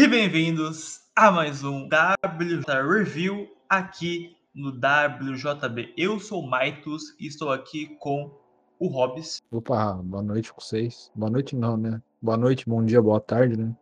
E 0.00 0.06
bem-vindos 0.06 1.00
a 1.16 1.28
mais 1.28 1.64
um 1.64 1.88
WJ 1.88 2.64
Review 2.88 3.48
aqui 3.68 4.36
no 4.54 4.68
WJB. 4.68 5.92
Eu 5.96 6.20
sou 6.20 6.40
o 6.40 6.48
Maitus 6.48 7.16
e 7.18 7.26
estou 7.26 7.50
aqui 7.50 7.96
com 7.98 8.30
o 8.78 8.86
Hobbs. 8.86 9.42
Opa, 9.50 9.94
boa 9.94 10.22
noite 10.22 10.52
com 10.52 10.60
vocês. 10.60 11.10
Boa 11.16 11.28
noite 11.28 11.56
não, 11.56 11.76
né? 11.76 12.00
Boa 12.22 12.36
noite, 12.36 12.64
bom 12.64 12.84
dia, 12.84 13.02
boa 13.02 13.20
tarde, 13.20 13.56
né? 13.56 13.74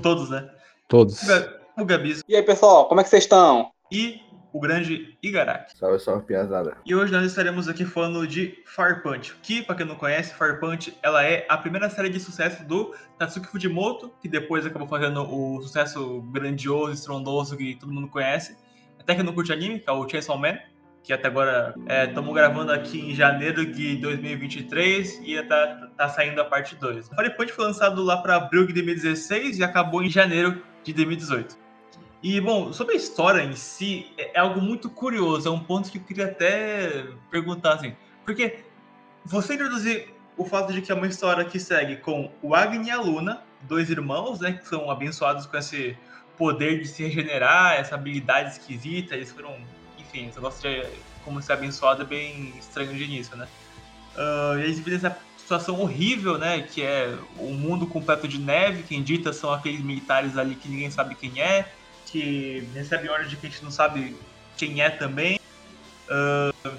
Todos, 0.00 0.30
né? 0.30 0.48
Todos. 0.86 1.22
O 1.76 1.84
Gabis. 1.84 2.22
E 2.28 2.36
aí, 2.36 2.42
pessoal, 2.44 2.86
como 2.86 3.00
é 3.00 3.02
que 3.02 3.10
vocês 3.10 3.24
estão? 3.24 3.72
E 3.90 4.20
o 4.52 4.60
grande 4.60 5.16
Igaraki. 5.22 5.76
Salve, 5.76 5.98
salve, 5.98 6.24
piazada. 6.24 6.76
E 6.84 6.94
hoje 6.94 7.12
nós 7.12 7.24
estaremos 7.24 7.68
aqui 7.68 7.84
falando 7.84 8.26
de 8.26 8.62
Fire 8.66 9.02
Punch, 9.02 9.34
que, 9.42 9.62
para 9.62 9.76
quem 9.76 9.86
não 9.86 9.94
conhece, 9.94 10.34
Fire 10.34 10.58
Punch, 10.58 10.96
ela 11.02 11.24
é 11.24 11.46
a 11.48 11.56
primeira 11.56 11.88
série 11.90 12.08
de 12.08 12.18
sucesso 12.20 12.64
do 12.64 12.94
Tatsuki 13.18 13.48
Fujimoto, 13.48 14.12
que 14.20 14.28
depois 14.28 14.64
acabou 14.64 14.88
fazendo 14.88 15.22
o 15.22 15.60
sucesso 15.62 16.22
grandioso, 16.32 16.92
estrondoso 16.92 17.56
que 17.56 17.76
todo 17.76 17.92
mundo 17.92 18.08
conhece. 18.08 18.56
Até 18.98 19.14
que 19.14 19.22
não 19.22 19.32
curte 19.32 19.52
anime, 19.52 19.78
que 19.78 19.88
é 19.88 19.92
o 19.92 20.08
Chainsaw 20.08 20.38
Man, 20.38 20.58
que 21.02 21.12
até 21.12 21.28
agora 21.28 21.74
estamos 22.06 22.30
é, 22.30 22.34
gravando 22.34 22.72
aqui 22.72 23.00
em 23.00 23.14
janeiro 23.14 23.64
de 23.64 23.96
2023 23.96 25.22
e 25.24 25.42
tá, 25.44 25.88
tá 25.96 26.08
saindo 26.08 26.40
a 26.40 26.44
parte 26.44 26.76
2. 26.76 27.08
Fire 27.08 27.36
Punch 27.36 27.52
foi 27.52 27.64
lançado 27.64 28.02
lá 28.02 28.18
para 28.18 28.36
abril 28.36 28.66
de 28.66 28.74
2016 28.74 29.58
e 29.58 29.64
acabou 29.64 30.02
em 30.02 30.10
janeiro 30.10 30.62
de 30.84 30.92
2018. 30.92 31.67
E, 32.22 32.40
bom, 32.40 32.72
sobre 32.72 32.94
a 32.94 32.96
história 32.96 33.42
em 33.42 33.54
si, 33.54 34.06
é, 34.18 34.32
é 34.34 34.40
algo 34.40 34.60
muito 34.60 34.90
curioso, 34.90 35.48
é 35.48 35.50
um 35.50 35.60
ponto 35.60 35.90
que 35.90 35.98
eu 35.98 36.02
queria 36.02 36.26
até 36.26 37.06
perguntar, 37.30 37.74
assim, 37.74 37.94
porque 38.24 38.58
você 39.24 39.54
introduzir 39.54 40.08
o 40.36 40.44
fato 40.44 40.72
de 40.72 40.82
que 40.82 40.90
é 40.90 40.94
uma 40.94 41.06
história 41.06 41.44
que 41.44 41.60
segue 41.60 41.96
com 41.96 42.30
o 42.42 42.54
Agni 42.54 42.88
e 42.88 42.90
a 42.90 43.00
Luna, 43.00 43.42
dois 43.62 43.90
irmãos, 43.90 44.40
né, 44.40 44.52
que 44.52 44.66
são 44.66 44.90
abençoados 44.90 45.46
com 45.46 45.56
esse 45.56 45.96
poder 46.36 46.80
de 46.80 46.88
se 46.88 47.04
regenerar, 47.04 47.74
essa 47.74 47.94
habilidade 47.94 48.50
esquisita, 48.50 49.14
eles 49.14 49.30
foram, 49.30 49.56
enfim, 49.98 50.28
esse 50.28 50.36
negócio 50.36 50.60
de 50.62 50.86
como 51.24 51.42
ser 51.42 51.52
abençoado 51.52 52.02
é 52.02 52.06
bem 52.06 52.54
estranho 52.58 52.94
de 52.94 53.04
início, 53.04 53.36
né. 53.36 53.46
Uh, 54.16 54.58
e 54.58 54.62
eles 54.62 54.78
vivem 54.78 54.96
essa 54.96 55.16
situação 55.36 55.80
horrível, 55.80 56.36
né, 56.36 56.62
que 56.62 56.82
é 56.82 57.16
um 57.38 57.54
mundo 57.54 57.86
completo 57.86 58.26
de 58.26 58.38
neve, 58.38 58.82
quem 58.82 59.02
dita 59.02 59.32
são 59.32 59.52
aqueles 59.52 59.80
militares 59.80 60.36
ali 60.36 60.54
que 60.54 60.68
ninguém 60.68 60.90
sabe 60.90 61.14
quem 61.14 61.40
é, 61.40 61.72
que 62.10 62.66
recebe 62.74 63.08
ordens 63.08 63.30
de 63.30 63.36
que 63.36 63.46
a 63.46 63.50
gente 63.50 63.62
não 63.62 63.70
sabe 63.70 64.16
quem 64.56 64.80
é 64.80 64.90
também. 64.90 65.38
Uh, 66.08 66.70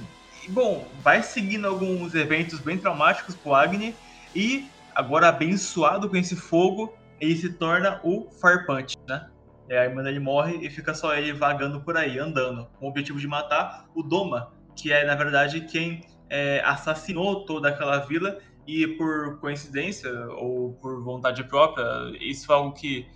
e, 0.46 0.50
bom, 0.50 0.88
vai 1.02 1.22
seguindo 1.22 1.68
alguns 1.68 2.16
eventos 2.16 2.60
bem 2.60 2.78
traumáticos 2.78 3.36
pro 3.36 3.54
Agni 3.54 3.96
e 4.36 4.68
agora 4.94 5.30
abençoado 5.30 6.10
com 6.10 6.18
esse 6.18 6.36
fogo, 6.36 6.94
ele 7.20 7.36
se 7.36 7.54
torna 7.54 8.00
o 8.04 8.30
Fire 8.42 8.66
Punch, 8.66 8.98
né? 9.08 9.30
E 9.70 9.74
aí, 9.74 9.90
quando 9.90 10.08
ele 10.08 10.20
morre 10.20 10.66
e 10.66 10.70
fica 10.70 10.94
só 10.94 11.16
ele 11.16 11.32
vagando 11.32 11.80
por 11.82 11.96
aí, 11.96 12.18
andando, 12.18 12.68
com 12.80 12.88
o 12.88 12.90
objetivo 12.90 13.20
de 13.20 13.28
matar 13.28 13.88
o 13.94 14.02
Doma, 14.02 14.52
que 14.76 14.92
é, 14.92 15.06
na 15.06 15.14
verdade, 15.14 15.62
quem 15.62 16.04
é, 16.28 16.62
assassinou 16.66 17.46
toda 17.46 17.70
aquela 17.70 18.00
vila 18.00 18.40
e, 18.66 18.88
por 18.88 19.40
coincidência 19.40 20.12
ou 20.32 20.74
por 20.74 21.04
vontade 21.04 21.44
própria, 21.44 21.86
isso 22.20 22.52
é 22.52 22.56
algo 22.56 22.74
que 22.74 23.08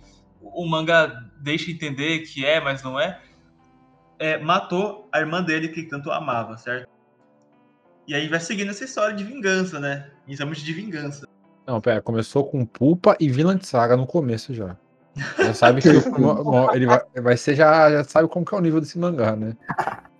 o 0.52 0.66
manga 0.66 1.24
deixa 1.40 1.70
entender 1.70 2.20
que 2.20 2.44
é, 2.44 2.60
mas 2.60 2.82
não 2.82 2.98
é, 2.98 3.20
é, 4.18 4.38
matou 4.38 5.08
a 5.12 5.20
irmã 5.20 5.42
dele 5.42 5.68
que 5.68 5.82
tanto 5.84 6.10
amava, 6.10 6.56
certo? 6.56 6.88
E 8.06 8.14
aí 8.14 8.28
vai 8.28 8.40
seguindo 8.40 8.70
essa 8.70 8.84
história 8.84 9.14
de 9.14 9.24
vingança, 9.24 9.80
né? 9.80 10.10
Inicialmente 10.26 10.62
de 10.62 10.72
vingança. 10.72 11.26
Não, 11.66 11.80
pera, 11.80 12.02
começou 12.02 12.44
com 12.44 12.66
Pulpa 12.66 13.16
e 13.18 13.28
Vinland 13.30 13.66
Saga 13.66 13.96
no 13.96 14.06
começo 14.06 14.52
já. 14.52 14.76
Já 15.38 15.54
sabe 15.54 15.80
que 15.80 15.88
o, 15.88 15.94
ele 16.74 16.86
vai, 16.86 17.00
vai 17.22 17.36
ser, 17.36 17.54
já, 17.54 17.90
já 17.90 18.04
sabe 18.04 18.28
como 18.28 18.44
que 18.44 18.54
é 18.54 18.58
o 18.58 18.60
nível 18.60 18.80
desse 18.80 18.98
mangá, 18.98 19.34
né? 19.34 19.56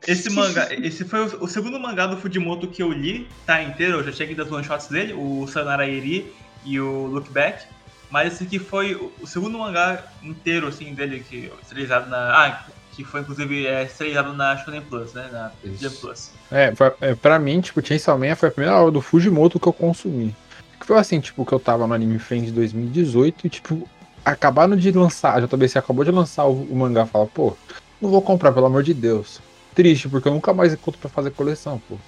Esse 0.06 0.30
mangá, 0.30 0.68
esse 0.70 1.04
foi 1.04 1.20
o, 1.20 1.44
o, 1.44 1.48
segundo 1.48 1.78
mangá 1.80 2.06
do 2.06 2.16
Fujimoto 2.16 2.68
que 2.68 2.82
eu 2.82 2.92
li, 2.92 3.28
tá 3.46 3.62
inteiro, 3.62 3.98
eu 3.98 4.04
já 4.04 4.12
cheguei 4.12 4.34
das 4.34 4.50
one 4.50 4.64
shots 4.64 4.88
dele, 4.88 5.14
o 5.14 5.46
Sanara 5.46 5.88
Eri 5.88 6.32
e 6.64 6.78
o 6.78 7.06
Look 7.06 7.30
Back. 7.30 7.66
Mas 8.14 8.34
esse 8.34 8.44
aqui 8.44 8.60
foi 8.60 8.94
o 9.20 9.26
segundo 9.26 9.58
mangá 9.58 10.04
inteiro, 10.22 10.68
assim, 10.68 10.94
dele, 10.94 11.18
que 11.28 11.50
estrelizado 11.60 12.08
na. 12.08 12.46
Ah, 12.46 12.64
que 12.92 13.02
foi 13.02 13.22
inclusive 13.22 13.66
é, 13.66 13.82
estrelizado 13.82 14.32
na 14.32 14.56
Shonen 14.56 14.82
Plus, 14.82 15.12
né? 15.14 15.28
Na 15.32 15.50
Jump 15.80 15.96
Plus. 15.96 16.30
É, 16.52 16.72
é, 17.00 17.14
pra 17.16 17.40
mim, 17.40 17.60
tipo, 17.60 17.84
Chainsaw 17.84 18.16
Man 18.16 18.36
foi 18.36 18.50
a 18.50 18.52
primeira 18.52 18.78
obra 18.78 18.92
do 18.92 19.00
Fujimoto 19.00 19.58
que 19.58 19.66
eu 19.66 19.72
consumi. 19.72 20.32
Que 20.78 20.86
foi 20.86 20.96
assim, 20.96 21.18
tipo, 21.18 21.44
que 21.44 21.52
eu 21.52 21.58
tava 21.58 21.88
no 21.88 21.92
Anime 21.92 22.20
Friends 22.20 22.50
de 22.50 22.52
2018 22.52 23.48
e, 23.48 23.50
tipo, 23.50 23.88
acabaram 24.24 24.76
de 24.76 24.92
lançar, 24.92 25.36
a 25.36 25.40
JBC 25.44 25.80
acabou 25.80 26.04
de 26.04 26.12
lançar 26.12 26.44
o, 26.44 26.52
o 26.52 26.76
mangá 26.76 27.02
e 27.02 27.08
fala, 27.08 27.26
pô, 27.26 27.56
não 28.00 28.10
vou 28.10 28.22
comprar, 28.22 28.52
pelo 28.52 28.66
amor 28.66 28.84
de 28.84 28.94
Deus. 28.94 29.40
Triste, 29.74 30.08
porque 30.08 30.28
eu 30.28 30.34
nunca 30.34 30.54
mais 30.54 30.72
encontro 30.72 31.00
pra 31.00 31.10
fazer 31.10 31.32
coleção, 31.32 31.82
pô. 31.88 31.98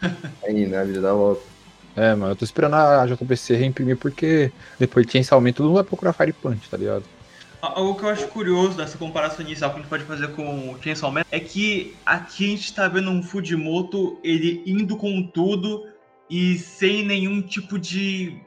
Aí, 0.48 0.66
né? 0.66 0.78
A 0.78 0.84
vida 0.84 1.02
dá 1.02 1.12
volta. 1.12 1.51
É, 1.96 2.14
mano, 2.14 2.32
eu 2.32 2.36
tô 2.36 2.44
esperando 2.44 2.74
a 2.74 3.06
JBC 3.06 3.54
reimprimir 3.54 3.96
porque 3.96 4.50
depois 4.78 5.06
de 5.06 5.18
Man 5.18 5.52
todo 5.52 5.66
mundo 5.66 5.74
vai 5.74 5.84
procurar 5.84 6.12
Fire 6.12 6.32
Punch, 6.32 6.68
tá 6.70 6.76
ligado? 6.76 7.04
Algo 7.60 7.94
que 7.94 8.04
eu 8.04 8.08
acho 8.08 8.26
curioso 8.28 8.76
dessa 8.76 8.98
comparação 8.98 9.44
inicial 9.44 9.70
que 9.70 9.76
a 9.76 9.80
gente 9.80 9.88
pode 9.88 10.02
fazer 10.02 10.28
com 10.28 10.70
o 10.70 10.82
Chainsaw 10.82 11.12
Man 11.12 11.22
é 11.30 11.38
que 11.38 11.94
aqui 12.04 12.46
a 12.46 12.48
gente 12.48 12.74
tá 12.74 12.88
vendo 12.88 13.08
um 13.08 13.22
Fujimoto 13.22 14.18
ele 14.24 14.62
indo 14.66 14.96
com 14.96 15.22
tudo 15.22 15.86
e 16.28 16.58
sem 16.58 17.04
nenhum 17.04 17.40
tipo 17.40 17.78
de. 17.78 18.40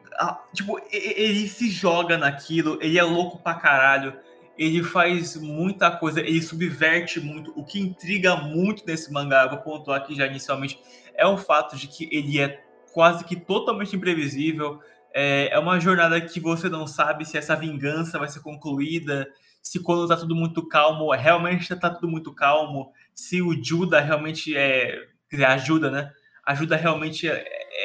Tipo, 0.54 0.80
ele 0.92 1.48
se 1.48 1.70
joga 1.70 2.18
naquilo, 2.18 2.78
ele 2.82 2.98
é 2.98 3.04
louco 3.04 3.38
pra 3.38 3.54
caralho, 3.54 4.14
ele 4.58 4.84
faz 4.84 5.36
muita 5.38 5.92
coisa, 5.92 6.20
ele 6.20 6.42
subverte 6.42 7.20
muito. 7.20 7.54
O 7.56 7.64
que 7.64 7.80
intriga 7.80 8.36
muito 8.36 8.84
nesse 8.86 9.14
mangá, 9.14 9.48
vou 9.48 9.60
pontuar 9.60 10.02
aqui 10.02 10.16
já 10.16 10.26
inicialmente, 10.26 10.80
é 11.16 11.26
o 11.26 11.38
fato 11.38 11.78
de 11.78 11.88
que 11.88 12.10
ele 12.12 12.40
é 12.40 12.65
quase 12.96 13.26
que 13.26 13.36
totalmente 13.36 13.94
imprevisível. 13.94 14.80
É, 15.14 15.50
é 15.52 15.60
uma 15.60 15.78
jornada 15.82 16.20
que 16.22 16.40
você 16.40 16.70
não 16.70 16.88
sabe 16.88 17.26
se 17.26 17.38
essa 17.38 17.54
vingança 17.54 18.18
vai 18.18 18.30
ser 18.30 18.40
concluída, 18.40 19.28
se 19.62 19.82
quando 19.82 20.08
tá 20.08 20.16
tudo 20.16 20.34
muito 20.34 20.66
calmo, 20.66 21.12
realmente 21.12 21.76
tá 21.76 21.90
tudo 21.90 22.08
muito 22.08 22.34
calmo, 22.34 22.94
se 23.14 23.42
o 23.42 23.62
Juda 23.62 24.00
realmente 24.00 24.56
é. 24.56 24.98
Quer 25.30 25.36
dizer, 25.36 25.46
ajuda, 25.46 25.92
né? 25.92 26.10
Ajuda 26.46 26.78
realmente, 26.78 27.28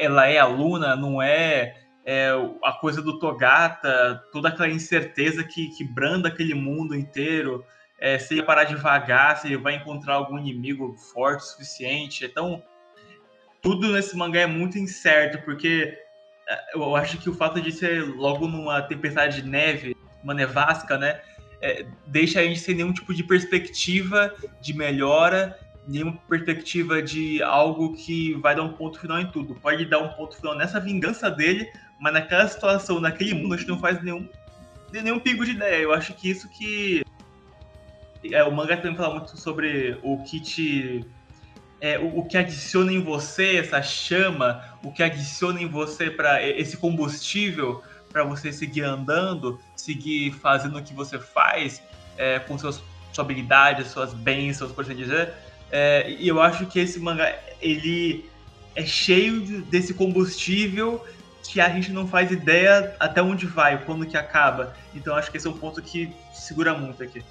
ela 0.00 0.28
é 0.28 0.38
aluna, 0.38 0.94
não 0.94 1.20
é, 1.20 1.74
é 2.04 2.30
a 2.62 2.72
coisa 2.74 3.02
do 3.02 3.18
Togata, 3.18 4.22
toda 4.30 4.48
aquela 4.48 4.68
incerteza 4.68 5.42
que, 5.42 5.70
que 5.70 5.82
branda 5.82 6.28
aquele 6.28 6.54
mundo 6.54 6.94
inteiro. 6.94 7.64
É, 7.98 8.16
se 8.16 8.34
ele 8.34 8.44
parar 8.44 8.64
devagar, 8.64 9.38
se 9.38 9.48
ele 9.48 9.56
vai 9.56 9.74
encontrar 9.74 10.14
algum 10.14 10.38
inimigo 10.38 10.94
forte 11.12 11.40
o 11.40 11.46
suficiente. 11.46 12.24
Então, 12.24 12.62
tudo 13.62 13.92
nesse 13.92 14.16
mangá 14.16 14.40
é 14.40 14.46
muito 14.46 14.78
incerto, 14.78 15.42
porque 15.44 15.96
é, 16.48 16.74
eu 16.74 16.96
acho 16.96 17.18
que 17.18 17.30
o 17.30 17.34
fato 17.34 17.60
de 17.60 17.72
ser 17.72 18.04
logo 18.04 18.46
numa 18.46 18.82
tempestade 18.82 19.42
de 19.42 19.48
neve, 19.48 19.96
uma 20.22 20.34
nevasca, 20.34 20.98
né? 20.98 21.20
É, 21.62 21.86
deixa 22.06 22.40
a 22.40 22.42
gente 22.42 22.60
sem 22.60 22.74
nenhum 22.74 22.92
tipo 22.92 23.14
de 23.14 23.22
perspectiva 23.22 24.34
de 24.60 24.72
melhora, 24.72 25.58
nenhuma 25.86 26.16
perspectiva 26.28 27.02
de 27.02 27.42
algo 27.42 27.94
que 27.94 28.34
vai 28.34 28.54
dar 28.54 28.62
um 28.62 28.72
ponto 28.72 28.98
final 28.98 29.20
em 29.20 29.30
tudo. 29.30 29.54
Pode 29.54 29.84
dar 29.86 29.98
um 29.98 30.08
ponto 30.10 30.36
final 30.36 30.56
nessa 30.56 30.80
vingança 30.80 31.30
dele, 31.30 31.70
mas 32.00 32.12
naquela 32.12 32.48
situação, 32.48 33.00
naquele 33.00 33.34
mundo, 33.34 33.54
a 33.54 33.56
gente 33.58 33.68
não 33.68 33.78
faz 33.78 34.02
nenhum, 34.02 34.26
nenhum 34.92 35.18
pingo 35.18 35.44
de 35.44 35.52
ideia. 35.52 35.82
Eu 35.82 35.92
acho 35.92 36.14
que 36.14 36.30
isso 36.30 36.48
que. 36.48 37.02
É, 38.32 38.42
o 38.44 38.52
mangá 38.52 38.76
também 38.76 38.96
fala 38.96 39.14
muito 39.14 39.36
sobre 39.38 39.98
o 40.02 40.22
kit 40.24 41.04
é, 41.80 41.98
o, 41.98 42.18
o, 42.18 42.24
que 42.26 42.36
adiciona 42.36 42.92
em 42.92 43.02
você 43.02 43.56
essa 43.56 43.82
chama, 43.82 44.62
o 44.82 44.92
que 44.92 45.02
adiciona 45.02 45.60
em 45.60 45.66
você 45.66 46.10
para 46.10 46.46
esse 46.46 46.76
combustível 46.76 47.82
para 48.12 48.24
você 48.24 48.52
seguir 48.52 48.82
andando, 48.82 49.60
seguir 49.76 50.32
fazendo 50.32 50.78
o 50.78 50.82
que 50.82 50.92
você 50.92 51.18
faz 51.18 51.82
é, 52.18 52.38
com 52.40 52.58
suas, 52.58 52.82
sua 53.12 53.24
habilidade, 53.24 53.88
suas 53.88 54.12
bênçãos, 54.12 54.72
por 54.72 54.84
assim 54.84 54.94
dizer. 54.94 55.32
É, 55.70 56.10
e 56.18 56.26
eu 56.26 56.40
acho 56.40 56.66
que 56.66 56.80
esse 56.80 56.98
mangá 56.98 57.32
ele 57.60 58.28
é 58.74 58.84
cheio 58.84 59.62
desse 59.62 59.94
combustível 59.94 61.04
que 61.42 61.60
a 61.60 61.68
gente 61.68 61.90
não 61.90 62.06
faz 62.06 62.30
ideia 62.30 62.94
até 63.00 63.22
onde 63.22 63.46
vai, 63.46 63.82
quando 63.84 64.06
que 64.06 64.16
acaba. 64.16 64.74
Então 64.94 65.16
acho 65.16 65.30
que 65.30 65.36
esse 65.36 65.46
é 65.46 65.50
um 65.50 65.56
ponto 65.56 65.80
que 65.80 66.12
segura 66.32 66.74
muito 66.74 67.02
aqui. 67.02 67.22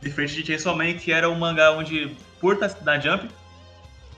Diferente 0.00 0.34
de 0.34 0.46
Chainsaw 0.46 0.76
Man, 0.76 0.94
que 0.94 1.12
era 1.12 1.28
um 1.28 1.34
mangá 1.34 1.72
onde, 1.72 2.16
por 2.40 2.54
estar 2.54 2.82
na 2.84 2.98
Jump, 2.98 3.28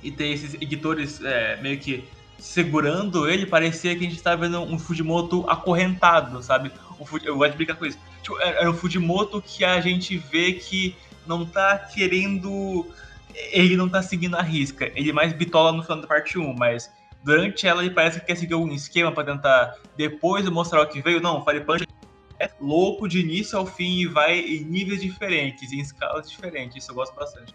e 0.03 0.11
ter 0.11 0.29
esses 0.29 0.55
editores 0.55 1.23
é, 1.23 1.61
meio 1.61 1.79
que 1.79 2.05
segurando 2.39 3.29
ele, 3.29 3.47
parecia 3.47 3.95
que 3.95 4.01
a 4.01 4.09
gente 4.09 4.17
estava 4.17 4.43
vendo 4.43 4.61
um 4.61 4.79
Fujimoto 4.79 5.45
acorrentado, 5.49 6.43
sabe? 6.43 6.73
Um, 6.99 7.05
eu 7.23 7.37
gosto 7.37 7.53
de 7.53 7.57
brincar 7.57 7.77
com 7.77 7.87
isso. 7.87 7.99
Tipo, 8.23 8.39
era 8.41 8.61
é, 8.61 8.65
é 8.65 8.69
um 8.69 8.75
Fujimoto 8.75 9.43
que 9.43 9.65
a 9.65 9.81
gente 9.81 10.17
vê 10.17 10.55
que 10.55 10.97
não 11.27 11.45
tá 11.45 11.79
querendo. 11.79 12.87
Ele 13.53 13.77
não 13.77 13.89
tá 13.89 14.03
seguindo 14.03 14.37
a 14.37 14.43
risca. 14.43 14.91
Ele 14.95 15.13
mais 15.13 15.33
bitola 15.33 15.73
no 15.73 15.83
final 15.83 16.01
da 16.01 16.07
parte 16.07 16.39
1, 16.39 16.55
mas 16.57 16.91
durante 17.23 17.67
ela 17.67 17.85
ele 17.85 17.95
parece 17.95 18.21
que 18.21 18.27
quer 18.27 18.37
seguir 18.37 18.55
algum 18.55 18.73
esquema 18.73 19.13
para 19.13 19.33
tentar 19.33 19.77
depois 19.97 20.49
mostrar 20.49 20.83
o 20.83 20.87
que 20.87 21.01
veio. 21.01 21.21
Não, 21.21 21.41
o 21.41 21.45
Fire 21.45 21.61
Punch 21.61 21.87
é 22.39 22.51
louco 22.61 23.07
de 23.07 23.21
início 23.21 23.59
ao 23.59 23.67
fim 23.67 23.99
e 23.99 24.07
vai 24.07 24.41
em 24.41 24.65
níveis 24.65 25.03
diferentes, 25.03 25.73
em 25.73 25.81
escalas 25.81 26.29
diferentes. 26.29 26.77
Isso 26.79 26.91
eu 26.91 26.95
gosto 26.95 27.15
bastante. 27.15 27.55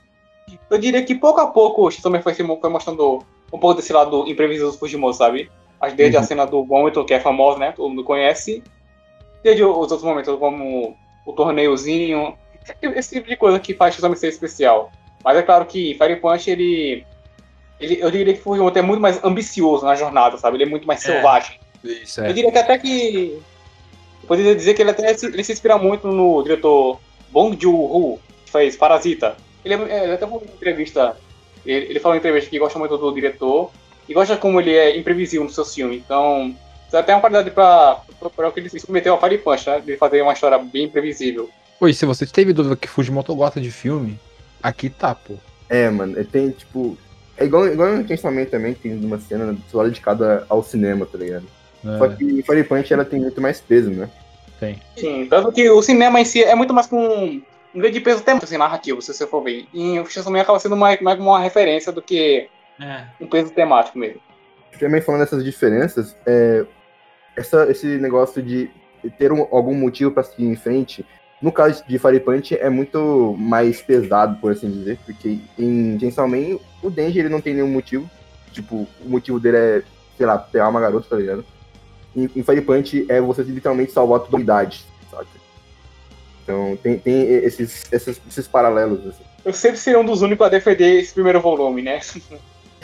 Eu 0.69 0.78
diria 0.78 1.04
que 1.04 1.16
pouco 1.16 1.40
a 1.42 1.48
pouco 1.48 1.86
o 1.88 1.92
Shinsame 1.92 2.22
foi, 2.22 2.34
foi 2.34 2.69
mostrando 2.69 3.19
um 3.52 3.60
pouco 3.60 3.75
desse 3.75 3.94
lado 3.94 4.28
imprevisível 4.28 4.72
do 4.72 4.78
Fujimoto, 4.78 5.18
sabe? 5.18 5.50
Mas 5.80 5.94
Desde 5.94 6.18
a 6.18 6.22
Uhum. 6.22 6.25
cena 6.25 6.46
do 6.46 6.63
vômito, 6.63 7.04
que 7.06 7.13
é 7.13 7.19
famosa, 7.19 7.60
né? 7.60 7.72
Todo 7.72 7.90
mundo 7.90 8.04
conhece. 8.04 8.63
Desde 9.44 9.63
os 9.63 9.75
outros 9.75 10.04
momentos, 10.04 10.36
como 10.40 10.96
o 11.25 11.34
torneiozinho. 11.34 12.36
Esse, 12.63 12.98
esse 13.00 13.16
tipo 13.16 13.28
de 13.30 13.36
coisa 13.36 13.60
que 13.60 13.74
faz 13.74 13.94
Shinsame 13.94 14.16
ser 14.16 14.28
especial. 14.30 14.92
Mas 15.24 15.38
é 15.38 15.44
claro 15.44 15.66
que 15.66 15.96
Fire 15.96 16.16
Punch, 16.18 16.50
ele... 16.50 17.06
ele 17.80 18.00
eu 18.02 18.10
diria 18.12 18.34
que 18.34 18.42
Fujimoto 18.42 18.78
é 18.80 18.81
muito 18.81 19.02
mais 19.02 19.24
ambicioso 19.24 19.86
na 19.86 19.96
jornada, 19.96 20.38
sabe? 20.38 20.57
Ele 20.57 20.63
é 20.63 20.68
muito 20.68 20.88
mais 20.88 21.04
É. 21.04 21.12
selvagem. 21.13 21.60
Isso, 21.84 22.22
Eu 22.22 22.34
diria 22.34 22.52
que 22.52 22.57
até 22.57 22.78
que. 22.80 23.40
Eu 24.24 24.28
poderia 24.28 24.56
dizer 24.56 24.74
que 24.74 24.81
ele 24.81 24.90
até 24.90 25.13
se, 25.16 25.28
ele 25.28 25.44
se 25.44 25.52
inspira 25.52 25.78
muito 25.78 26.07
no 26.07 26.42
diretor 26.42 27.00
Bong 27.30 27.56
Joon-ho, 27.62 28.19
que 28.46 28.52
fez 28.52 28.75
Parasita. 28.75 29.38
Ele, 29.65 29.73
é- 29.73 30.03
ele 30.03 30.13
até 30.13 30.25
falou 30.25 30.41
em 30.47 30.53
entrevista. 30.53 31.17
Ele, 31.65 31.85
ele 31.88 32.00
falou 32.00 32.15
em 32.15 32.19
entrevista 32.19 32.50
que 32.50 32.59
gosta 32.59 32.77
muito 32.79 32.95
do 32.97 33.12
diretor 33.12 33.71
e 34.07 34.13
gosta 34.13 34.38
como 34.38 34.62
ele 34.62 34.73
é 34.75 34.95
imprevisível 34.97 35.44
no 35.44 35.50
seu 35.50 35.65
filme. 35.65 35.97
Então, 35.97 36.56
isso 36.88 36.95
é 36.95 37.00
até 37.00 37.13
uma 37.13 37.21
qualidade 37.21 37.50
pra, 37.51 38.00
pra, 38.19 38.29
pra 38.29 38.50
o 38.50 38.51
que 38.51 38.59
ele 38.59 38.69
se 38.69 38.79
submeteu 38.79 39.15
a 39.15 39.19
Fire 39.19 39.39
Punch, 39.39 39.67
né? 39.67 39.81
De 39.83 39.97
fazer 39.97 40.21
uma 40.21 40.33
história 40.33 40.57
bem 40.59 40.83
imprevisível. 40.85 41.50
E 41.81 41.94
se 41.94 42.06
você 42.06 42.25
teve 42.25 42.53
dúvida 42.53 42.75
que 42.75 42.88
Fujimoto 42.88 43.35
gosta 43.35 43.59
de 43.59 43.71
filme, 43.71 44.17
aqui 44.62 44.89
tá, 44.89 45.13
pô. 45.15 45.33
É, 45.68 45.89
mano, 45.89 46.23
tem, 46.25 46.51
tipo. 46.51 46.97
É 47.38 47.44
igual, 47.44 47.68
igual 47.68 47.97
no 47.97 48.07
Chainsaw 48.07 48.31
também, 48.45 48.73
tem 48.75 48.94
uma 49.03 49.19
cena 49.19 49.57
só 49.69 49.83
dedicada 49.83 50.45
ao 50.47 50.63
cinema, 50.63 51.06
tá 51.06 51.18
ligado? 51.18 51.45
Só 51.83 52.06
É, 52.06 52.15
que 52.15 52.41
Fire 52.44 52.63
Punch 52.63 52.94
ela 52.94 53.03
tem 53.03 53.19
muito 53.19 53.41
mais 53.41 53.59
peso, 53.59 53.89
né? 53.89 54.09
tem. 54.57 54.79
Sim, 54.95 55.27
tanto 55.29 55.51
que 55.51 55.69
o 55.69 55.81
cinema 55.81 56.21
em 56.21 56.23
si 56.25 56.41
é 56.41 56.56
muito 56.56 56.73
mais 56.73 56.88
com 56.88 57.41
um 57.75 57.80
grande 57.80 58.00
peso 58.00 58.24
temático, 58.24 58.45
assim, 58.45 58.57
narrativo, 58.57 59.01
se 59.01 59.13
você 59.13 59.27
for 59.27 59.44
ver. 59.44 59.68
E 59.74 60.00
o 60.00 60.06
Chainsaw 60.06 60.31
Man 60.31 60.42
acaba 60.42 60.60
sendo 60.60 60.77
mais, 60.77 61.00
mais 61.01 61.19
uma 61.19 61.39
referência 61.39 61.92
do 61.92 62.01
que 62.01 62.48
É. 62.80 63.04
um 63.19 63.27
peso 63.27 63.51
temático 63.51 63.98
mesmo. 64.00 64.22
Também 64.80 65.01
falando 65.01 65.22
dessas 65.22 65.44
diferenças, 65.44 66.16
é, 66.25 66.66
essa, 67.36 67.69
esse 67.69 67.86
negócio 67.98 68.42
de 68.42 68.69
ter 69.18 69.31
um- 69.31 69.48
algum 69.51 69.74
motivo 69.75 70.12
pra 70.12 70.24
seguir 70.24 70.45
em 70.45 70.56
frente, 70.56 71.06
no 71.42 71.51
caso 71.51 71.83
de 71.88 72.00
Fire 72.00 72.19
Punch 72.19 72.56
é 72.57 72.69
muito 72.69 73.36
mais 73.38 73.81
pesado, 73.81 74.38
por 74.39 74.51
assim 74.51 74.69
dizer, 74.71 74.98
porque 75.06 75.39
em 75.60 76.00
Chainsaw 76.00 76.28
Man 76.28 76.57
o 76.81 76.89
Denji 76.89 77.19
ele 77.19 77.30
não 77.30 77.39
tem 77.42 77.54
nenhum 77.54 77.68
motivo, 77.69 78.10
tipo, 78.51 78.88
o 79.04 79.10
motivo 79.10 79.39
dele 79.39 79.57
é, 79.57 79.83
sei 80.18 80.25
lá, 80.25 80.38
pegar 80.38 80.69
uma 80.69 80.80
garota, 80.81 81.07
tá 81.10 81.16
ligado? 81.18 81.45
Em, 82.16 82.24
em 82.36 82.44
Fire 82.44 82.62
Punch 82.62 83.06
é 83.10 83.19
você 83.21 83.44
literalmente 83.44 83.92
salvar 83.92 84.21
a 84.21 84.24
tua 84.24 84.39
idade? 84.39 84.86
Então 86.45 86.77
tem, 86.81 87.00
tem 87.00 87.21
esses, 87.44 87.92
esses, 87.92 88.21
esses 88.30 88.47
paralelos, 88.47 89.06
assim. 89.07 89.24
Eu 89.44 89.51
sempre 89.51 89.77
serei 89.77 90.00
um 90.00 90.06
dos 90.06 90.21
únicos 90.21 90.45
a 90.45 90.50
defender 90.50 91.00
esse 91.00 91.13
primeiro 91.13 91.42
volume, 91.42 91.81
né? 91.81 92.00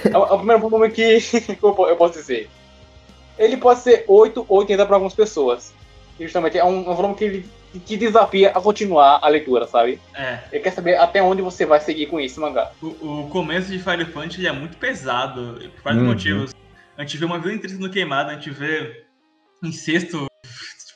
É 0.04 0.18
o, 0.18 0.25
é 0.25 0.31
o 0.34 0.38
primeiro 0.38 0.62
volume 0.62 0.90
que 0.90 1.19
eu 1.62 1.74
po- 1.74 1.86
eu 1.88 1.96
posso 1.96 2.13
dizer. 2.18 2.50
Ele 3.38 3.56
pode 3.56 3.81
ser 3.81 4.04
8 4.08 4.44
ou 4.50 4.58
80 4.60 4.84
para 4.88 4.96
algumas 4.96 5.13
pessoas. 5.13 5.74
E 6.19 6.24
justamente 6.24 6.58
é 6.58 6.66
um, 6.66 6.90
um 6.90 6.96
volume 6.96 7.13
que 7.13 7.24
ele 7.24 7.46
que 7.86 7.96
desafia 7.96 8.50
a 8.50 8.60
continuar 8.60 9.19
a 9.22 9.28
leitura, 9.30 9.68
sabe? 9.68 10.02
É. 10.16 10.40
Ele 10.52 10.63
quer 10.63 10.72
saber 10.74 10.98
até 10.98 11.22
onde 11.22 11.42
você 11.44 11.66
vai 11.68 11.80
seguir 11.80 12.08
com 12.08 12.19
esse 12.19 12.40
mangá. 12.40 12.72
O, 12.81 12.88
o 12.88 13.30
começo 13.30 13.69
de 13.72 13.78
Fire 13.80 14.04
Punch 14.06 14.40
ele 14.40 14.48
é 14.48 14.52
muito 14.52 14.75
pesado, 14.78 15.60
por 15.75 15.84
vários 15.84 16.02
Uhum. 16.02 16.10
motivos. 16.10 16.52
A 16.98 17.02
gente 17.04 17.18
vê 17.18 17.25
uma 17.25 17.38
vida 17.40 17.54
inteira 17.54 17.75
sendo 17.75 17.90
queimada, 17.90 18.31
a 18.31 18.34
gente 18.34 18.50
vê 18.50 19.06
incesto. 19.63 20.25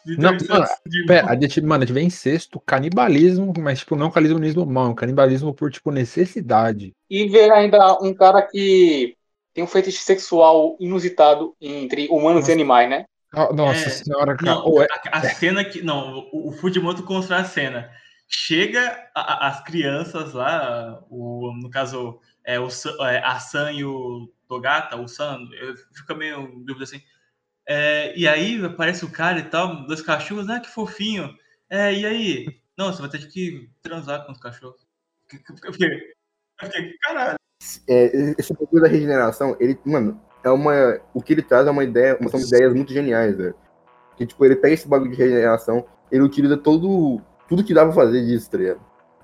Não, 0.05 0.31
mano, 0.31 0.65
de- 0.85 1.05
Pera, 1.05 1.27
a 1.29 1.39
gente, 1.39 1.61
mano, 1.61 1.83
a 1.83 1.85
gente 1.85 1.93
vê 1.93 2.01
incesto, 2.01 2.59
canibalismo, 2.59 3.53
mas, 3.59 3.79
tipo, 3.79 3.95
não 3.95 4.11
canibalismo 4.11 4.65
mal, 4.65 4.93
canibalismo 4.93 5.53
por, 5.53 5.71
tipo, 5.71 5.91
necessidade. 5.91 6.93
E 7.09 7.27
ver 7.27 7.51
ainda 7.51 7.97
um 8.01 8.13
cara 8.13 8.41
que 8.41 9.15
tem 9.53 9.63
um 9.63 9.67
fetiche 9.67 9.99
sexual 9.99 10.75
inusitado 10.79 11.55
entre 11.61 12.07
humanos 12.09 12.41
Nossa. 12.41 12.51
e 12.51 12.53
animais, 12.53 12.89
né? 12.89 13.05
Ah, 13.33 13.51
Nossa 13.53 13.89
É, 13.89 13.89
senhora, 13.89 14.35
cara. 14.35 14.55
Não, 14.55 14.81
é- 14.81 14.87
a, 15.11 15.17
a 15.17 15.21
cena 15.21 15.63
que. 15.63 15.81
Não, 15.81 16.27
o, 16.31 16.49
o 16.49 16.51
Fujimoto 16.53 17.03
constrói 17.03 17.39
a 17.41 17.45
cena. 17.45 17.91
Chega 18.27 19.09
a- 19.15 19.45
a- 19.45 19.47
as 19.49 19.63
crianças 19.63 20.33
lá, 20.33 20.99
o, 21.09 21.51
no 21.61 21.69
caso, 21.69 22.19
é, 22.43 22.59
o, 22.59 22.67
é, 23.01 23.17
a 23.23 23.39
San 23.39 23.71
e 23.71 23.83
o 23.85 24.31
Togata, 24.47 24.95
o 24.95 25.07
San, 25.07 25.39
eu 25.59 25.75
fico 25.93 26.15
meio 26.15 26.47
dúvida 26.65 26.83
assim. 26.85 27.01
É, 27.67 28.17
e 28.17 28.27
aí 28.27 28.63
aparece 28.63 29.03
o 29.03 29.11
cara 29.11 29.39
e 29.39 29.43
tal, 29.43 29.85
dois 29.87 30.01
cachorros, 30.01 30.47
né? 30.47 30.59
Que 30.59 30.69
fofinho. 30.69 31.35
É, 31.69 31.93
e 31.93 32.05
aí? 32.05 32.61
Não, 32.77 32.91
você 32.91 33.01
vai 33.01 33.09
ter 33.09 33.27
que 33.27 33.69
transar 33.81 34.25
com 34.25 34.31
os 34.31 34.39
cachorros. 34.39 34.85
Eu 35.63 35.73
fiquei, 35.73 35.89
caralho. 37.01 37.37
é, 37.89 38.35
esse 38.37 38.53
bagulho 38.53 38.83
da 38.83 38.87
regeneração, 38.87 39.57
ele, 39.59 39.79
mano, 39.85 40.21
é 40.43 40.49
uma. 40.49 40.99
O 41.13 41.21
que 41.21 41.33
ele 41.33 41.41
traz 41.41 41.67
é 41.67 41.71
uma 41.71 41.83
ideia, 41.83 42.17
são 42.29 42.39
ideias 42.39 42.73
muito 42.73 42.93
geniais, 42.93 43.35
velho. 43.35 43.55
Que, 44.15 44.25
tipo, 44.25 44.45
ele 44.45 44.55
pega 44.55 44.75
esse 44.75 44.87
bagulho 44.87 45.11
de 45.11 45.17
regeneração, 45.17 45.85
ele 46.11 46.23
utiliza 46.23 46.57
todo. 46.57 47.21
Tudo 47.47 47.63
que 47.63 47.73
dá 47.73 47.83
pra 47.83 47.93
fazer 47.93 48.25
disso, 48.25 48.49
tá? 48.49 48.57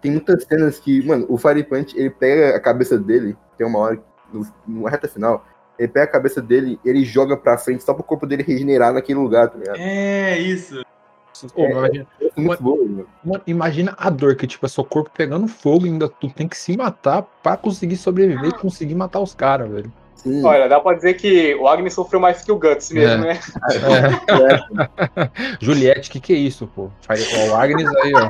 Tem 0.01 0.11
muitas 0.11 0.43
cenas 0.43 0.79
que, 0.79 1.05
mano, 1.05 1.25
o 1.29 1.38
Fire 1.38 1.63
Punch, 1.63 1.97
ele 1.97 2.09
pega 2.09 2.55
a 2.55 2.59
cabeça 2.59 2.97
dele, 2.97 3.38
tem 3.57 3.65
uma 3.65 3.79
hora, 3.79 4.03
no, 4.33 4.47
no 4.67 4.88
reta 4.88 5.07
final, 5.07 5.45
ele 5.83 5.91
pega 5.91 6.05
a 6.05 6.11
cabeça 6.11 6.41
dele, 6.41 6.79
ele 6.85 7.03
joga 7.03 7.35
pra 7.35 7.57
frente 7.57 7.83
só 7.83 7.93
pro 7.93 8.03
corpo 8.03 8.25
dele 8.27 8.43
regenerar 8.43 8.93
naquele 8.93 9.19
lugar, 9.19 9.49
tá 9.49 9.57
ligado? 9.57 9.77
É, 9.79 10.37
isso. 10.37 10.81
Ô, 11.55 11.65
imagina, 11.65 12.05
É 12.21 12.39
muito 12.39 12.61
bom, 12.61 12.77
mano. 12.77 13.07
mano, 13.23 13.43
imagina 13.47 13.95
a 13.97 14.09
dor 14.11 14.35
que, 14.35 14.45
tipo, 14.45 14.63
é 14.65 14.69
seu 14.69 14.83
corpo 14.83 15.09
pegando 15.15 15.47
fogo 15.47 15.87
e 15.87 15.89
ainda 15.89 16.07
tu 16.07 16.29
tem 16.29 16.47
que 16.47 16.55
se 16.57 16.77
matar 16.77 17.23
pra 17.41 17.57
conseguir 17.57 17.97
sobreviver 17.97 18.49
e 18.49 18.53
conseguir 18.59 18.93
matar 18.95 19.19
os 19.21 19.33
caras, 19.33 19.69
velho. 19.71 19.91
Sim, 20.13 20.43
Olha, 20.45 20.69
dá 20.69 20.79
pra 20.79 20.93
dizer 20.93 21.15
que 21.15 21.55
o 21.55 21.67
Agnes 21.67 21.95
sofreu 21.95 22.19
mais 22.19 22.43
que 22.43 22.51
o 22.51 22.59
Guts 22.59 22.91
mesmo, 22.91 23.23
né? 23.23 23.39
É. 24.29 25.31
Juliette, 25.59 26.11
que 26.11 26.19
que 26.19 26.31
é 26.33 26.35
isso, 26.37 26.67
pô? 26.67 26.91
O 27.49 27.55
Agnes 27.55 27.87
aí, 28.03 28.11
ó. 28.13 28.29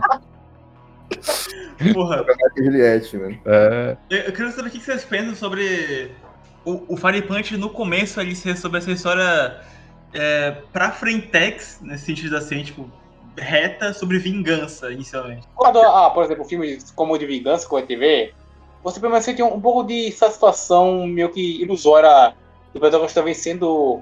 Porra, 1.93 2.23
é 2.57 2.63
Juliette, 2.63 3.17
mano. 3.17 3.37
É, 3.45 3.97
Eu 4.09 4.17
eu 4.19 4.31
quero 4.33 4.51
saber 4.51 4.69
o 4.69 4.71
que 4.71 4.79
vocês 4.79 5.03
pensam 5.03 5.35
sobre 5.35 6.11
o, 6.65 6.93
o 6.93 6.97
Fire 6.97 7.21
Punch 7.23 7.57
no 7.57 7.69
começo 7.69 8.19
ali 8.19 8.35
ser 8.35 8.57
sobre 8.57 8.77
essa 8.79 8.91
história 8.91 9.61
é, 10.13 10.51
pra 10.71 10.91
Frentex, 10.91 11.79
nesse 11.81 12.05
sentido 12.05 12.35
assim, 12.37 12.63
tipo, 12.63 12.89
reta 13.37 13.93
sobre 13.93 14.19
vingança, 14.19 14.91
inicialmente. 14.91 15.47
Quando, 15.55 15.79
ah, 15.79 16.09
por 16.09 16.23
exemplo, 16.23 16.45
filmes 16.45 16.91
como 16.91 17.13
o 17.13 17.17
de 17.17 17.25
Vingança, 17.25 17.67
que 17.67 17.75
eu 17.75 17.85
TV, 17.85 18.33
você 18.83 18.99
pelo 18.99 19.11
menos 19.11 19.25
sente 19.25 19.41
um, 19.41 19.55
um 19.55 19.61
pouco 19.61 19.83
de 19.83 20.11
satisfação 20.11 21.05
meio 21.07 21.29
que 21.29 21.61
ilusória 21.61 22.33
do 22.73 22.79
protagonista 22.79 23.21
vencendo 23.21 24.01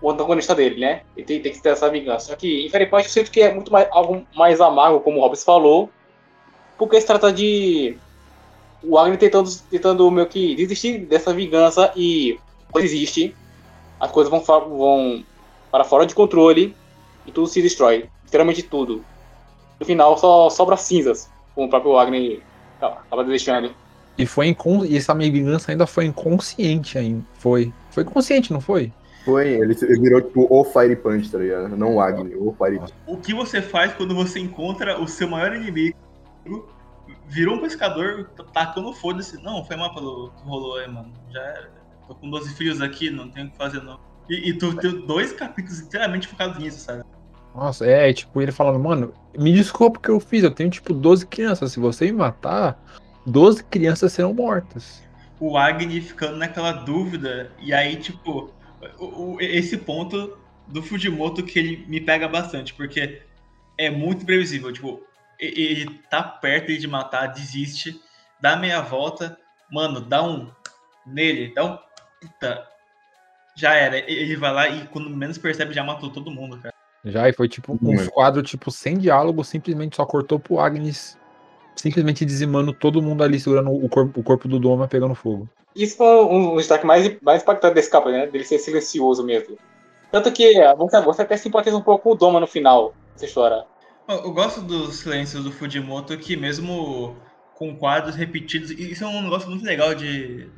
o 0.00 0.10
antagonista 0.10 0.54
dele, 0.54 0.80
né? 0.80 1.02
Ele 1.16 1.26
tem, 1.26 1.42
tem 1.42 1.52
que 1.52 1.60
ter 1.60 1.70
essa 1.70 1.90
vingança. 1.90 2.26
Só 2.26 2.36
que, 2.36 2.66
em 2.66 2.70
Fairy 2.70 2.86
Punch, 2.86 3.04
eu 3.04 3.10
sinto 3.10 3.30
que 3.30 3.40
é 3.40 3.52
muito 3.52 3.72
mais, 3.72 3.88
algo 3.90 4.24
mais 4.34 4.60
amargo, 4.60 5.00
como 5.00 5.18
o 5.18 5.20
Hobbes 5.20 5.42
falou, 5.42 5.90
porque 6.76 7.00
se 7.00 7.06
trata 7.06 7.32
de 7.32 7.98
o 8.82 8.98
Agni 8.98 9.16
tentando, 9.16 9.50
tentando 9.70 10.10
meio 10.10 10.26
que 10.26 10.54
desistir 10.54 10.98
dessa 10.98 11.32
vingança 11.32 11.92
e 11.96 12.38
quando 12.70 12.84
existe, 12.84 13.34
as 13.98 14.10
coisas 14.10 14.30
vão, 14.30 14.40
vão 14.40 15.24
para 15.70 15.84
fora 15.84 16.06
de 16.06 16.14
controle 16.14 16.74
e 17.26 17.32
tudo 17.32 17.46
se 17.46 17.60
destrói. 17.62 18.08
Literalmente 18.24 18.62
tudo. 18.62 19.04
No 19.80 19.86
final 19.86 20.16
só 20.18 20.50
sobra 20.50 20.76
cinzas, 20.76 21.30
como 21.54 21.66
o 21.66 21.70
próprio 21.70 21.98
Agni 21.98 22.42
acaba 22.80 23.24
deixando. 23.24 23.72
E 24.16 24.26
foi 24.26 24.48
incon... 24.48 24.84
e 24.84 24.96
essa 24.96 25.14
minha 25.14 25.30
vingança 25.30 25.70
ainda 25.70 25.86
foi 25.86 26.06
inconsciente 26.06 26.98
ainda. 26.98 27.24
Foi. 27.34 27.72
Foi 27.90 28.04
consciente, 28.04 28.52
não 28.52 28.60
foi? 28.60 28.92
Foi, 29.24 29.48
ele 29.48 29.74
virou 29.74 30.20
tipo 30.20 30.46
o 30.48 30.64
Fire 30.64 30.96
Punch, 30.96 31.30
tá 31.30 31.38
ligado? 31.38 31.76
Não 31.76 31.96
o 31.96 32.00
Agni, 32.00 32.34
o 32.34 32.54
Fire 32.56 32.78
Punch. 32.78 32.94
O 33.06 33.16
que 33.16 33.34
você 33.34 33.60
faz 33.60 33.92
quando 33.92 34.14
você 34.14 34.40
encontra 34.40 35.00
o 35.00 35.06
seu 35.06 35.28
maior 35.28 35.54
inimigo, 35.54 35.96
virou 37.28 37.56
um 37.56 37.60
pescador, 37.60 38.30
tacando 38.52 38.92
foda-se. 38.92 39.42
Não, 39.42 39.64
foi 39.64 39.76
mal 39.76 39.94
pelo 39.94 40.30
que 40.30 40.42
rolou 40.44 40.76
aí, 40.76 40.88
mano. 40.88 41.12
Já 41.30 41.40
era. 41.40 41.70
Tô 42.06 42.14
com 42.14 42.30
12 42.30 42.54
filhos 42.54 42.80
aqui, 42.80 43.10
não 43.10 43.28
tenho 43.30 43.48
o 43.48 43.50
que 43.50 43.56
fazer, 43.56 43.82
não. 43.82 43.98
E, 44.30 44.50
e 44.50 44.52
tu 44.58 44.74
tem 44.76 45.06
dois 45.06 45.32
capítulos 45.32 45.80
inteiramente 45.80 46.26
focados 46.28 46.58
nisso, 46.58 46.80
sabe? 46.80 47.02
Nossa, 47.54 47.86
é, 47.86 48.12
tipo, 48.12 48.40
ele 48.40 48.52
falando, 48.52 48.78
mano, 48.78 49.12
me 49.36 49.52
desculpa 49.52 49.98
o 49.98 50.02
que 50.02 50.08
eu 50.08 50.20
fiz, 50.20 50.42
eu 50.44 50.50
tenho, 50.50 50.70
tipo, 50.70 50.92
12 50.94 51.26
crianças. 51.26 51.72
Se 51.72 51.80
você 51.80 52.06
me 52.06 52.12
matar, 52.12 52.82
12 53.26 53.64
crianças 53.64 54.12
serão 54.12 54.32
mortas. 54.32 55.02
o 55.40 55.56
Agni 55.56 56.00
ficando 56.00 56.36
naquela 56.36 56.72
dúvida, 56.72 57.52
e 57.60 57.72
aí, 57.72 57.94
tipo, 57.96 58.52
o- 58.98 59.34
o- 59.34 59.40
esse 59.40 59.76
ponto 59.76 60.36
do 60.66 60.82
Fujimoto 60.82 61.44
que 61.44 61.58
ele 61.58 61.84
me 61.86 62.00
pega 62.00 62.26
bastante, 62.26 62.74
porque 62.74 63.22
é 63.78 63.88
muito 63.90 64.26
previsível, 64.26 64.72
tipo, 64.72 65.00
ele 65.38 66.00
tá 66.10 66.22
perto 66.22 66.76
de 66.76 66.86
matar, 66.86 67.28
desiste, 67.28 68.00
dá 68.40 68.56
meia 68.56 68.80
volta, 68.80 69.38
mano, 69.70 70.00
dá 70.00 70.22
um 70.22 70.50
nele, 71.06 71.52
dá 71.54 71.64
um 71.64 71.78
puta, 72.20 72.66
já 73.56 73.74
era, 73.74 73.98
ele 73.98 74.36
vai 74.36 74.52
lá 74.52 74.68
e 74.68 74.86
quando 74.88 75.10
menos 75.10 75.38
percebe 75.38 75.72
já 75.72 75.84
matou 75.84 76.10
todo 76.10 76.30
mundo, 76.30 76.58
cara. 76.60 76.74
Já, 77.04 77.28
e 77.28 77.32
foi 77.32 77.48
tipo 77.48 77.72
Hum. 77.72 77.78
uns 77.82 78.08
quadros, 78.08 78.48
tipo, 78.48 78.70
sem 78.70 78.98
diálogo, 78.98 79.44
simplesmente 79.44 79.96
só 79.96 80.04
cortou 80.04 80.38
pro 80.38 80.58
Agnes, 80.58 81.16
simplesmente 81.76 82.24
dizimando 82.24 82.72
todo 82.72 83.00
mundo 83.00 83.22
ali, 83.22 83.38
segurando 83.38 83.72
o 83.72 83.88
corpo, 83.88 84.20
o 84.20 84.22
corpo 84.22 84.48
do 84.48 84.58
Doma 84.58 84.88
pegando 84.88 85.14
fogo. 85.14 85.48
Isso 85.74 85.96
foi 85.96 86.06
um, 86.06 86.54
um 86.54 86.56
destaque 86.56 86.84
mais, 86.84 87.16
mais 87.22 87.42
impactante 87.42 87.74
desse 87.74 87.90
capítulo, 87.90 88.16
né? 88.16 88.26
Dele 88.26 88.44
ser 88.44 88.58
silencioso 88.58 89.24
mesmo. 89.24 89.56
Tanto 90.10 90.32
que 90.32 90.58
é, 90.58 90.74
você, 90.74 91.00
você 91.00 91.22
até 91.22 91.36
simpatiza 91.36 91.76
um 91.76 91.82
pouco 91.82 92.02
com 92.04 92.12
o 92.12 92.14
Doma 92.14 92.40
no 92.40 92.46
final 92.46 92.94
dessa 93.12 93.26
história. 93.26 93.64
Eu, 94.08 94.32
gosto 94.32 94.62
dos 94.62 95.00
silêncios 95.00 95.44
do 95.44 95.52
Fujimoto 95.52 96.16
que 96.16 96.34
mesmo 96.34 97.14
com 97.54 97.76
quadros 97.76 98.16
repetidos, 98.16 98.70
isso 98.70 99.04
é 99.04 99.06
um 99.06 99.22
negócio 99.22 99.50
muito 99.50 99.66
legal 99.66 99.94
de, 99.94 100.48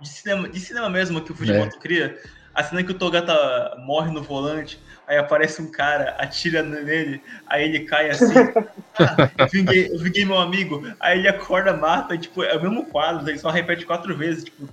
de, 0.00 0.08
cinema, 0.08 0.48
de 0.48 0.58
cinema 0.58 0.88
mesmo 0.88 1.20
que 1.20 1.30
o 1.30 1.34
Fujimoto 1.34 1.78
cria. 1.78 2.16
A 2.54 2.64
cena 2.64 2.82
que 2.82 2.92
o 2.92 2.98
Togata 2.98 3.76
morre 3.84 4.10
no 4.10 4.22
volante, 4.22 4.80
aí 5.06 5.18
aparece 5.18 5.60
um 5.60 5.70
cara, 5.70 6.16
atira 6.18 6.62
nele, 6.62 7.22
aí 7.46 7.64
ele 7.64 7.80
cai 7.84 8.10
assim. 8.10 8.32
Ah, 8.98 9.30
eu 9.36 9.46
vinguei, 9.48 9.92
eu 9.92 9.98
vinguei 9.98 10.24
meu 10.24 10.38
amigo. 10.38 10.82
Aí 10.98 11.18
ele 11.18 11.28
acorda, 11.28 11.76
mata, 11.76 12.14
e, 12.14 12.18
tipo, 12.18 12.42
é 12.42 12.56
o 12.56 12.62
mesmo 12.62 12.86
quadro, 12.86 13.28
ele 13.28 13.36
só 13.36 13.50
repete 13.50 13.84
quatro 13.84 14.16
vezes, 14.16 14.44
tipo, 14.44 14.66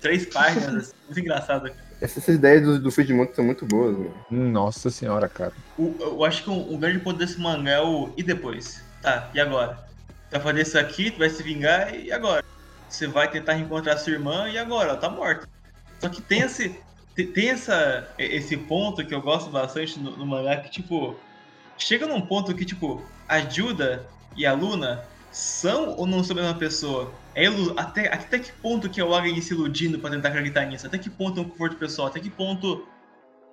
três 0.00 0.26
páginas. 0.26 0.88
assim, 0.88 0.92
muito 1.06 1.20
engraçado. 1.20 1.72
Essas 2.00 2.26
ideias 2.28 2.62
do, 2.62 2.78
do 2.78 2.90
Fujimoto 2.90 3.36
são 3.36 3.44
muito 3.44 3.66
boas, 3.66 3.96
mano. 3.96 4.14
Nossa 4.30 4.90
senhora, 4.90 5.28
cara. 5.28 5.52
O- 5.76 5.94
eu 6.00 6.24
acho 6.24 6.42
que 6.44 6.50
o, 6.50 6.74
o 6.74 6.78
grande 6.78 6.98
ponto 7.00 7.18
desse 7.18 7.38
mangá 7.38 7.72
é 7.72 7.80
o 7.80 8.10
e 8.16 8.22
depois? 8.22 8.82
Tá, 9.02 9.30
e 9.34 9.40
agora? 9.40 9.74
Tu 10.30 10.32
vai 10.32 10.40
fazer 10.40 10.62
isso 10.62 10.78
aqui, 10.78 11.10
tu 11.10 11.18
vai 11.18 11.28
se 11.28 11.42
vingar, 11.42 11.94
e 11.94 12.10
agora? 12.10 12.42
Você 12.88 13.06
vai 13.06 13.30
tentar 13.30 13.52
reencontrar 13.54 13.98
sua 13.98 14.12
irmã, 14.12 14.48
e 14.48 14.56
agora? 14.58 14.90
Ela 14.90 14.98
tá 14.98 15.08
morta. 15.10 15.46
Só 16.00 16.08
que 16.08 16.22
tem 16.22 16.40
esse, 16.40 16.80
te- 17.14 17.26
tem 17.26 17.50
essa, 17.50 18.08
esse 18.18 18.56
ponto 18.56 19.04
que 19.04 19.14
eu 19.14 19.20
gosto 19.20 19.50
bastante 19.50 19.98
no, 20.00 20.16
no 20.16 20.26
mangá, 20.26 20.56
que 20.56 20.70
tipo, 20.70 21.14
chega 21.76 22.06
num 22.06 22.20
ponto 22.20 22.54
que 22.54 22.64
tipo, 22.64 23.02
a 23.28 23.40
Juda 23.40 24.06
e 24.36 24.46
a 24.46 24.52
Luna 24.52 25.02
são 25.32 25.96
ou 25.96 26.06
não 26.06 26.22
são 26.24 26.36
a 26.36 26.40
mesma 26.42 26.58
pessoa? 26.58 27.12
É 27.34 27.44
ilu- 27.44 27.74
até, 27.78 28.12
até 28.12 28.38
que 28.38 28.52
ponto 28.52 28.88
que 28.88 29.00
é 29.00 29.04
o 29.04 29.14
Agni 29.14 29.40
se 29.40 29.54
iludindo 29.54 29.98
pra 29.98 30.10
tentar 30.10 30.28
acreditar 30.30 30.64
nisso? 30.66 30.86
Até 30.86 30.98
que 30.98 31.08
ponto 31.10 31.38
é 31.38 31.42
um 31.42 31.48
conforto 31.48 31.76
pessoal? 31.76 32.08
Até 32.08 32.20
que 32.20 32.30
ponto 32.30 32.86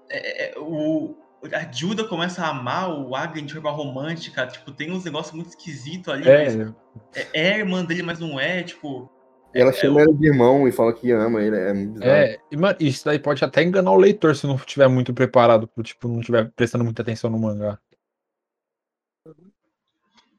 é, 0.10 0.52
é, 0.56 0.60
o, 0.60 1.16
a 1.54 1.72
Juda 1.72 2.04
começa 2.04 2.44
a 2.44 2.50
amar 2.50 2.90
o 2.90 3.16
Agni 3.16 3.44
de 3.44 3.54
forma 3.54 3.72
romântica? 3.72 4.48
Tipo, 4.48 4.72
tem 4.72 4.92
uns 4.92 5.06
negócios 5.06 5.36
muito 5.36 5.50
esquisitos 5.50 6.12
ali. 6.14 6.26
mas 6.26 6.56
É, 6.56 7.28
É, 7.34 7.50
é 7.56 7.58
irmã 7.60 7.84
dele, 7.86 8.04
mas 8.04 8.20
não 8.20 8.40
é, 8.40 8.64
tipo. 8.64 9.10
E 9.54 9.62
ela 9.62 9.72
É, 9.72 9.74
chama 9.74 10.02
ele 10.02 10.14
de 10.14 10.28
irmão 10.28 10.68
e 10.68 10.72
fala 10.72 10.94
que 10.94 11.12
ama 11.12 11.42
ele, 11.42 11.56
é 11.58 11.74
muito 11.74 11.94
bizarro. 11.94 12.12
é, 12.12 12.40
e, 12.52 12.58
mano, 12.58 12.78
isso 12.80 13.06
daí 13.06 13.18
pode 13.18 13.44
até 13.44 13.64
enganar 13.64 13.92
o 13.92 13.98
leitor 13.98 14.36
se 14.36 14.46
não 14.46 14.56
estiver 14.56 14.88
muito 14.88 15.14
preparado, 15.14 15.70
tipo, 15.84 16.08
não 16.08 16.20
estiver 16.20 16.52
prestando 16.52 16.84
muita 16.84 17.02
atenção 17.02 17.30
no 17.30 17.40
mangá. 17.40 17.80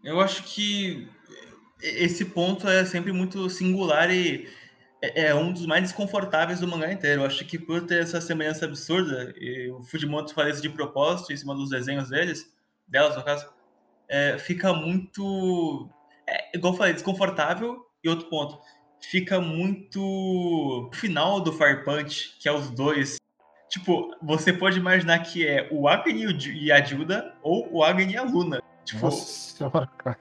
Eu 0.04 0.20
acho 0.20 0.44
que 0.44 1.08
esse 1.82 2.24
ponto 2.24 2.68
é 2.68 2.84
sempre 2.84 3.12
muito 3.12 3.48
singular 3.48 4.10
e 4.10 4.48
é 5.00 5.26
é 5.26 5.34
um 5.34 5.52
dos 5.52 5.66
mais 5.66 5.82
desconfortáveis 5.82 6.60
do 6.60 6.66
mangá 6.66 6.92
inteiro. 6.92 7.22
Eu 7.22 7.26
acho 7.26 7.44
que 7.44 7.58
por 7.58 7.86
ter 7.86 8.02
essa 8.02 8.20
semelhança 8.20 8.64
absurda, 8.64 9.32
e 9.36 9.70
o 9.70 9.82
Fujimoto 9.84 10.34
faz 10.34 10.54
isso 10.54 10.62
de 10.62 10.70
propósito, 10.70 11.32
em 11.32 11.36
cima 11.36 11.54
dos 11.54 11.70
desenhos 11.70 12.08
deles, 12.08 12.52
delas 12.86 13.16
no 13.16 13.22
caso, 13.22 13.48
é, 14.08 14.38
fica 14.38 14.72
muito. 14.72 15.88
É, 16.26 16.56
igual 16.56 16.72
eu 16.72 16.78
falei, 16.78 16.92
desconfortável. 16.94 17.84
E 18.02 18.08
outro 18.08 18.28
ponto, 18.28 18.60
fica 19.00 19.40
muito. 19.40 20.00
O 20.00 20.90
final 20.92 21.40
do 21.40 21.52
Fire 21.52 21.84
Punch, 21.84 22.36
que 22.40 22.48
é 22.48 22.52
os 22.52 22.70
dois. 22.70 23.18
Tipo, 23.68 24.16
você 24.22 24.52
pode 24.52 24.78
imaginar 24.78 25.18
que 25.20 25.46
é 25.46 25.68
o 25.70 25.88
Agni 25.88 26.24
e 26.54 26.72
a 26.72 26.82
Juda, 26.82 27.34
ou 27.42 27.68
o 27.72 27.84
Agni 27.84 28.14
e 28.14 28.16
a 28.16 28.22
Luna. 28.22 28.62
Tipo, 28.84 29.06
Nossa 29.06 29.70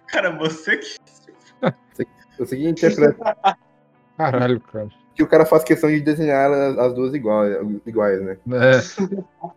cara, 0.08 0.32
você 0.32 0.78
que 0.78 0.98
Eu 2.38 2.46
sei 2.46 2.60
que 2.60 2.70
interpreta 2.70 3.58
Caralho, 4.18 4.60
cara. 4.60 4.88
que 5.16 5.24
o 5.24 5.28
cara 5.28 5.46
faz 5.46 5.64
questão 5.64 5.90
de 5.90 6.00
desenhar 6.00 6.52
as, 6.52 6.78
as 6.78 6.94
duas 6.94 7.14
iguais, 7.14 7.56
iguais, 7.86 8.22
né? 8.22 8.38
É. 8.52 8.82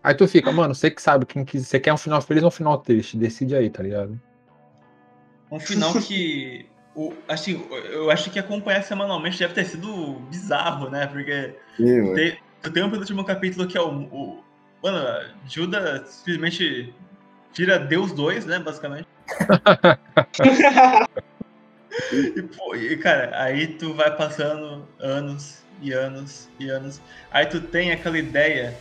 Aí 0.03 0.15
tu 0.15 0.29
fica, 0.29 0.53
mano, 0.53 0.75
você 0.75 0.91
que 0.91 1.01
sabe, 1.01 1.25
quem 1.25 1.45
quis, 1.45 1.67
você 1.67 1.81
quer 1.81 1.93
um 1.93 1.99
final 1.99 2.21
feliz 2.21 2.43
ou 2.43 2.49
um 2.49 2.53
final 2.53 2.77
triste? 2.79 3.17
Decide 3.17 3.57
aí, 3.57 3.71
tá 3.71 3.83
ligado? 3.83 4.21
Um 5.51 5.59
final 5.59 5.93
que. 5.95 6.67
O, 6.95 7.15
assim, 7.29 7.65
eu 7.91 8.11
acho 8.11 8.31
que 8.31 8.39
acompanhar 8.39 8.83
semanalmente 8.83 9.39
deve 9.39 9.55
ter 9.55 9.65
sido 9.65 10.15
bizarro, 10.31 10.91
né? 10.91 11.07
Porque 11.07 11.55
Sim, 11.77 12.15
tem, 12.15 12.39
tem 12.73 12.85
um 12.85 12.91
penúltimo 12.91 13.25
capítulo 13.25 13.67
que 13.67 13.79
é 13.79 13.81
o. 13.81 14.03
o 14.13 14.45
mano, 14.83 14.99
a 14.99 15.25
Juda 15.47 16.05
simplesmente 16.07 16.95
tira 17.53 17.79
Deus 17.79 18.13
2, 18.13 18.45
né? 18.45 18.59
Basicamente. 18.59 19.09
E, 22.13 22.43
pô, 22.43 22.75
e, 22.75 22.97
cara, 22.97 23.31
aí 23.35 23.67
tu 23.67 23.95
vai 23.95 24.15
passando 24.17 24.87
anos 24.99 25.59
e 25.83 25.93
anos 25.93 26.49
e 26.59 26.69
anos. 26.69 27.01
Aí 27.31 27.47
tu 27.47 27.61
tem 27.61 27.91
aquela 27.91 28.19
ideia 28.19 28.77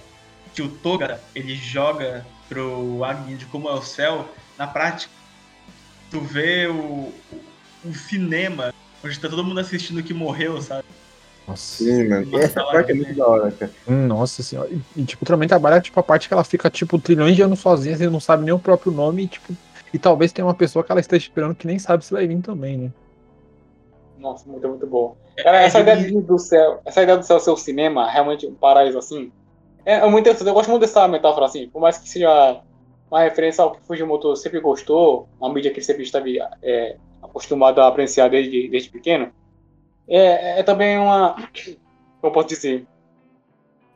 que 0.53 0.61
o 0.61 0.69
Toga 0.69 1.19
ele 1.35 1.55
joga 1.55 2.25
pro 2.47 3.03
Agni 3.03 3.35
de 3.35 3.45
como 3.45 3.69
é 3.69 3.73
o 3.73 3.81
céu 3.81 4.27
na 4.57 4.67
prática. 4.67 5.13
Tu 6.11 6.19
vê 6.19 6.67
o, 6.67 7.13
o, 7.85 7.93
cinema 7.93 8.73
onde 9.03 9.19
tá 9.19 9.29
todo 9.29 9.43
mundo 9.43 9.59
assistindo 9.59 10.03
que 10.03 10.13
morreu, 10.13 10.61
sabe? 10.61 10.85
Nossa. 11.47 11.83
Sim, 11.83 12.09
mano. 12.09 12.39
Essa 12.39 12.63
parte 12.63 12.91
é 12.91 12.95
muito 12.95 13.13
da 13.13 13.27
hora, 13.27 13.51
cara. 13.51 13.71
Nossa 13.87 14.43
senhora. 14.43 14.69
E, 14.69 15.01
e, 15.01 15.05
tipo, 15.05 15.23
também 15.25 15.47
trabalha, 15.47 15.79
tipo, 15.79 15.99
a 15.99 16.03
parte 16.03 16.27
que 16.27 16.33
ela 16.33 16.43
fica, 16.43 16.69
tipo, 16.69 16.99
trilhões 16.99 17.35
de 17.35 17.41
anos 17.41 17.59
sozinha, 17.59 17.95
você 17.95 18.09
não 18.09 18.19
sabe 18.19 18.43
nem 18.43 18.53
o 18.53 18.59
próprio 18.59 18.91
nome, 18.91 19.23
e, 19.23 19.27
tipo. 19.27 19.55
E 19.93 20.00
talvez 20.00 20.31
tenha 20.31 20.46
uma 20.46 20.53
pessoa 20.53 20.84
que 20.84 20.91
ela 20.91 21.01
esteja 21.01 21.25
esperando 21.25 21.55
que 21.55 21.67
nem 21.67 21.79
sabe 21.79 22.05
se 22.05 22.13
vai 22.13 22.27
vir 22.27 22.41
também, 22.41 22.77
né? 22.77 22.91
Nossa, 24.17 24.48
muito, 24.50 24.67
muito 24.67 24.86
bom. 24.86 25.15
Cara, 25.38 25.62
essa 25.62 25.79
ideia 25.79 25.98
de- 25.98 26.22
do 26.22 26.38
céu, 26.38 26.81
essa 26.86 27.01
ideia 27.01 27.17
do 27.17 27.24
céu 27.25 27.39
ser 27.39 27.51
o 27.51 27.58
cinema, 27.58 28.10
realmente 28.10 28.46
um 28.46 28.53
paraíso 28.53 28.98
assim, 28.98 29.31
é, 29.86 29.96
é 29.96 30.01
muito 30.03 30.19
interessante. 30.19 30.48
Eu 30.48 30.53
gosto 30.53 30.69
muito 30.69 30.81
dessa 30.81 31.08
metáfora 31.08 31.46
assim, 31.46 31.69
por 31.69 31.79
mais 31.81 31.98
que 31.98 32.08
seja 32.10 32.62
uma 33.10 33.22
referência 33.22 33.63
ao 33.63 33.72
que 33.72 33.81
Fujimoto 33.88 34.36
sempre 34.36 34.60
gostou, 34.60 35.27
uma 35.39 35.51
mídia 35.51 35.72
que 35.72 35.77
ele 35.77 35.86
sempre 35.86 36.03
esteve 36.03 36.39
é, 36.62 36.98
acostumado 37.22 37.79
a 37.81 37.88
apreciar 37.88 38.29
desde, 38.29 38.67
desde 38.69 38.89
pequeno, 38.89 39.31
é, 40.08 40.60
é 40.60 40.63
também 40.63 40.98
uma. 41.00 41.36
Como 41.36 41.77
eu 42.24 42.31
posso 42.31 42.50
dizer? 42.50 42.86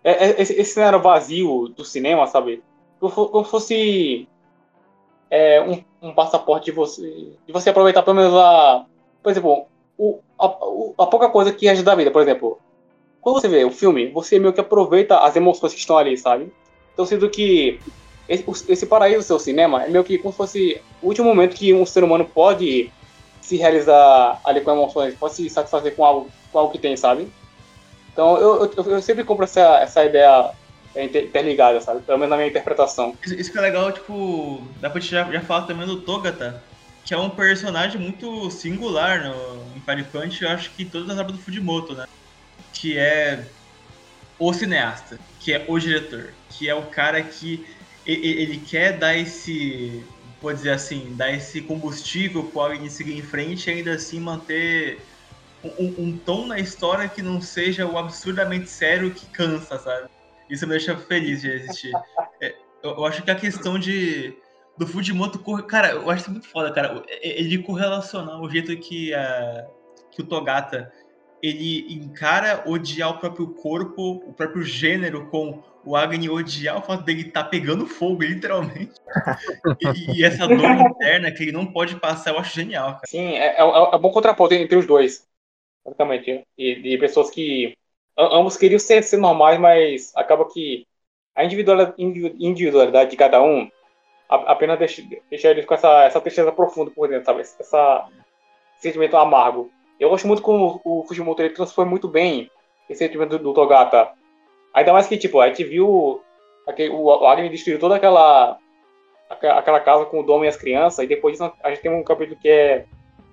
É, 0.03 0.11
é- 0.11 0.41
esse, 0.41 0.53
esse 0.53 0.73
cenário 0.73 1.01
vazio 1.01 1.67
do 1.69 1.83
cinema, 1.83 2.25
sabe? 2.27 2.63
Como 2.99 3.43
fosse 3.43 4.27
é, 5.33 5.59
um, 5.59 5.83
um 6.09 6.13
passaporte 6.13 6.65
de 6.65 6.71
você, 6.71 7.31
de 7.47 7.51
você 7.51 7.71
aproveitar 7.71 8.03
pelo 8.03 8.17
menos 8.17 8.35
a. 8.35 8.85
Por 9.23 9.31
exemplo, 9.31 9.65
o, 9.97 10.19
a, 10.37 10.45
o- 10.45 10.93
a 10.95 11.07
pouca 11.07 11.27
coisa 11.27 11.51
que 11.51 11.67
ajuda 11.67 11.91
a 11.91 11.95
vida. 11.95 12.11
Por 12.11 12.21
exemplo, 12.21 12.59
quando 13.19 13.41
você 13.41 13.47
vê 13.47 13.65
o 13.65 13.71
filme, 13.71 14.11
você 14.11 14.37
meio 14.37 14.53
que 14.53 14.61
aproveita 14.61 15.17
as 15.17 15.35
emoções 15.35 15.73
que 15.73 15.79
estão 15.79 15.97
ali, 15.97 16.15
sabe? 16.19 16.53
Então, 16.93 17.03
sendo 17.03 17.27
que 17.31 17.79
esse, 18.29 18.45
esse 18.71 18.85
paraíso 18.85 19.23
seu 19.23 19.39
cinema 19.39 19.83
é 19.83 19.89
meio 19.89 20.03
que 20.03 20.19
como 20.19 20.31
se 20.31 20.37
fosse 20.37 20.81
o 21.01 21.07
último 21.07 21.27
momento 21.29 21.55
que 21.55 21.73
um 21.73 21.83
ser 21.83 22.03
humano 22.03 22.25
pode 22.25 22.91
se 23.41 23.57
realizar 23.57 24.39
ali 24.43 24.61
com 24.61 24.69
emoções, 24.71 25.15
pode 25.15 25.33
se 25.33 25.49
satisfazer 25.49 25.95
com 25.95 26.05
algo, 26.05 26.29
com 26.51 26.59
algo 26.59 26.71
que 26.71 26.77
tem, 26.77 26.95
sabe? 26.95 27.27
Então, 28.11 28.37
eu, 28.37 28.65
eu, 28.65 28.83
eu 28.85 29.01
sempre 29.01 29.23
compro 29.23 29.45
essa, 29.45 29.79
essa 29.79 30.05
ideia 30.05 30.51
é, 30.95 31.05
inter- 31.05 31.25
interligada, 31.25 31.81
sabe? 31.81 32.05
Pelo 32.05 32.17
menos 32.17 32.29
na 32.31 32.37
minha 32.37 32.49
interpretação. 32.49 33.17
Isso, 33.23 33.35
isso 33.35 33.51
que 33.51 33.57
é 33.57 33.61
legal, 33.61 33.91
tipo, 33.91 34.75
dá 34.79 34.89
pra 34.89 34.99
gente 34.99 35.11
já, 35.11 35.31
já 35.31 35.41
falar 35.41 35.65
também 35.65 35.85
do 35.87 36.03
Togata, 36.05 36.63
que 37.03 37.13
é 37.13 37.17
um 37.17 37.35
personagem 37.35 37.99
muito 37.99 38.49
singular 38.51 39.23
no, 39.23 39.75
em 39.75 39.81
Fire 39.81 40.11
Punch, 40.11 40.43
eu 40.43 40.49
acho 40.49 40.75
que 40.75 40.85
todas 40.89 41.09
as 41.09 41.19
obras 41.19 41.37
do 41.37 41.43
Fujimoto, 41.43 41.95
né? 41.95 42.05
Que 42.73 42.97
é 42.97 43.55
o 44.39 44.53
cineasta, 44.53 45.17
que 45.39 45.53
é 45.53 45.65
o 45.69 45.79
diretor, 45.79 46.35
que 46.49 46.69
é 46.69 46.75
o 46.75 46.89
cara 46.91 47.23
que 47.23 47.65
ele 48.05 48.59
quer 48.61 48.97
dar 48.99 49.15
esse, 49.17 50.05
pode 50.39 50.57
dizer 50.59 50.71
assim, 50.71 51.15
dar 51.15 51.31
esse 51.31 51.61
combustível 51.63 52.51
pro 52.51 52.61
Agni 52.61 52.89
seguir 52.89 53.17
em 53.17 53.23
frente 53.23 53.69
e 53.69 53.73
ainda 53.73 53.93
assim 53.95 54.19
manter 54.19 55.07
um- 55.63 55.95
um 55.99 56.19
tom 56.19 56.47
na 56.47 56.59
história 56.59 57.09
que 57.09 57.21
não 57.21 57.41
seja 57.41 57.85
o 57.87 57.97
absurdamente 57.97 58.69
sério 58.69 59.13
que 59.13 59.29
cansa, 59.31 59.79
sabe? 59.79 60.07
Isso 60.49 60.65
me 60.65 60.71
deixa 60.71 60.95
feliz 60.95 61.41
de 61.41 61.49
existir. 61.49 61.91
É, 62.41 62.55
eu, 62.81 62.91
eu 62.91 63.05
acho 63.05 63.23
que 63.23 63.31
a 63.31 63.35
questão 63.35 63.79
de 63.79 64.35
do 64.77 64.87
Fujimoto, 64.87 65.39
cara, 65.67 65.91
eu 65.91 66.09
acho 66.09 66.23
isso 66.23 66.31
muito 66.31 66.47
foda, 66.47 66.71
cara. 66.71 67.03
Ele 67.21 67.61
correlacionar 67.61 68.41
o 68.41 68.49
jeito 68.49 68.75
que, 68.77 69.13
a, 69.13 69.67
que 70.11 70.21
o 70.21 70.25
Togata 70.25 70.91
ele 71.41 71.93
encara 71.93 72.63
odiar 72.65 73.09
o 73.09 73.19
próprio 73.19 73.47
corpo, 73.47 74.23
o 74.25 74.33
próprio 74.33 74.63
gênero, 74.63 75.29
com 75.29 75.61
o 75.85 75.93
Agni 75.93 76.29
odiar 76.29 76.77
o 76.77 76.81
fato 76.81 77.03
dele 77.03 77.23
estar 77.23 77.43
pegando 77.43 77.85
fogo, 77.85 78.23
literalmente. 78.23 78.93
e, 79.81 80.19
e 80.19 80.23
essa 80.23 80.47
dor 80.47 80.57
interna 80.79 81.29
que 81.31 81.43
ele 81.43 81.51
não 81.51 81.65
pode 81.65 81.97
passar, 81.97 82.31
eu 82.31 82.39
acho 82.39 82.55
genial, 82.55 82.93
cara. 82.93 83.07
Sim, 83.07 83.33
é, 83.33 83.57
é, 83.57 83.59
é 83.59 83.63
um 83.63 83.99
bom 83.99 84.11
contraponto 84.11 84.53
entre 84.53 84.77
os 84.77 84.87
dois. 84.87 85.27
Exatamente. 85.85 86.47
E 86.57 86.75
de 86.75 86.97
pessoas 86.97 87.29
que 87.29 87.75
ambos 88.17 88.57
queriam 88.57 88.79
ser, 88.79 89.03
ser 89.03 89.17
normais, 89.17 89.59
mas 89.59 90.15
acaba 90.15 90.47
que 90.49 90.85
a 91.35 91.43
individualidade, 91.43 93.11
de 93.11 93.17
cada 93.17 93.41
um 93.41 93.69
apenas 94.29 94.79
deixa, 94.79 95.03
deixa 95.29 95.49
ele 95.49 95.63
com 95.63 95.73
essa, 95.73 96.05
essa 96.05 96.21
tristeza 96.21 96.51
profunda 96.51 96.91
por 96.91 97.07
dentro, 97.07 97.25
sabe? 97.25 97.41
Esse 97.41 97.55
essa 97.59 98.07
sentimento 98.77 99.15
amargo. 99.15 99.71
Eu 99.99 100.09
gosto 100.09 100.27
muito 100.27 100.41
como 100.41 100.81
o 100.83 101.03
Fujimoto 101.07 101.41
ele 101.41 101.53
transforma 101.53 101.91
muito 101.91 102.07
bem 102.07 102.49
esse 102.89 102.99
sentimento 102.99 103.37
do, 103.37 103.39
do 103.39 103.53
Togata. 103.53 104.11
Ainda 104.73 104.91
mais 104.91 105.07
que, 105.07 105.17
tipo, 105.17 105.39
a 105.39 105.47
gente 105.47 105.63
viu 105.63 106.21
aquele, 106.67 106.89
o, 106.89 107.03
o 107.03 107.27
Agni 107.27 107.49
destruiu 107.49 107.79
toda 107.79 107.95
aquela, 107.95 108.57
aquela 109.29 109.79
casa 109.79 110.05
com 110.05 110.19
o 110.19 110.23
Dom 110.23 110.43
e 110.43 110.47
as 110.47 110.57
crianças, 110.57 111.03
e 111.03 111.07
depois 111.07 111.39
a 111.39 111.69
gente 111.69 111.81
tem 111.81 111.91
um 111.91 112.03
capítulo 112.03 112.39
que 112.39 112.49
é 112.49 112.85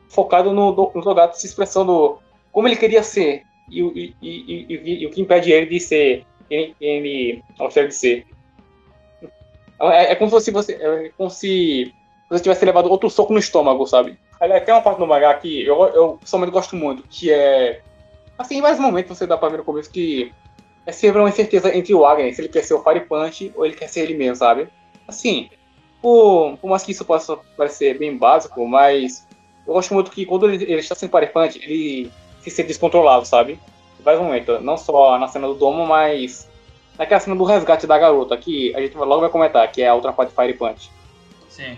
focado 0.08 0.52
no, 0.52 0.72
no 0.72 1.02
Togata 1.02 1.34
se 1.34 1.46
expressando 1.46 2.18
como 2.52 2.68
ele 2.68 2.76
queria 2.76 3.02
ser 3.02 3.44
e, 3.70 4.14
e, 4.20 4.66
e, 4.68 5.02
e, 5.02 5.06
o 5.06 5.10
que 5.10 5.20
impede 5.20 5.52
ele 5.52 5.66
de 5.66 5.80
ser 5.80 6.26
ele 6.50 7.42
gostaria 7.56 7.88
de 7.88 7.94
ser. 7.94 8.26
É, 9.80 10.12
é 10.12 10.14
como 10.14 10.38
se 10.40 10.50
você, 10.50 10.72
é 10.72 11.10
como 11.16 11.30
se 11.30 11.94
você 12.28 12.42
tivesse 12.42 12.64
levado 12.64 12.90
outro 12.90 13.08
soco 13.08 13.32
no 13.32 13.38
estômago, 13.38 13.86
sabe? 13.86 14.18
Tem 14.64 14.74
uma 14.74 14.82
parte 14.82 15.00
no 15.00 15.06
mangá 15.06 15.34
que 15.34 15.64
eu, 15.64 15.82
eu 15.88 16.18
pessoalmente 16.18 16.52
gosto 16.52 16.74
muito, 16.74 17.02
que 17.08 17.30
é. 17.30 17.82
Assim, 18.38 18.58
em 18.58 18.62
vários 18.62 18.80
momentos 18.80 19.16
você 19.16 19.26
dá 19.26 19.36
pra 19.36 19.50
ver 19.50 19.58
no 19.58 19.64
começo 19.64 19.90
que 19.90 20.32
é 20.86 20.92
sempre 20.92 21.20
uma 21.20 21.28
incerteza 21.28 21.74
entre 21.76 21.94
o 21.94 22.06
Agnes, 22.06 22.36
se 22.36 22.42
ele 22.42 22.48
quer 22.48 22.64
ser 22.64 22.74
o 22.74 22.82
Fire 22.82 23.00
Punch 23.00 23.52
ou 23.54 23.66
ele 23.66 23.76
quer 23.76 23.88
ser 23.88 24.00
ele 24.00 24.14
mesmo, 24.14 24.36
sabe? 24.36 24.66
Assim, 25.06 25.50
por, 26.00 26.56
por 26.56 26.70
mais 26.70 26.82
que 26.82 26.92
isso 26.92 27.04
possa 27.04 27.36
parecer 27.56 27.98
bem 27.98 28.16
básico, 28.16 28.66
mas 28.66 29.26
eu 29.66 29.74
gosto 29.74 29.92
muito 29.92 30.10
que 30.10 30.24
quando 30.24 30.48
ele, 30.48 30.64
ele 30.64 30.80
está 30.80 30.94
sendo 30.94 31.10
Fire 31.10 31.30
Punch, 31.30 31.60
ele 31.62 32.10
se 32.40 32.50
sente 32.50 32.68
descontrolado, 32.68 33.24
sabe? 33.26 33.58
Em 33.98 34.02
vários 34.02 34.22
momentos, 34.22 34.62
não 34.62 34.76
só 34.76 35.18
na 35.18 35.28
cena 35.28 35.46
do 35.46 35.54
Domo, 35.54 35.86
mas 35.86 36.48
naquela 36.98 37.20
cena 37.20 37.36
do 37.36 37.44
resgate 37.44 37.86
da 37.86 37.98
garota, 37.98 38.36
que 38.36 38.74
a 38.74 38.80
gente 38.80 38.96
logo 38.96 39.20
vai 39.20 39.30
comentar, 39.30 39.70
que 39.70 39.82
é 39.82 39.88
a 39.88 39.94
outra 39.94 40.12
parte 40.12 40.30
de 40.30 40.34
Fire 40.36 40.54
Punch. 40.54 40.90
Sim. 41.48 41.76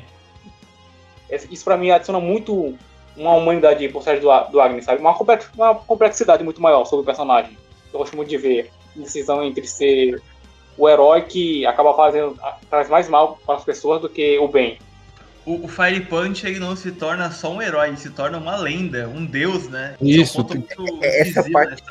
Isso 1.51 1.65
pra 1.65 1.77
mim 1.77 1.91
adiciona 1.91 2.21
muito 2.21 2.77
uma 3.17 3.35
humanidade 3.35 3.89
por 3.89 4.03
trás 4.03 4.21
do, 4.21 4.29
do 4.51 4.61
Agnes, 4.61 4.85
sabe? 4.85 5.01
Uma, 5.01 5.15
complex- 5.15 5.51
uma 5.55 5.75
complexidade 5.75 6.45
muito 6.45 6.61
maior 6.61 6.85
sobre 6.85 7.03
o 7.03 7.07
personagem. 7.07 7.57
Eu 7.93 7.99
gosto 7.99 8.17
muito 8.17 8.29
de 8.29 8.37
ver 8.37 8.71
a 8.97 9.01
decisão 9.01 9.43
entre 9.43 9.67
ser 9.67 10.23
o 10.79 10.89
herói 10.89 11.23
que 11.23 11.67
acaba 11.67 11.95
fazendo 11.95 12.39
traz 12.71 12.89
mais 12.89 13.09
mal 13.09 13.39
para 13.45 13.57
as 13.57 13.65
pessoas 13.65 14.01
do 14.01 14.09
que 14.09 14.39
o 14.39 14.49
bem. 14.49 14.79
O, 15.45 15.65
o 15.65 15.69
Fire 15.69 16.01
Punch 16.07 16.47
ele 16.47 16.59
não 16.59 16.77
se 16.77 16.93
torna 16.93 17.31
só 17.31 17.53
um 17.53 17.61
herói, 17.61 17.89
ele 17.89 17.97
se 17.97 18.11
torna 18.11 18.39
uma 18.39 18.57
lenda, 18.57 19.09
um 19.09 19.25
deus, 19.25 19.69
né? 19.69 19.97
Isso, 20.01 20.39
é 20.39 20.41
um 20.41 20.45
ponto 20.45 20.83
muito 20.83 21.05
essa 21.05 21.51
parte-. 21.51 21.83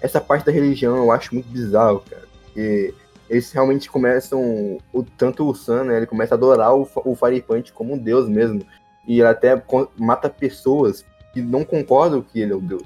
Essa 0.00 0.20
parte 0.20 0.46
da 0.46 0.52
religião 0.52 0.96
eu 0.96 1.10
acho 1.10 1.34
muito 1.34 1.48
bizarro, 1.48 2.04
cara. 2.08 2.22
Porque 2.44 2.94
eles 3.28 3.50
realmente 3.50 3.90
começam. 3.90 4.78
O, 4.92 5.02
tanto 5.02 5.48
o 5.48 5.54
Sam, 5.54 5.84
né? 5.84 5.96
Ele 5.96 6.06
começa 6.06 6.34
a 6.34 6.36
adorar 6.36 6.74
o, 6.74 6.88
o 7.04 7.16
Fire 7.16 7.40
Punch 7.42 7.72
como 7.72 7.94
um 7.94 7.98
deus 7.98 8.28
mesmo. 8.28 8.62
E 9.06 9.20
ele 9.20 9.28
até 9.28 9.60
mata 9.96 10.28
pessoas 10.28 11.04
que 11.32 11.40
não 11.40 11.64
concordam 11.64 12.22
que 12.22 12.40
ele 12.40 12.52
é 12.52 12.56
o 12.56 12.60
deus. 12.60 12.84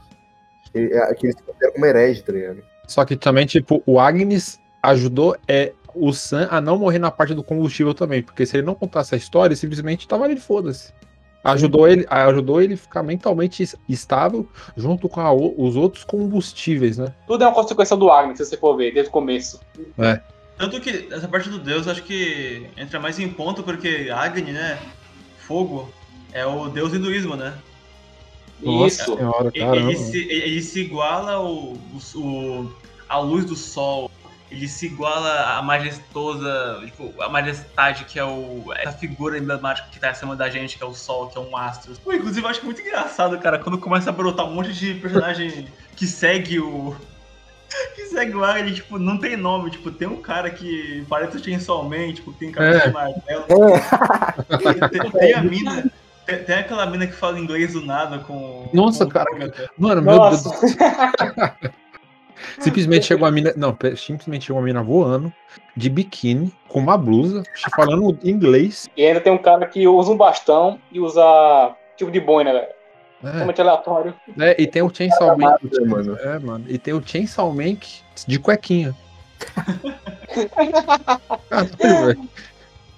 Ele, 0.74 0.94
é, 0.94 1.14
que 1.14 1.26
eles 1.26 1.36
se 1.36 1.42
consideram 1.42 1.72
como 1.72 1.86
herege, 1.86 2.22
tá 2.22 2.32
ligado? 2.32 2.62
Só 2.86 3.04
que 3.04 3.16
também, 3.16 3.46
tipo, 3.46 3.82
o 3.86 3.98
Agnes 3.98 4.58
ajudou 4.82 5.36
é, 5.46 5.72
o 5.94 6.12
Sam 6.12 6.48
a 6.50 6.60
não 6.60 6.78
morrer 6.78 6.98
na 6.98 7.10
parte 7.10 7.34
do 7.34 7.42
combustível 7.42 7.94
também. 7.94 8.22
Porque 8.22 8.44
se 8.46 8.56
ele 8.56 8.66
não 8.66 8.74
contasse 8.74 9.14
a 9.14 9.18
história, 9.18 9.54
simplesmente 9.56 10.06
tava 10.08 10.24
ali, 10.24 10.36
foda-se. 10.38 10.92
Ajudou 11.42 11.88
ele, 11.88 12.06
ajudou 12.10 12.60
ele 12.60 12.74
a 12.74 12.76
ficar 12.76 13.02
mentalmente 13.02 13.62
es- 13.62 13.74
estável 13.88 14.46
junto 14.76 15.08
com 15.08 15.20
a 15.20 15.32
os 15.32 15.74
outros 15.74 16.04
combustíveis, 16.04 16.98
né? 16.98 17.14
Tudo 17.26 17.42
é 17.44 17.46
uma 17.46 17.54
consequência 17.54 17.96
do 17.96 18.10
Agnes, 18.10 18.36
se 18.36 18.44
você 18.44 18.56
for 18.58 18.76
ver, 18.76 18.92
desde 18.92 19.08
o 19.08 19.12
começo. 19.12 19.58
Tanto 20.58 20.78
que 20.82 21.08
essa 21.10 21.26
parte 21.26 21.48
do 21.48 21.58
deus 21.58 21.88
acho 21.88 22.02
que 22.02 22.66
entra 22.76 23.00
mais 23.00 23.18
em 23.18 23.28
ponto 23.30 23.62
porque 23.62 24.10
Agni, 24.14 24.52
né? 24.52 24.78
Fogo, 25.38 25.88
é 26.32 26.44
o 26.44 26.68
deus 26.68 26.92
hinduísmo, 26.92 27.34
né? 27.36 27.54
Isso. 28.62 29.16
senhora, 29.16 29.50
Ele, 29.54 29.96
se, 29.96 30.18
ele 30.30 30.60
se 30.60 30.80
iguala 30.80 31.32
ao, 31.32 31.46
o, 31.54 31.78
o- 32.16 32.72
à 33.08 33.18
luz 33.18 33.46
do 33.46 33.56
sol. 33.56 34.10
Ele 34.50 34.66
se 34.66 34.86
iguala 34.86 35.56
à 35.56 35.62
majestosa, 35.62 36.80
tipo, 36.84 37.14
a 37.22 37.28
majestade 37.28 38.04
que 38.04 38.18
é 38.18 38.24
o, 38.24 38.64
essa 38.76 38.92
figura 38.92 39.38
emblemática 39.38 39.86
que 39.92 40.00
tá 40.00 40.10
acima 40.10 40.34
da 40.34 40.50
gente, 40.50 40.76
que 40.76 40.82
é 40.82 40.86
o 40.86 40.92
sol, 40.92 41.28
que 41.28 41.38
é 41.38 41.40
um 41.40 41.56
astro. 41.56 41.94
Pô, 42.02 42.12
inclusive, 42.12 42.44
eu 42.44 42.50
acho 42.50 42.64
muito 42.64 42.80
engraçado, 42.80 43.38
cara, 43.38 43.58
quando 43.60 43.78
começa 43.78 44.10
a 44.10 44.12
brotar 44.12 44.44
um 44.46 44.52
monte 44.54 44.72
de 44.72 44.94
personagem 44.94 45.68
que 45.96 46.06
segue 46.06 46.58
o. 46.58 46.96
Que 47.94 48.06
segue 48.06 48.34
o 48.34 48.44
Agni, 48.44 48.74
tipo, 48.74 48.98
não 48.98 49.16
tem 49.16 49.36
nome. 49.36 49.70
Tipo, 49.70 49.92
tem 49.92 50.08
um 50.08 50.20
cara 50.20 50.50
que 50.50 51.06
parece 51.08 51.36
o 51.36 51.44
Chainsaw 51.44 51.88
Man, 51.88 52.12
tipo, 52.12 52.32
que 52.32 52.40
tem 52.40 52.50
cabeça 52.50 52.84
É. 52.84 52.86
de 52.88 52.92
martelo. 52.92 53.44
Tem, 54.90 55.10
tem 55.12 55.34
a 55.34 55.40
mina. 55.40 55.84
Tem, 56.26 56.42
tem 56.42 56.56
aquela 56.56 56.84
mina 56.86 57.06
que 57.06 57.12
fala 57.12 57.38
inglês 57.38 57.74
do 57.74 57.86
nada 57.86 58.18
com. 58.18 58.68
Nossa, 58.74 59.04
com- 59.04 59.12
cara, 59.12 59.30
Mano, 59.78 60.02
meu 60.02 60.18
Deus. 60.18 60.42
Nossa, 62.56 62.62
Simplesmente 62.62 63.06
chegou 63.06 63.26
a 63.26 63.30
mina. 63.30 63.52
Não, 63.56 63.76
simplesmente 63.96 64.46
chegou 64.46 64.60
uma 64.60 64.66
mina 64.66 64.82
voando, 64.82 65.32
de 65.76 65.88
biquíni, 65.90 66.52
com 66.68 66.78
uma 66.78 66.96
blusa, 66.96 67.42
falando 67.74 68.18
inglês. 68.24 68.88
e 68.96 69.04
ainda 69.04 69.20
tem 69.20 69.32
um 69.32 69.38
cara 69.38 69.66
que 69.66 69.86
usa 69.86 70.10
um 70.12 70.16
bastão 70.16 70.78
e 70.90 71.00
usa 71.00 71.74
tipo 71.96 72.10
de 72.10 72.20
boina, 72.20 72.52
velho. 72.52 72.66
né? 73.22 73.32
Totalmente 73.32 73.60
aleatório. 73.60 74.14
É, 74.38 74.62
e 74.62 74.66
tem 74.66 74.82
o 74.82 74.90
Chainsaw 74.94 75.36
Man. 75.36 75.56
Massa, 75.62 75.84
mano. 75.86 76.16
É, 76.20 76.38
mano. 76.38 76.64
E 76.68 76.78
tem 76.78 76.94
o 76.94 77.02
Chainsaw 77.04 77.52
Man 77.52 77.76
de 78.26 78.38
cuequinha. 78.38 78.94
Caralho, 81.48 82.06
velho. 82.06 82.28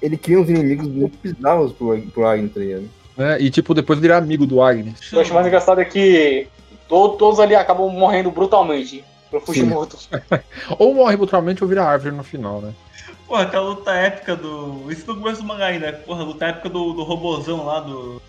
Ele 0.01 0.17
cria 0.17 0.41
uns 0.41 0.49
inimigos 0.49 0.89
muito 0.89 1.17
bizarros 1.23 1.73
pro, 1.73 2.01
pro 2.11 2.27
Agni, 2.27 2.49
tá 2.49 2.59
ligado? 2.61 2.91
É, 3.19 3.41
e 3.41 3.51
tipo, 3.51 3.73
depois 3.75 3.99
virar 3.99 4.19
amigo 4.19 4.47
do 4.47 4.61
Agnes. 4.63 4.99
O 5.07 5.11
que 5.11 5.17
eu 5.17 5.21
acho 5.21 5.35
mais 5.35 5.47
engraçado 5.47 5.81
é 5.81 5.85
que 5.85 6.49
to- 6.89 7.11
todos 7.11 7.39
ali 7.39 7.55
acabam 7.55 7.89
morrendo 7.91 8.31
brutalmente 8.31 9.05
pro 9.33 9.41
Fujimoto. 9.41 9.97
Ou 10.79 10.95
morre 10.95 11.17
brutalmente 11.17 11.63
ou 11.63 11.69
vira 11.69 11.85
árvore 11.85 12.15
no 12.15 12.23
final, 12.23 12.61
né? 12.61 12.73
Porra, 13.27 13.43
aquela 13.45 13.65
luta 13.71 13.91
épica 13.93 14.37
do. 14.37 14.91
Isso 14.93 15.07
no 15.07 15.17
começo 15.21 15.41
do 15.41 15.49
mangá 15.49 15.67
ainda. 15.67 15.93
Porra, 15.93 16.23
luta 16.23 16.45
épica 16.47 16.69
do, 16.69 16.93
do 16.93 17.03
robozão 17.03 17.65
lá, 17.65 17.81
do, 17.81 18.21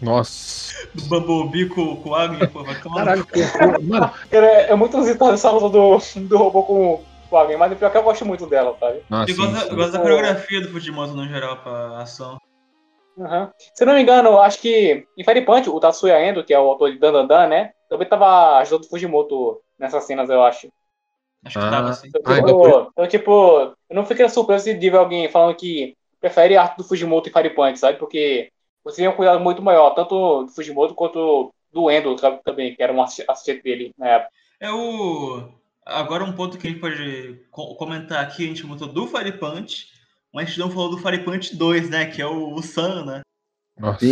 Nossa. 0.00 0.72
do 0.94 1.02
Bumblebee 1.06 1.68
com, 1.68 1.96
com 1.96 2.10
o 2.10 2.14
Agni, 2.14 2.46
porra. 2.46 2.74
Caralho, 2.76 3.26
que. 3.26 3.40
Mano, 3.82 4.10
Cara, 4.30 4.46
é, 4.46 4.70
é 4.70 4.74
muito 4.76 4.96
inusitado 4.96 5.32
essa 5.32 5.50
luta 5.50 5.68
do, 5.70 5.98
do 6.28 6.38
robô 6.38 6.62
com, 6.62 7.02
com 7.28 7.36
alguém, 7.36 7.56
mas 7.56 7.72
o 7.72 7.76
pior 7.76 7.88
é 7.88 7.90
que 7.90 7.96
eu 7.98 8.02
gosto 8.04 8.24
muito 8.24 8.46
dela, 8.46 8.76
sabe? 8.78 9.00
nossa, 9.10 9.30
Eu 9.32 9.36
gosto, 9.36 9.52
da- 9.52 9.58
sim, 9.58 9.64
eu 9.64 9.70
sim. 9.70 9.76
gosto 9.76 9.92
da 9.92 9.98
coreografia 9.98 10.60
do 10.60 10.68
Fujimoto 10.68 11.14
no 11.14 11.26
geral 11.28 11.56
pra 11.56 11.98
ação. 12.00 12.38
Uhum. 13.16 13.48
Se 13.74 13.82
eu 13.82 13.86
não 13.86 13.94
me 13.94 14.02
engano, 14.02 14.38
acho 14.38 14.58
que 14.60 15.04
em 15.18 15.24
Fire 15.24 15.42
Punch, 15.44 15.68
o 15.68 15.78
Tatsuya 15.80 16.24
Endo, 16.26 16.42
que 16.44 16.54
é 16.54 16.58
o 16.58 16.62
autor 16.70 16.90
de 16.92 16.98
Dan 16.98 17.12
Dan 17.12 17.26
Dan, 17.26 17.46
né? 17.48 17.70
Também 17.88 18.08
tava 18.08 18.58
ajudando 18.58 18.84
o 18.84 18.88
Fujimoto 18.88 19.60
nessas 19.82 20.04
cenas, 20.04 20.30
eu 20.30 20.42
acho. 20.42 20.72
Acho 21.44 21.58
que 21.58 21.64
Ah. 21.64 21.70
tava 21.70 21.90
assim. 21.90 22.08
Então, 22.08 22.22
Ah, 22.24 22.36
tipo, 22.36 22.48
então 22.48 22.88
então, 22.92 23.08
tipo, 23.08 23.58
eu 23.90 23.96
não 23.96 24.06
fiquei 24.06 24.28
surpreso 24.28 24.72
de 24.72 24.90
ver 24.90 24.96
alguém 24.96 25.28
falando 25.28 25.56
que 25.56 25.94
prefere 26.20 26.56
a 26.56 26.62
arte 26.62 26.78
do 26.78 26.84
Fujimoto 26.84 27.30
Fire 27.30 27.50
Punch, 27.50 27.78
sabe? 27.78 27.98
Porque 27.98 28.50
você 28.84 29.02
tem 29.02 29.08
um 29.08 29.16
cuidado 29.16 29.40
muito 29.40 29.60
maior, 29.60 29.90
tanto 29.90 30.44
do 30.44 30.48
Fujimoto 30.52 30.94
quanto 30.94 31.52
do 31.72 31.90
Endo 31.90 32.16
sabe, 32.18 32.40
também, 32.44 32.74
que 32.74 32.82
era 32.82 32.92
um 32.92 33.02
assi- 33.02 33.24
assistente 33.28 33.62
dele 33.62 33.92
na 33.98 34.08
época. 34.08 34.30
É 34.60 34.70
o. 34.70 35.48
Agora 35.84 36.22
um 36.22 36.32
ponto 36.32 36.56
que 36.56 36.66
a 36.68 36.70
gente 36.70 36.80
pode 36.80 37.44
co- 37.50 37.74
comentar 37.74 38.22
aqui, 38.22 38.44
a 38.44 38.46
gente 38.46 38.62
comentou 38.62 38.86
do 38.86 39.06
Fire 39.08 39.32
Punch, 39.36 39.88
mas 40.32 40.44
a 40.44 40.48
gente 40.48 40.60
não 40.60 40.70
falou 40.70 40.90
do 40.90 40.98
Fire 40.98 41.24
Punch 41.24 41.56
2, 41.56 41.90
né? 41.90 42.06
Que 42.06 42.22
é 42.22 42.26
o, 42.26 42.54
o 42.54 43.04
né? 43.04 43.20
Nossa. 43.76 44.04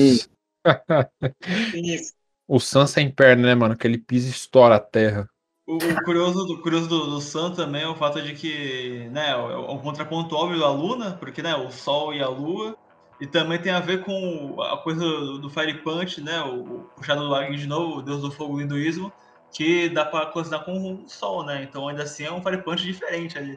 Isso. 1.75 2.13
O 2.49 2.59
Sam 2.59 2.87
sem 2.89 3.09
perna, 3.09 3.47
né, 3.47 3.55
mano? 3.55 3.77
Que 3.77 3.87
ele 3.87 3.99
pisa 3.99 4.27
e 4.27 4.31
estoura 4.33 4.75
a 4.75 4.81
terra. 4.81 5.29
O, 5.71 5.77
o 5.77 6.03
curioso, 6.03 6.45
do, 6.47 6.61
curioso 6.61 6.89
do, 6.89 7.11
do 7.11 7.21
Sun 7.21 7.53
também 7.53 7.85
é 7.85 7.87
o 7.87 7.95
fato 7.95 8.21
de 8.21 8.35
que, 8.35 9.09
né, 9.13 9.31
é 9.31 9.37
um 9.37 9.79
contraponto 9.79 10.35
óbvio 10.35 10.59
da 10.59 10.69
Luna, 10.69 11.13
porque, 11.13 11.41
né, 11.41 11.55
o 11.55 11.71
Sol 11.71 12.13
e 12.13 12.21
a 12.21 12.29
Lua, 12.29 12.77
e 13.21 13.27
também 13.27 13.57
tem 13.57 13.71
a 13.71 13.79
ver 13.79 14.03
com 14.03 14.61
a 14.61 14.79
coisa 14.79 15.01
do, 15.39 15.49
Fire 15.49 15.75
Punch, 15.75 16.21
né, 16.21 16.43
o, 16.43 16.81
puxado 16.97 17.29
do 17.29 17.33
Agni 17.33 17.57
de 17.57 17.69
novo, 17.69 17.99
o 17.99 18.03
deus 18.03 18.21
do 18.21 18.33
fogo 18.33 18.55
do 18.55 18.63
hinduísmo, 18.63 19.13
que 19.53 19.89
dá 19.91 20.05
pra 20.05 20.27
cozinhar 20.27 20.65
com 20.65 21.05
o 21.05 21.09
Sol, 21.09 21.45
né, 21.45 21.63
então 21.63 21.87
ainda 21.87 22.03
assim 22.03 22.25
é 22.25 22.33
um 22.33 22.43
Fire 22.43 22.65
Punch 22.65 22.83
diferente 22.83 23.39
ali. 23.39 23.57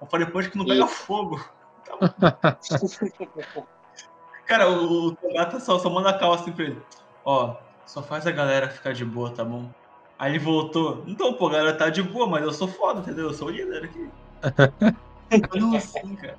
Um 0.00 0.06
Fire 0.06 0.24
Punch 0.32 0.48
que 0.48 0.56
não 0.56 0.64
pega 0.64 0.86
Isso. 0.86 0.94
fogo. 0.94 1.38
Cara, 4.46 4.70
o, 4.70 5.08
o 5.10 5.16
só, 5.60 5.78
só 5.78 5.90
manda 5.90 6.08
a 6.08 6.18
cal 6.18 6.32
assim 6.32 6.50
pra 6.50 6.64
ele. 6.64 6.80
Ó, 7.26 7.56
só 7.84 8.02
faz 8.02 8.26
a 8.26 8.30
galera 8.30 8.70
ficar 8.70 8.94
de 8.94 9.04
boa, 9.04 9.30
tá 9.30 9.44
bom? 9.44 9.70
Aí 10.22 10.30
ele 10.30 10.38
voltou. 10.38 11.02
Então, 11.08 11.32
pô, 11.32 11.48
a 11.48 11.50
galera 11.50 11.76
tá 11.76 11.90
de 11.90 12.00
boa, 12.00 12.28
mas 12.28 12.44
eu 12.44 12.52
sou 12.52 12.68
foda, 12.68 13.00
entendeu? 13.00 13.24
Eu 13.24 13.34
sou 13.34 13.48
o 13.48 13.50
líder 13.50 13.82
aqui. 13.86 14.08
Não 15.60 15.74
assim, 15.74 16.14
cara. 16.14 16.38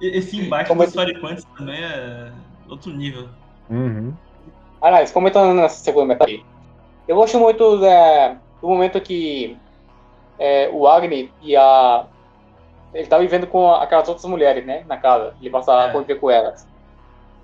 Esse 0.00 0.38
embate 0.38 0.68
Como 0.68 0.84
dos 0.84 0.96
é 0.96 1.36
também 1.58 1.82
é 1.82 2.30
outro 2.68 2.92
nível. 2.92 3.28
Uhum. 3.68 4.14
Aliás, 4.80 5.10
comentando 5.10 5.52
nessa 5.52 5.82
segunda 5.82 6.06
metade, 6.06 6.46
eu 7.08 7.16
gosto 7.16 7.40
muito 7.40 7.84
é, 7.84 8.36
do 8.62 8.68
momento 8.68 9.00
que 9.00 9.58
é, 10.38 10.70
o 10.72 10.86
Agni 10.86 11.32
e 11.42 11.56
a 11.56 12.06
ele 12.94 13.08
tá 13.08 13.18
vivendo 13.18 13.48
com 13.48 13.74
aquelas 13.74 14.08
outras 14.08 14.26
mulheres, 14.26 14.64
né? 14.64 14.84
Na 14.86 14.96
casa. 14.96 15.34
Ele 15.40 15.50
passa 15.50 15.76
a 15.76 15.88
É. 15.88 15.90
conviver 15.90 16.20
com 16.20 16.30
elas. 16.30 16.68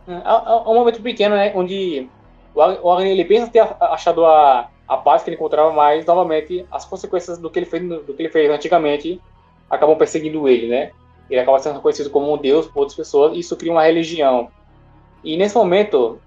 É, 0.07 0.13
é 0.13 0.71
um 0.71 0.75
momento 0.75 1.03
pequeno, 1.03 1.35
né? 1.35 1.51
Onde 1.53 2.09
o 2.55 2.63
Ag- 2.63 2.81
o 2.83 2.91
Agni 2.93 3.11
ele 3.11 3.25
pensa 3.25 3.51
ter 3.51 3.61
achado 3.81 4.25
a, 4.27 4.71
a 4.87 4.97
paz 4.97 5.23
que 5.23 5.31
ele 5.31 5.37
encontrava, 5.37 5.73
mas 5.73 6.05
novamente 6.07 6.67
as 6.71 6.85
consequências 6.85 7.39
do 7.39 7.51
que 7.51 7.59
ele 7.59 7.67
fez, 7.67 7.83
do 7.89 8.15
que 8.15 8.23
ele 8.23 8.31
fez 8.31 8.51
antigamente 8.51 9.21
acabam 9.71 9.97
perseguindo 9.97 10.49
ele, 10.49 10.69
né? 10.69 10.93
Ele 11.29 11.41
acaba 11.41 11.59
sendo 11.59 11.77
reconhecido 11.77 12.11
como 12.11 12.33
um 12.33 12.39
deus 12.39 12.67
por 12.69 12.81
outras 12.81 12.97
pessoas 12.97 13.35
e 13.37 13.41
isso 13.41 13.57
cria 13.57 13.73
uma 13.73 13.85
religião. 13.85 14.53
E 15.25 15.37
nesse 15.37 15.57
momento 15.57 16.23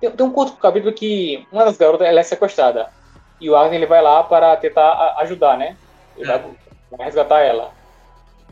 tem, 0.00 0.10
tem 0.10 0.26
um 0.26 0.34
outro 0.34 0.56
capítulo 0.56 0.94
que 0.94 1.46
uma 1.52 1.64
das 1.64 1.76
garotas 1.76 2.06
ela 2.06 2.20
é 2.20 2.22
sequestrada 2.22 2.92
e 3.40 3.50
o 3.50 3.56
Agni 3.56 3.76
ele 3.76 3.86
vai 3.86 4.02
lá 4.02 4.22
para 4.24 4.56
tentar 4.56 5.16
ajudar, 5.18 5.58
né? 5.58 5.78
Ele 6.16 6.26
vai, 6.26 6.38
vai 6.90 7.06
resgatar 7.06 7.40
ela. 7.42 7.72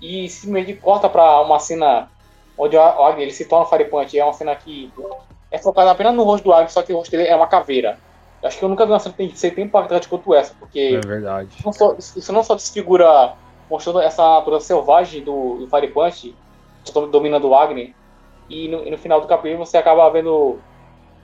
E 0.00 0.28
simplesmente 0.28 0.78
corta 0.80 1.08
para 1.08 1.40
uma 1.42 1.58
cena 1.58 2.10
onde 2.56 2.76
o 2.76 2.80
Agni 2.82 3.22
ele 3.22 3.32
se 3.32 3.48
torna 3.48 3.66
Punch. 3.86 4.18
É 4.18 4.24
uma 4.24 4.32
cena 4.32 4.54
que 4.56 4.92
é 5.54 5.58
focada 5.58 5.90
apenas 5.90 6.14
no 6.14 6.24
rosto 6.24 6.44
do 6.44 6.52
Agni, 6.52 6.68
só 6.70 6.82
que 6.82 6.92
o 6.92 6.96
rosto 6.96 7.10
dele 7.10 7.28
é 7.28 7.36
uma 7.36 7.46
caveira. 7.46 7.98
Acho 8.42 8.58
que 8.58 8.64
eu 8.64 8.68
nunca 8.68 8.84
vi 8.84 8.92
uma 8.92 8.98
cena 8.98 9.12
que 9.12 9.18
tem- 9.18 9.34
ser 9.34 9.52
tão 9.54 9.64
impactante 9.64 10.08
quanto 10.08 10.34
essa, 10.34 10.54
porque 10.58 11.00
É 11.02 11.06
verdade. 11.06 11.56
não 11.64 11.72
só- 11.72 11.94
isso 11.96 12.32
não 12.32 12.42
só 12.42 12.54
desfigura 12.54 13.32
mostrando 13.70 14.00
essa 14.00 14.22
natureza 14.22 14.66
selvagem 14.66 15.22
do, 15.24 15.58
do 15.60 15.68
Fire 15.68 15.88
Punch, 15.88 16.34
do- 16.92 17.06
dominando 17.06 17.48
o 17.48 17.54
Agni, 17.54 17.94
e 18.50 18.68
no, 18.68 18.84
e 18.86 18.90
no 18.90 18.98
final 18.98 19.20
do 19.20 19.26
capítulo 19.26 19.64
você 19.64 19.78
acaba 19.78 20.10
vendo 20.10 20.58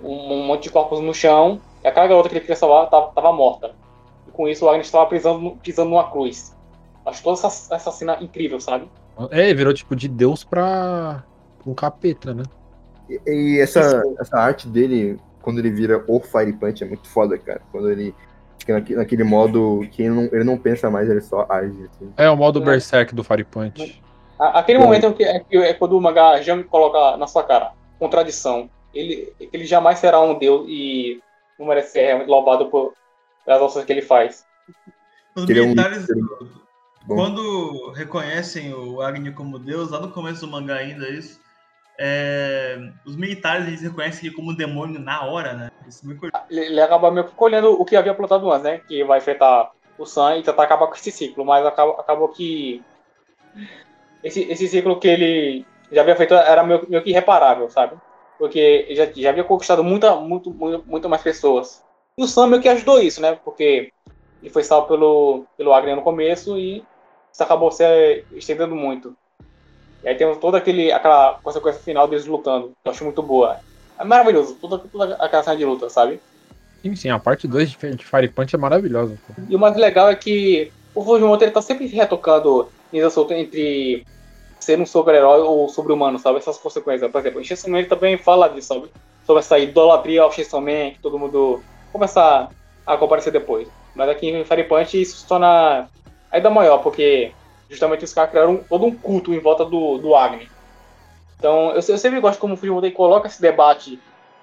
um, 0.03 0.33
um 0.35 0.47
monte 0.47 0.63
de 0.65 0.71
corpos 0.71 1.01
no 1.01 1.13
chão, 1.13 1.61
e 1.85 1.89
aquela 1.89 2.07
garota 2.07 2.29
que 2.29 2.35
ele 2.35 2.41
queria 2.41 2.57
salvar 2.57 2.89
tava, 2.89 3.09
tava 3.09 3.33
morta. 3.33 3.75
E 4.27 4.31
com 4.31 4.49
isso 4.49 4.65
o 4.65 4.69
Agni 4.71 4.81
estava 4.83 5.05
pisando, 5.07 5.59
pisando 5.63 5.91
numa 5.91 6.11
cruz. 6.11 6.57
Acho 7.05 7.23
toda 7.23 7.35
essa, 7.47 7.75
essa 7.75 7.91
cena 7.91 8.17
incrível, 8.21 8.61
sabe? 8.61 8.89
É, 9.31 9.53
virou 9.53 9.75
tipo 9.75 9.95
de 9.95 10.09
Deus 10.09 10.43
pra 10.45 11.23
um 11.67 11.75
capeta, 11.75 12.33
né? 12.33 12.45
E, 13.11 13.21
e 13.31 13.61
essa, 13.61 14.03
essa 14.19 14.39
arte 14.39 14.69
dele, 14.69 15.19
quando 15.43 15.59
ele 15.59 15.71
vira 15.71 16.05
o 16.07 16.21
Fire 16.21 16.53
Punch, 16.53 16.83
é 16.85 16.87
muito 16.87 17.09
foda, 17.09 17.37
cara. 17.37 17.61
Quando 17.73 17.91
ele 17.91 18.15
fica 18.59 18.75
naque- 18.75 18.95
naquele 18.95 19.25
modo 19.25 19.87
que 19.91 20.03
ele 20.03 20.11
não, 20.15 20.25
ele 20.25 20.45
não 20.45 20.57
pensa 20.59 20.89
mais, 20.91 21.09
ele 21.11 21.21
só 21.21 21.47
age. 21.49 21.89
Assim. 21.91 22.13
É 22.17 22.31
o 22.31 22.37
modo 22.37 22.61
É. 22.63 22.65
Berserk 22.65 23.15
do 23.15 23.25
Fire 23.25 23.45
Punch. 23.45 24.01
Aquele 24.39 24.79
Bom. 24.79 24.85
momento 24.87 25.07
é, 25.07 25.13
que- 25.13 25.25
é, 25.25 25.41
que- 25.41 25.57
é 25.57 25.75
quando 25.75 25.97
o 25.97 26.01
mangá 26.01 26.41
já 26.41 26.55
me 26.57 26.65
coloca 26.65 27.17
na 27.17 27.27
sua 27.27 27.43
cara. 27.45 27.73
Contradição. 27.99 28.71
Ele, 28.95 29.33
ele 29.53 29.65
jamais 29.67 29.99
será 29.99 30.21
um 30.21 30.39
deus 30.39 30.67
e 30.69 31.21
não 31.59 31.67
merece 31.67 31.93
ser 31.93 32.07
realmente 32.07 32.29
louvado 32.29 32.67
por, 32.71 32.95
pelas 33.45 33.63
ações 33.63 33.85
que 33.85 33.93
ele 33.93 34.03
faz. 34.03 34.45
Os 35.37 35.49
Ele 35.49 35.61
é 35.61 35.63
um 35.63 35.67
militares, 35.67 36.07
quando 37.07 37.93
reconhecem 37.93 38.73
o 38.75 39.01
Agni 39.01 39.33
como 39.33 39.59
deus, 39.59 39.91
lá 39.91 40.01
no 40.01 40.11
começo 40.11 40.41
do 40.45 40.51
mangá 40.51 40.77
ainda, 40.77 41.09
isso, 41.09 41.41
é, 42.03 42.79
os 43.05 43.15
militares 43.15 43.67
eles 43.69 43.83
reconhecem 43.83 44.27
ele 44.27 44.35
como 44.35 44.57
demônio 44.57 44.99
na 44.99 45.23
hora, 45.27 45.53
né? 45.53 45.71
Curtiu. 46.19 46.41
Ele, 46.49 46.61
ele 46.61 46.81
acaba 46.81 47.11
meio 47.11 47.27
que 47.27 47.35
colhendo 47.35 47.79
o 47.79 47.85
que 47.85 47.95
havia 47.95 48.15
plantado 48.15 48.51
antes, 48.51 48.65
né? 48.65 48.79
Que 48.89 49.05
vai 49.05 49.19
enfrentar 49.19 49.71
o 49.99 50.07
Sam 50.07 50.39
e 50.39 50.43
tentar 50.43 50.63
acabar 50.63 50.87
com 50.87 50.95
esse 50.95 51.11
ciclo. 51.11 51.45
Mas 51.45 51.67
acaba, 51.67 52.01
acabou 52.01 52.29
que. 52.29 52.83
Esse, 54.25 54.51
esse 54.51 54.67
ciclo 54.67 54.99
que 54.99 55.09
ele 55.09 55.67
já 55.93 56.01
havia 56.01 56.17
feito 56.17 56.33
era 56.33 56.63
meio, 56.63 56.87
meio 56.89 57.03
que 57.03 57.11
irreparável, 57.11 57.69
sabe? 57.69 57.97
Porque 58.39 58.87
já, 58.93 59.05
já 59.15 59.29
havia 59.29 59.45
conquistado 59.45 59.85
muita, 59.85 60.17
muito, 60.17 60.51
muito, 60.51 60.83
muito 60.87 61.07
mais 61.07 61.21
pessoas. 61.21 61.85
E 62.17 62.25
o 62.25 62.27
Sam 62.27 62.47
meio 62.47 62.63
que 62.63 62.69
ajudou 62.71 62.99
isso, 62.99 63.21
né? 63.21 63.39
Porque 63.45 63.93
ele 64.43 64.51
foi 64.51 64.65
salvo 64.65 64.89
pelo, 64.89 65.45
pelo 65.55 65.75
Agni 65.75 65.95
no 65.95 66.01
começo 66.01 66.57
e 66.57 66.83
isso 67.31 67.43
acabou 67.43 67.71
se 67.71 67.85
estendendo 68.33 68.75
muito. 68.75 69.15
E 70.03 70.09
aí 70.09 70.15
temos 70.15 70.39
toda 70.39 70.59
aquele, 70.59 70.91
aquela 70.93 71.39
consequência 71.43 71.83
final 71.83 72.09
deles 72.09 72.27
lutando, 72.27 72.69
que 72.69 72.89
eu 72.89 72.93
acho 72.93 73.05
muito 73.05 73.23
boa. 73.23 73.59
É 73.99 74.05
maravilhoso, 74.05 74.57
toda, 74.61 74.79
toda 74.79 75.15
aquela 75.17 75.43
cena 75.43 75.57
de 75.57 75.65
luta, 75.65 75.91
sabe? 75.91 76.21
Sim, 76.83 76.97
sim, 76.97 77.11
a 77.11 77.19
parte 77.19 77.47
2 77.47 77.71
de 77.71 78.05
Fire 78.05 78.29
Punch 78.29 78.55
é 78.55 78.59
maravilhosa. 78.59 79.19
pô. 79.27 79.35
E 79.49 79.55
o 79.55 79.59
mais 79.59 79.77
legal 79.77 80.09
é 80.09 80.15
que 80.15 80.73
o 80.95 81.05
Fujimoto 81.05 81.45
ele 81.45 81.51
tá 81.51 81.61
sempre 81.61 81.87
retocando 81.87 82.69
Nisa 82.91 83.11
Solta 83.11 83.35
entre 83.35 84.05
ser 84.59 84.81
um 84.81 84.87
super-herói 84.87 85.41
ou 85.41 85.69
sobre-humano, 85.69 86.19
sabe? 86.19 86.39
Essas 86.39 86.59
consequências. 86.59 87.11
Por 87.11 87.19
exemplo, 87.19 87.41
o 87.41 87.71
Man 87.71 87.79
ele 87.79 87.89
também 87.89 88.17
fala 88.17 88.49
disso, 88.49 88.69
sabe? 88.69 88.91
Sobre 89.27 89.41
essa 89.41 89.59
idolatria 89.59 90.23
ao 90.23 90.33
Chainsaw 90.33 90.61
Man, 90.61 90.93
que 90.93 90.99
todo 91.03 91.19
mundo 91.19 91.63
começa 91.93 92.49
a 92.87 92.97
comparecer 92.97 93.33
depois. 93.33 93.69
Mas 93.95 94.09
aqui 94.09 94.29
em 94.29 94.45
Fire 94.45 94.65
Punch 94.65 95.01
isso 95.01 95.19
se 95.19 95.27
torna 95.27 95.89
ainda 96.31 96.51
maior, 96.51 96.79
porque 96.79 97.33
justamente 97.71 98.05
os 98.05 98.13
caras 98.13 98.31
criaram 98.31 98.59
todo 98.69 98.85
um 98.85 98.95
culto 98.95 99.33
em 99.33 99.39
volta 99.39 99.65
do, 99.65 99.97
do 99.99 100.15
Agni. 100.15 100.51
Então, 101.39 101.69
eu, 101.71 101.77
eu 101.77 101.99
sempre 101.99 102.21
gosto 102.21 102.39
como 102.41 102.55
o 102.55 102.57
Fujimoto 102.57 102.85
ele 102.87 102.95
coloca 102.95 103.29
esse 103.29 103.41
debate 103.41 103.99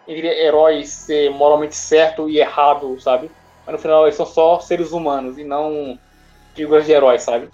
entre 0.08 0.28
heróis 0.28 0.90
ser 0.90 1.30
moralmente 1.30 1.76
certo 1.76 2.30
e 2.30 2.40
errado, 2.40 3.00
sabe? 3.00 3.30
Mas 3.66 3.74
no 3.74 3.80
final 3.82 4.06
eles 4.06 4.16
são 4.16 4.26
só 4.26 4.60
seres 4.60 4.94
humanos 4.94 5.38
e 5.38 5.44
não 5.44 6.00
figuras 6.56 6.86
de 6.86 6.94
heróis, 6.94 7.22
sabe? 7.22 7.50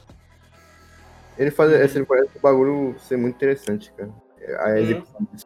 Ele 1.37 1.49
faz, 1.49 1.71
esse- 1.73 1.97
ele 1.97 2.05
o 2.35 2.39
bagulho 2.39 2.95
ser 2.99 3.17
muito 3.17 3.35
interessante, 3.35 3.91
cara. 3.93 4.11
A 4.59 4.79
execução 4.79 5.27
disso. 5.31 5.45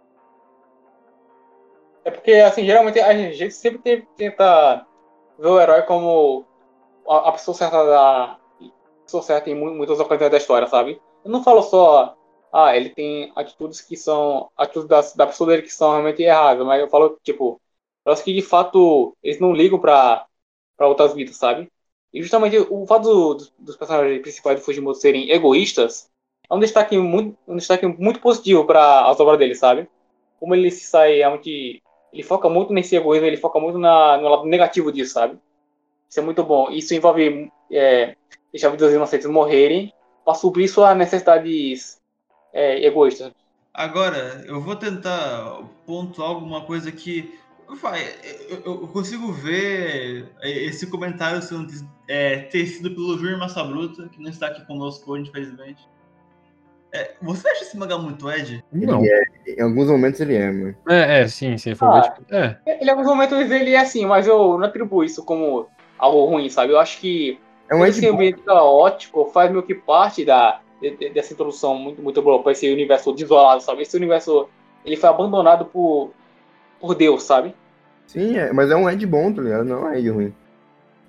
É 2.04 2.12
porque, 2.12 2.34
assim, 2.34 2.66
geralmente 2.66 3.00
a 3.00 3.14
gente 3.32 3.52
sempre 3.52 4.06
tenta 4.18 4.86
ver 5.40 5.48
o 5.48 5.60
herói 5.60 5.82
como 5.84 6.46
a, 7.08 7.30
a 7.30 7.32
pessoa 7.32 7.56
certa 7.56 7.84
da. 7.86 8.38
A 9.08 9.12
pessoa 9.12 9.24
certa 9.24 9.50
em 9.50 9.56
mu- 9.56 9.74
muitas 9.76 10.00
ocasiões 10.00 10.32
da 10.32 10.38
história, 10.38 10.68
sabe? 10.68 11.02
Eu 11.24 11.32
não 11.32 11.44
falo 11.44 11.62
só, 11.64 12.16
ah, 12.52 12.76
ele 12.76 12.90
tem 12.90 13.32
atitudes 13.36 13.82
que 13.82 13.96
são. 13.98 14.50
atitudes 14.58 14.88
da, 14.88 15.02
da 15.16 15.28
pessoa 15.28 15.50
dele 15.50 15.64
que 15.64 15.70
são 15.74 15.92
realmente 15.92 16.22
erradas, 16.24 16.66
mas 16.66 16.82
eu 16.82 16.90
falo, 16.90 17.18
tipo, 17.24 17.62
parece 18.04 18.24
que 18.24 18.34
de 18.34 18.42
fato 18.42 19.16
eles 19.24 19.40
não 19.40 19.54
ligam 19.54 19.80
pra, 19.80 20.26
pra 20.78 20.88
outras 20.88 21.14
vidas, 21.14 21.38
sabe? 21.38 21.72
E 22.14 22.22
justamente 22.22 22.58
o 22.58 22.86
fato 22.88 23.04
do- 23.04 23.34
dos- 23.36 23.54
dos 23.58 23.76
personagens 23.78 24.22
principais 24.22 24.60
do 24.60 24.66
Fujimoto 24.66 25.00
serem 25.00 25.30
egoístas 25.32 26.10
é 26.50 26.54
um 26.56 26.60
destaque 26.60 26.98
muito, 26.98 27.38
um 27.48 27.56
destaque 27.58 27.86
muito 27.88 28.20
positivo 28.22 28.66
para 28.66 29.10
as 29.10 29.20
obras 29.20 29.38
dele, 29.40 29.56
sabe? 29.56 29.90
Como 30.40 30.56
ele 30.56 30.72
se 30.72 30.86
sai 30.86 31.18
realmente 31.18 31.82
ele 32.14 32.24
foca 32.24 32.50
muito 32.50 32.74
nesse 32.74 32.96
egoísmo, 32.96 33.28
ele 33.28 33.38
foca 33.38 33.60
muito 33.60 33.78
na, 33.78 34.18
no 34.18 34.30
lado 34.30 34.46
negativo 34.46 34.92
disso, 34.92 35.14
sabe? 35.14 35.38
Isso 36.10 36.20
é 36.20 36.24
muito 36.24 36.44
bom. 36.44 36.70
Isso 36.72 36.94
envolve 36.94 37.52
é, 37.72 38.16
deixar 38.58 38.70
vidas 38.70 38.94
inocentes 38.94 39.28
morrerem 39.28 39.94
para 40.26 40.34
suprir 40.34 40.70
suas 40.70 40.98
necessidades 40.98 41.98
é, 42.52 42.86
egoístas. 42.86 43.32
Agora, 43.74 44.44
eu 44.48 44.60
vou 44.60 44.76
tentar 44.76 45.62
pontuar 45.86 46.30
alguma 46.30 46.62
coisa 46.66 46.92
que. 46.92 47.34
Vai, 47.82 48.02
eu, 48.66 48.88
consigo 48.88 49.32
ver 49.34 50.30
esse 50.42 50.88
comentário 50.88 51.42
sendo 51.42 51.68
é, 52.08 52.40
tecido 52.44 52.90
pelo 52.92 53.18
Júnior 53.18 53.38
Massa 53.38 53.62
Bruta, 53.62 54.08
que 54.08 54.22
não 54.22 54.30
está 54.30 54.48
aqui 54.48 54.66
conosco 54.66 55.12
hoje, 55.12 55.30
infelizmente. 55.30 55.86
É, 56.94 57.14
você 57.22 57.48
acha 57.50 57.64
esse 57.64 57.78
mangá 57.78 57.98
muito 57.98 58.32
Ed? 58.32 58.64
Não. 58.72 59.04
Ele 59.04 59.12
é, 59.12 59.54
em 59.58 59.62
alguns 59.62 59.88
momentos 59.88 60.20
ele 60.22 60.36
é, 60.36 60.50
mano. 60.50 60.76
É, 60.88 61.22
é, 61.22 61.28
sim, 61.28 61.58
sim. 61.58 61.76
For 61.76 61.90
Ah. 61.90 62.00
ver, 62.00 62.12
tipo, 62.14 62.34
é. 62.34 62.58
Ele, 62.66 62.86
em 62.86 62.90
alguns 62.90 63.06
momentos, 63.06 63.38
ele 63.38 63.74
é 63.74 63.80
assim, 63.80 64.06
mas 64.06 64.26
eu 64.26 64.58
não 64.58 64.66
atribuo 64.66 65.04
isso 65.04 65.24
como 65.26 65.68
algo 66.00 66.26
ruim, 66.26 66.50
sabe? 66.50 66.72
Eu 66.72 66.80
acho 66.80 67.00
que 67.00 67.38
É 67.70 67.76
um 67.76 67.86
esse 67.86 68.06
ambiente 68.08 68.40
caótico 68.42 69.30
faz 69.34 69.52
meio 69.52 69.64
que 69.64 69.76
parte 69.76 70.24
da, 70.24 70.60
de- 70.82 70.96
de- 70.96 71.10
dessa 71.10 71.34
introdução 71.34 71.76
muito, 71.76 72.02
muito 72.02 72.22
boa 72.22 72.42
para 72.42 72.52
esse 72.54 72.72
universo 72.72 73.12
desolado, 73.14 73.62
sabe? 73.62 73.82
Esse 73.82 73.98
universo, 73.98 74.48
ele 74.86 74.96
foi 74.96 75.10
abandonado 75.10 75.66
por, 75.66 76.12
por 76.80 76.96
Deus, 76.96 77.24
sabe? 77.24 77.54
Sim, 78.08 78.38
é, 78.38 78.54
mas 78.54 78.72
é 78.72 78.76
um 78.76 78.90
Ed 78.90 79.06
bom, 79.06 79.34
tá 79.34 79.42
ligado? 79.42 79.66
Não 79.66 79.88
é 79.88 79.92
um 79.92 79.94
Ed 79.96 80.10
ruim. 80.10 80.34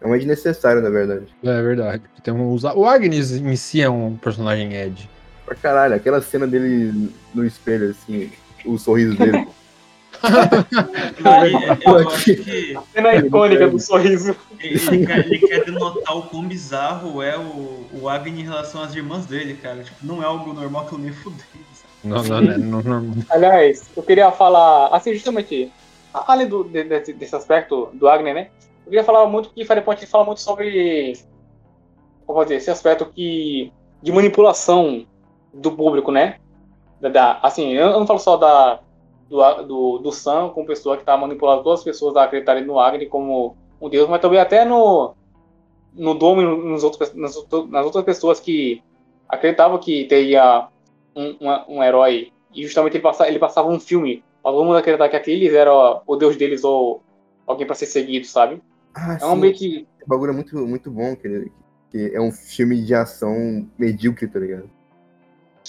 É 0.00 0.06
um 0.06 0.14
Ed 0.16 0.26
necessário, 0.26 0.80
na 0.82 0.90
verdade. 0.90 1.26
É 1.44 1.62
verdade. 1.62 2.02
Tem 2.22 2.34
um, 2.34 2.56
o 2.74 2.84
Agnes 2.86 3.32
em 3.32 3.56
si 3.56 3.80
é 3.80 3.88
um 3.88 4.16
personagem 4.16 4.74
Ed. 4.74 5.08
Pra 5.44 5.54
caralho, 5.54 5.94
aquela 5.94 6.20
cena 6.20 6.46
dele 6.46 7.10
no 7.34 7.44
espelho, 7.44 7.90
assim, 7.90 8.30
o 8.64 8.76
sorriso 8.78 9.16
dele. 9.16 9.46
Eu 11.84 12.08
acho 12.08 12.24
que 12.24 12.76
Cena 12.92 13.14
icônica 13.16 13.68
do 13.68 13.78
sorriso. 13.78 14.36
ele 14.60 15.06
quer, 15.06 15.18
ele 15.26 15.38
quer 15.38 15.64
denotar 15.64 16.16
o 16.16 16.22
quão 16.22 16.44
bizarro 16.46 17.22
é 17.22 17.36
o, 17.38 17.86
o 17.92 18.08
Agni 18.08 18.40
em 18.40 18.44
relação 18.44 18.82
às 18.82 18.94
irmãs 18.94 19.26
dele, 19.26 19.54
cara. 19.54 19.82
Tipo, 19.82 19.96
não 20.04 20.22
é 20.22 20.26
algo 20.26 20.52
normal 20.52 20.86
que 20.86 20.92
eu 20.94 20.98
nem 20.98 21.12
fudei. 21.12 21.44
Não, 22.04 22.22
não, 22.22 22.40
não, 22.40 22.82
não, 22.82 23.00
não. 23.00 23.14
Aliás, 23.30 23.90
eu 23.96 24.02
queria 24.02 24.30
falar, 24.30 24.88
assim, 24.88 25.12
justamente, 25.14 25.70
além 26.12 26.46
do, 26.46 26.62
de- 26.64 26.84
desse, 26.84 27.12
desse 27.12 27.34
aspecto 27.34 27.88
do 27.92 28.08
Agner, 28.08 28.34
né? 28.34 28.48
Eu 28.86 28.90
queria 28.90 29.04
falar 29.04 29.26
muito 29.26 29.50
que 29.50 29.64
Fire 29.64 29.80
Point 29.82 30.06
fala 30.06 30.24
muito 30.24 30.40
sobre, 30.40 31.18
como 32.26 32.42
dizer, 32.44 32.56
esse 32.56 32.70
aspecto 32.70 33.04
que, 33.06 33.72
de 34.02 34.12
manipulação 34.12 35.06
do 35.52 35.72
público, 35.72 36.10
né? 36.12 36.36
Da, 37.00 37.08
da- 37.08 37.38
assim, 37.42 37.72
eu 37.72 37.98
não 37.98 38.06
falo 38.06 38.18
só 38.20 38.36
da, 38.36 38.78
do, 39.28 39.62
do, 39.64 39.98
do 39.98 40.12
Sam 40.12 40.50
como 40.50 40.66
pessoa 40.66 40.96
que 40.96 41.02
está 41.02 41.16
manipulando 41.16 41.62
todas 41.62 41.80
as 41.80 41.84
pessoas 41.84 42.16
a 42.16 42.24
acreditarem 42.24 42.64
no 42.64 42.78
Agni 42.78 43.06
como 43.06 43.56
um 43.80 43.88
deus, 43.88 44.08
mas 44.08 44.20
também 44.20 44.40
até 44.40 44.64
no, 44.64 45.14
no 45.94 46.14
Dom 46.14 46.40
e 46.40 46.44
nos 46.44 46.82
outros, 46.84 47.14
nas, 47.14 47.36
outras- 47.36 47.68
nas 47.70 47.84
outras 47.86 48.04
pessoas 48.04 48.40
que 48.40 48.82
acreditava 49.28 49.78
que 49.78 50.04
teria 50.04 50.68
um, 51.14 51.36
uma- 51.40 51.64
um 51.68 51.82
herói 51.82 52.32
e 52.54 52.62
justamente 52.64 52.94
ele 52.94 53.02
passava, 53.02 53.28
ele 53.28 53.38
passava 53.38 53.68
um 53.68 53.78
filme. 53.78 54.24
Todo 54.42 54.64
mundo 54.64 54.76
acreditava 54.78 55.10
que 55.10 55.16
aqueles 55.16 55.52
era 55.52 55.70
o 56.06 56.16
deus 56.16 56.36
deles 56.36 56.64
ou 56.64 57.02
alguém 57.46 57.66
pra 57.66 57.74
ser 57.74 57.86
seguido, 57.86 58.26
sabe? 58.26 58.62
Ah, 58.94 59.18
É 59.20 59.26
um 59.26 59.36
meio 59.36 59.52
que. 59.54 59.86
esse 59.98 60.08
bagulho 60.08 60.30
é 60.30 60.34
muito, 60.34 60.56
muito 60.66 60.90
bom, 60.90 61.14
que, 61.14 61.52
que 61.90 62.10
é 62.14 62.20
um 62.20 62.32
filme 62.32 62.82
de 62.82 62.94
ação 62.94 63.68
medíocre, 63.78 64.26
tá 64.26 64.38
ligado? 64.38 64.70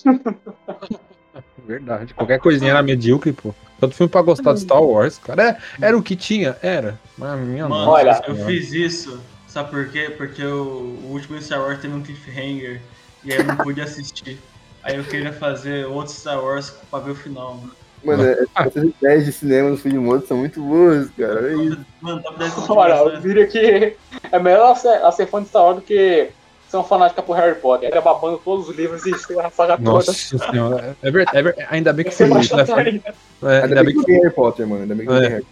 Verdade. 1.65 2.13
Qualquer 2.13 2.39
coisinha 2.39 2.71
era 2.71 2.83
medíocre, 2.83 3.31
pô. 3.33 3.53
Todo 3.79 3.93
filme 3.93 4.09
pra 4.11 4.21
gostar 4.21 4.53
de 4.53 4.61
Star 4.61 4.81
Wars, 4.81 5.17
cara. 5.17 5.57
É, 5.81 5.85
era 5.87 5.97
o 5.97 6.03
que 6.03 6.15
tinha? 6.15 6.57
Era. 6.61 6.99
Mas 7.17 7.39
minha 7.39 7.67
Mano, 7.67 7.85
nossa 7.85 7.91
olha, 7.91 8.21
eu 8.27 8.35
senhora. 8.35 8.51
fiz 8.51 8.73
isso, 8.73 9.21
sabe 9.47 9.69
por 9.69 9.87
quê? 9.89 10.13
Porque 10.17 10.43
o, 10.43 10.97
o 11.03 11.11
último 11.11 11.41
Star 11.41 11.61
Wars 11.61 11.79
teve 11.79 11.93
um 11.93 12.01
cliffhanger 12.01 12.81
e 13.23 13.31
aí 13.31 13.37
eu 13.39 13.45
não 13.45 13.55
pude 13.57 13.79
assistir. 13.81 14.37
Aí 14.83 14.95
eu 14.97 15.03
queria 15.03 15.31
fazer 15.31 15.85
outro 15.85 16.13
Star 16.13 16.43
Wars 16.43 16.71
pra 16.89 16.99
ver 16.99 17.11
o 17.11 17.15
final, 17.15 17.55
mano. 17.55 17.71
Mano, 18.03 18.23
é- 18.23 18.45
essas 18.55 18.83
ideias 18.83 19.25
de 19.25 19.31
cinema 19.31 19.69
no 19.69 19.77
Fujimoto 19.77 20.25
são 20.27 20.37
muito 20.37 20.61
boas, 20.61 21.09
cara. 21.17 21.35
Olha 21.41 21.63
isso. 21.63 21.85
Mano, 22.01 22.21
10 22.37 22.69
Olha, 22.69 22.93
eu 22.95 23.19
diria 23.21 23.45
que 23.47 23.95
é 24.31 24.39
melhor 24.39 24.67
ela 24.67 24.75
ser, 24.75 24.87
ela 24.87 25.11
ser 25.11 25.25
fã 25.27 25.41
de 25.41 25.49
Star 25.49 25.63
Wars 25.63 25.75
do 25.77 25.81
que 25.81 26.29
ser 26.69 26.77
uma 26.77 26.83
fanática 26.83 27.21
por 27.21 27.35
Harry 27.35 27.59
Potter. 27.59 27.89
Ela 27.91 28.01
babando 28.01 28.37
todos 28.37 28.69
os 28.69 28.75
livros 28.75 29.05
e 29.05 29.13
a 29.39 29.49
saga 29.49 29.77
Nossa 29.77 30.13
toda. 30.31 30.51
senhora. 30.51 30.97
É 31.01 31.11
ver- 31.11 31.27
é 31.33 31.67
ainda 31.69 31.91
bem 31.91 32.05
que 32.05 32.11
foi 32.11 32.27
isso, 32.39 32.55
né? 32.55 32.65
chato 32.65 32.77
ainda. 32.79 33.13
É, 33.43 33.61
Ainda 33.63 33.83
bem 33.83 33.95
que 33.95 34.03
tem 34.05 34.15
Harry 34.21 34.33
Potter, 34.33 34.67
mano. 34.67 34.81
Ainda 34.83 34.95
bem 34.95 35.07
que 35.07 35.13
É. 35.13 35.19
tem 35.19 35.29
Harry 35.29 35.47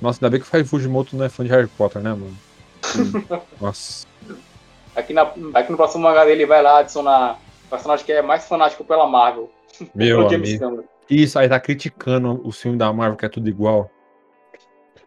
Nossa, 0.00 0.18
ainda 0.18 0.30
bem 0.30 0.40
que 0.40 0.46
o 0.46 0.48
Fai 0.50 0.64
Fujimoto 0.64 1.16
não 1.16 1.24
é 1.24 1.28
fã 1.28 1.44
de 1.44 1.50
Harry 1.50 1.66
Potter, 1.66 2.02
né, 2.02 2.10
mano? 2.10 2.36
Nossa. 3.60 4.06
Aqui, 4.96 5.12
na, 5.12 5.22
aqui 5.54 5.70
no 5.70 5.76
próximo 5.76 6.02
mangá 6.02 6.24
dele 6.24 6.44
vai 6.46 6.62
lá 6.62 6.78
adicionar 6.78 7.38
personagem 7.70 8.04
que 8.04 8.12
é 8.12 8.20
mais 8.22 8.46
fanático 8.46 8.84
pela 8.84 9.06
Marvel. 9.06 9.50
Meu 9.94 10.20
o 10.24 10.26
amigo. 10.28 10.84
Isso, 11.08 11.38
aí 11.38 11.48
tá 11.48 11.58
criticando 11.58 12.40
o 12.44 12.52
filme 12.52 12.76
da 12.76 12.92
Marvel, 12.92 13.16
que 13.16 13.24
é 13.26 13.28
tudo 13.28 13.48
igual. 13.48 13.90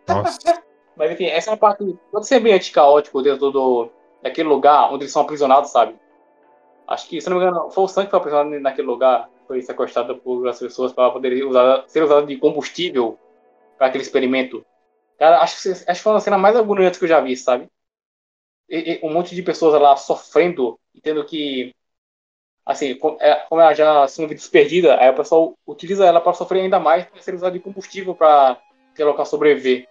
Nossa. 0.08 0.40
Mas 0.96 1.12
enfim, 1.12 1.26
essa 1.26 1.50
é 1.50 1.52
uma 1.52 1.58
parte. 1.58 1.96
Todo 2.12 2.24
ambiente 2.36 2.72
caótico 2.72 3.22
dentro 3.24 3.50
do, 3.52 3.90
daquele 4.24 4.50
lugar 4.50 4.92
onde 4.92 5.04
eles 5.04 5.14
são 5.14 5.22
aprisionados, 5.22 5.72
sabe? 5.72 5.96
Acho 6.88 7.08
que, 7.08 7.22
se 7.22 7.30
não 7.30 7.38
me 7.38 7.44
engano, 7.44 7.70
foi 7.72 7.84
o 7.84 7.88
Sam 7.88 8.06
que 8.06 8.12
foi 8.12 8.20
aprisionado 8.20 8.60
naquele 8.60 8.88
lugar. 8.88 9.30
Foi 9.48 9.62
sequestrado 9.62 10.18
por 10.18 10.48
as 10.48 10.60
pessoas 10.60 10.94
para 10.94 11.12
poder 11.12 11.44
usar, 11.46 11.84
ser 11.88 12.04
usado 12.04 12.28
de 12.28 12.38
combustível 12.38 13.18
para 13.78 13.88
aquele 13.88 14.04
experimento. 14.04 14.66
Cara, 15.18 15.42
acho 15.42 15.62
que, 15.62 15.70
acho 15.70 15.86
que 15.86 15.96
foi 16.04 16.14
uma 16.14 16.20
cena 16.20 16.38
mais 16.38 16.56
agoniante 16.56 16.98
que 16.98 17.06
eu 17.06 17.10
já 17.10 17.22
vi, 17.22 17.38
sabe? 17.38 17.70
E- 18.70 19.00
e 19.04 19.06
um 19.06 19.14
monte 19.14 19.36
de 19.36 19.44
pessoas 19.44 19.80
lá 19.80 19.96
sofrendo 19.96 20.80
e 20.94 21.02
tendo 21.02 21.24
que. 21.26 21.74
Assim, 22.66 22.98
é, 23.20 23.36
como 23.50 23.62
ela 23.62 23.74
já 23.74 24.08
se 24.08 24.22
vida 24.22 24.36
desperdida, 24.36 24.98
aí 25.00 25.10
o 25.10 25.16
pessoal 25.16 25.58
utiliza 25.68 26.06
ela 26.06 26.22
para 26.22 26.34
sofrer 26.34 26.62
ainda 26.62 26.80
mais 26.80 27.06
para 27.06 27.22
ser 27.22 27.36
usado 27.36 27.54
de 27.54 27.60
combustível 27.60 28.16
para 28.16 28.58
aquele 28.94 29.10
local 29.10 29.26
sobreviver. 29.26 29.88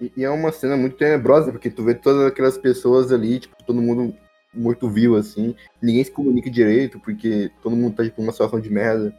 E, 0.00 0.12
e 0.16 0.24
é 0.24 0.30
uma 0.30 0.52
cena 0.52 0.76
muito 0.76 0.96
tenebrosa, 0.96 1.52
porque 1.52 1.70
tu 1.70 1.84
vê 1.84 1.94
todas 1.94 2.26
aquelas 2.26 2.58
pessoas 2.58 3.12
ali, 3.12 3.40
tipo, 3.40 3.56
todo 3.64 3.80
mundo 3.80 4.14
morto-vivo, 4.54 5.16
assim. 5.16 5.54
Ninguém 5.80 6.04
se 6.04 6.10
comunica 6.10 6.50
direito, 6.50 6.98
porque 7.00 7.50
todo 7.62 7.76
mundo 7.76 7.96
tá, 7.96 8.04
tipo, 8.04 8.20
numa 8.20 8.32
situação 8.32 8.60
de 8.60 8.70
merda. 8.70 9.14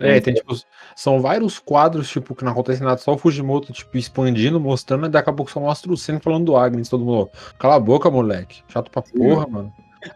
É, 0.00 0.20
tem 0.20 0.34
tipo, 0.34 0.52
são 0.96 1.20
vários 1.20 1.58
quadros, 1.58 2.10
tipo, 2.10 2.34
que 2.34 2.44
não 2.44 2.50
acontece 2.50 2.82
nada, 2.82 2.96
só 2.96 3.14
o 3.14 3.18
Fujimoto, 3.18 3.72
tipo, 3.72 3.96
expandindo, 3.96 4.58
mostrando, 4.58 5.06
e 5.06 5.08
daqui 5.08 5.30
a 5.30 5.32
pouco 5.32 5.50
só 5.50 5.60
mostra 5.60 5.92
o 5.92 5.96
Senna 5.96 6.18
falando 6.18 6.46
do 6.46 6.56
Agnes, 6.56 6.88
todo 6.88 7.04
mundo, 7.04 7.30
cala 7.58 7.76
a 7.76 7.80
boca, 7.80 8.10
moleque, 8.10 8.62
chato 8.66 8.90
pra 8.90 9.02
porra, 9.02 9.46
mano. 9.46 9.72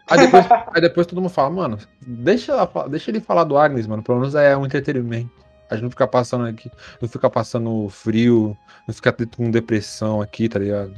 Aí 0.07 0.19
depois, 0.19 0.45
aí 0.75 0.81
depois 0.81 1.07
todo 1.07 1.21
mundo 1.21 1.31
fala, 1.31 1.49
mano, 1.49 1.77
deixa, 2.01 2.51
ela 2.51 2.87
deixa 2.89 3.09
ele 3.09 3.21
falar 3.21 3.45
do 3.45 3.57
Agnes, 3.57 3.87
mano, 3.87 4.03
pelo 4.03 4.19
menos 4.19 4.35
é 4.35 4.55
um 4.55 4.65
entretenimento. 4.65 5.31
A 5.69 5.75
gente 5.75 5.83
não 5.83 5.89
fica 5.91 6.07
passando 6.07 6.45
aqui, 6.47 6.71
não 7.01 7.07
fica 7.07 7.29
passando 7.29 7.87
frio, 7.89 8.57
não 8.87 8.93
fica 8.93 9.13
com 9.35 9.51
depressão 9.51 10.21
aqui, 10.21 10.49
tá 10.49 10.59
ligado? 10.59 10.93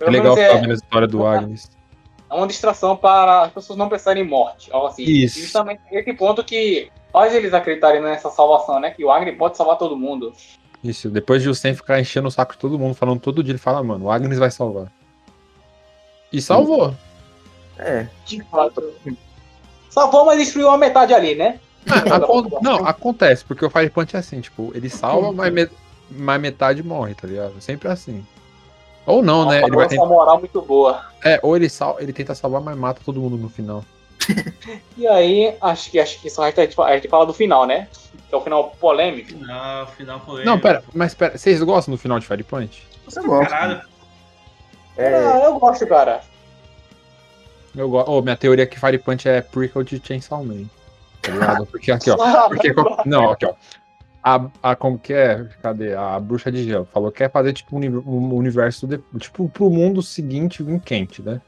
É 0.00 0.04
Pelo 0.04 0.10
legal 0.10 0.34
menos 0.36 0.46
ficar 0.46 0.58
é, 0.58 0.60
vendo 0.60 0.70
a 0.70 0.74
história 0.74 1.08
do 1.08 1.26
Agnes. 1.26 1.70
é 2.30 2.34
uma 2.34 2.46
distração 2.46 2.96
para 2.96 3.44
as 3.44 3.52
pessoas 3.52 3.78
não 3.78 3.88
pensarem 3.88 4.22
em 4.22 4.28
morte. 4.28 4.72
Algo 4.72 4.86
assim. 4.88 5.02
Isso. 5.02 5.38
E 5.38 5.42
justamente 5.42 5.80
nesse 5.90 6.12
ponto 6.12 6.44
que 6.44 6.90
faz 7.12 7.34
eles 7.34 7.52
acreditarem 7.54 8.02
nessa 8.02 8.30
salvação, 8.30 8.78
né? 8.78 8.90
Que 8.90 9.04
o 9.04 9.10
Agni 9.10 9.32
pode 9.32 9.56
salvar 9.56 9.78
todo 9.78 9.96
mundo. 9.96 10.32
Isso, 10.84 11.08
depois 11.10 11.42
de 11.42 11.48
o 11.48 11.54
Sen 11.54 11.74
ficar 11.74 11.98
enchendo 12.00 12.28
o 12.28 12.30
saco 12.30 12.52
de 12.52 12.58
todo 12.58 12.78
mundo, 12.78 12.94
falando 12.94 13.18
todo 13.18 13.42
dia, 13.42 13.52
ele 13.52 13.58
fala, 13.58 13.82
mano, 13.82 14.04
o 14.04 14.10
Agnes 14.10 14.38
vai 14.38 14.50
salvar. 14.50 14.92
E 16.32 16.40
salvou. 16.40 16.94
É, 17.78 18.06
De 18.24 18.42
fato. 18.44 18.92
Salvou, 19.90 20.26
mas 20.26 20.38
destruiu 20.38 20.70
a 20.70 20.76
metade 20.78 21.14
ali, 21.14 21.34
né? 21.34 21.58
Acon- 22.12 22.58
não, 22.62 22.86
acontece, 22.86 23.44
porque 23.44 23.64
o 23.64 23.70
Fire 23.70 23.90
Punch 23.90 24.16
é 24.16 24.18
assim, 24.18 24.40
tipo, 24.40 24.72
ele 24.74 24.90
salva, 24.90 25.32
mas, 25.32 25.52
me- 25.52 25.68
mas 26.10 26.40
metade 26.40 26.82
morre, 26.82 27.14
tá 27.14 27.26
ligado? 27.26 27.60
Sempre 27.60 27.88
assim. 27.88 28.24
Ou 29.06 29.22
não, 29.22 29.48
né? 29.48 29.62
Ele 29.62 29.76
vai 29.76 29.86
tentar, 29.86 30.04
moral 30.06 30.38
muito 30.40 30.60
boa. 30.62 31.04
é, 31.24 31.38
ou 31.42 31.54
ele, 31.56 31.68
sal, 31.68 31.96
ele 32.00 32.12
tenta 32.12 32.34
salvar, 32.34 32.60
mas 32.60 32.76
mata 32.76 33.00
todo 33.04 33.20
mundo 33.20 33.36
no 33.36 33.48
final. 33.48 33.84
E 34.98 35.06
aí, 35.06 35.54
acho 35.60 35.90
que 35.90 36.00
acho 36.00 36.20
que 36.20 36.28
só 36.30 36.42
a 36.42 36.50
gente, 36.50 36.60
a 36.80 36.94
gente 36.94 37.08
fala 37.08 37.24
do 37.26 37.32
final, 37.34 37.66
né? 37.66 37.86
Que 38.28 38.34
é 38.34 38.38
o 38.38 38.40
final 38.40 38.70
polêmico. 38.80 39.28
Final, 39.28 39.86
final 39.88 40.20
polêmico. 40.20 40.50
Não, 40.50 40.58
pera, 40.58 40.82
mas 40.94 41.14
pera, 41.14 41.36
vocês 41.38 41.62
gostam 41.62 41.94
do 41.94 41.98
final 41.98 42.18
de 42.18 42.26
Fire 42.26 42.42
Punch? 42.42 42.82
eu 43.14 43.22
gosto. 43.24 43.50
Caralho, 43.50 43.80
É, 44.96 45.14
Ah, 45.14 45.42
eu 45.44 45.58
gosto, 45.60 45.86
cara. 45.86 46.22
Eu 47.76 47.88
gosto. 47.90 48.10
Oh, 48.10 48.22
minha 48.22 48.36
teoria 48.36 48.64
é 48.64 48.66
que 48.66 48.80
Fire 48.80 48.98
Punch 48.98 49.28
é 49.28 49.40
prequel 49.42 49.82
de 49.84 50.00
Chainsaw 50.04 50.42
Man. 50.42 50.64
Tá 51.26 51.32
ligado? 51.32 51.66
Porque 51.66 51.92
aqui, 51.92 52.10
ó. 52.10 52.16
Porque, 52.48 52.74
não, 53.04 53.30
aqui, 53.30 53.46
ó. 53.46 53.54
A, 54.22 54.46
a, 54.62 54.74
como 54.74 54.98
que 54.98 55.12
é? 55.12 55.44
Cadê? 55.62 55.94
A 55.94 56.18
bruxa 56.18 56.50
de 56.50 56.64
gelo 56.64 56.84
falou 56.92 57.12
que 57.12 57.18
quer 57.18 57.30
fazer 57.30 57.52
tipo 57.52 57.74
um, 57.76 57.78
uni- 57.78 57.88
um 57.88 58.34
universo, 58.34 58.86
de, 58.86 58.98
tipo, 59.18 59.48
pro 59.48 59.70
mundo 59.70 60.02
seguinte 60.02 60.62
em 60.62 60.78
quente, 60.78 61.22
né? 61.22 61.40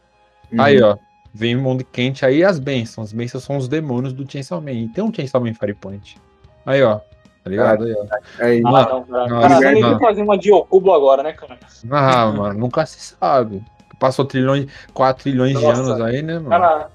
uhum. 0.53 0.61
Aí, 0.61 0.81
ó. 0.83 0.97
Vem 1.35 1.57
o 1.57 1.61
mundo 1.61 1.85
quente, 1.85 2.25
aí 2.25 2.43
as 2.43 2.59
bênçãos. 2.59 3.09
As 3.09 3.13
bênçãos 3.13 3.45
são 3.45 3.57
os 3.57 3.69
demônios 3.69 4.13
do 4.13 4.31
Chainsaw 4.31 4.61
Man. 4.61 4.71
E 4.73 4.89
tem 4.89 5.05
um 5.05 5.13
Chainsaw 5.13 5.41
Man 5.41 5.55
Fire 5.55 5.75
Punch. 5.75 6.17
Aí, 6.65 6.83
ó. 6.83 7.01
Tá 7.45 7.51
ligado? 7.51 7.85
Aí, 7.85 7.95
ó. 7.95 8.45
Aí, 8.45 8.63
Ah, 8.65 8.71
Mano, 8.71 8.89
não, 8.91 9.05
cara. 9.05 9.29
não, 9.29 9.41
Cara, 9.41 9.55
não. 9.61 9.73
nem 9.73 9.83
vem 9.85 9.99
fazer 9.99 10.23
uma 10.23 10.39
de 10.39 10.53
Okubo 10.53 10.93
agora, 10.93 11.23
né, 11.23 11.33
cara? 11.33 11.59
Ah, 11.91 12.27
mano, 12.33 12.59
nunca 12.59 12.87
se 12.87 12.99
sabe. 13.17 13.63
Passou 13.99 14.25
trilhões, 14.25 14.67
4 14.95 15.25
trilhões 15.25 15.59
de 15.59 15.65
Nossa. 15.65 15.81
anos 15.83 16.01
aí, 16.01 16.23
né, 16.23 16.35
mano? 16.35 16.49
Cara, 16.51 16.89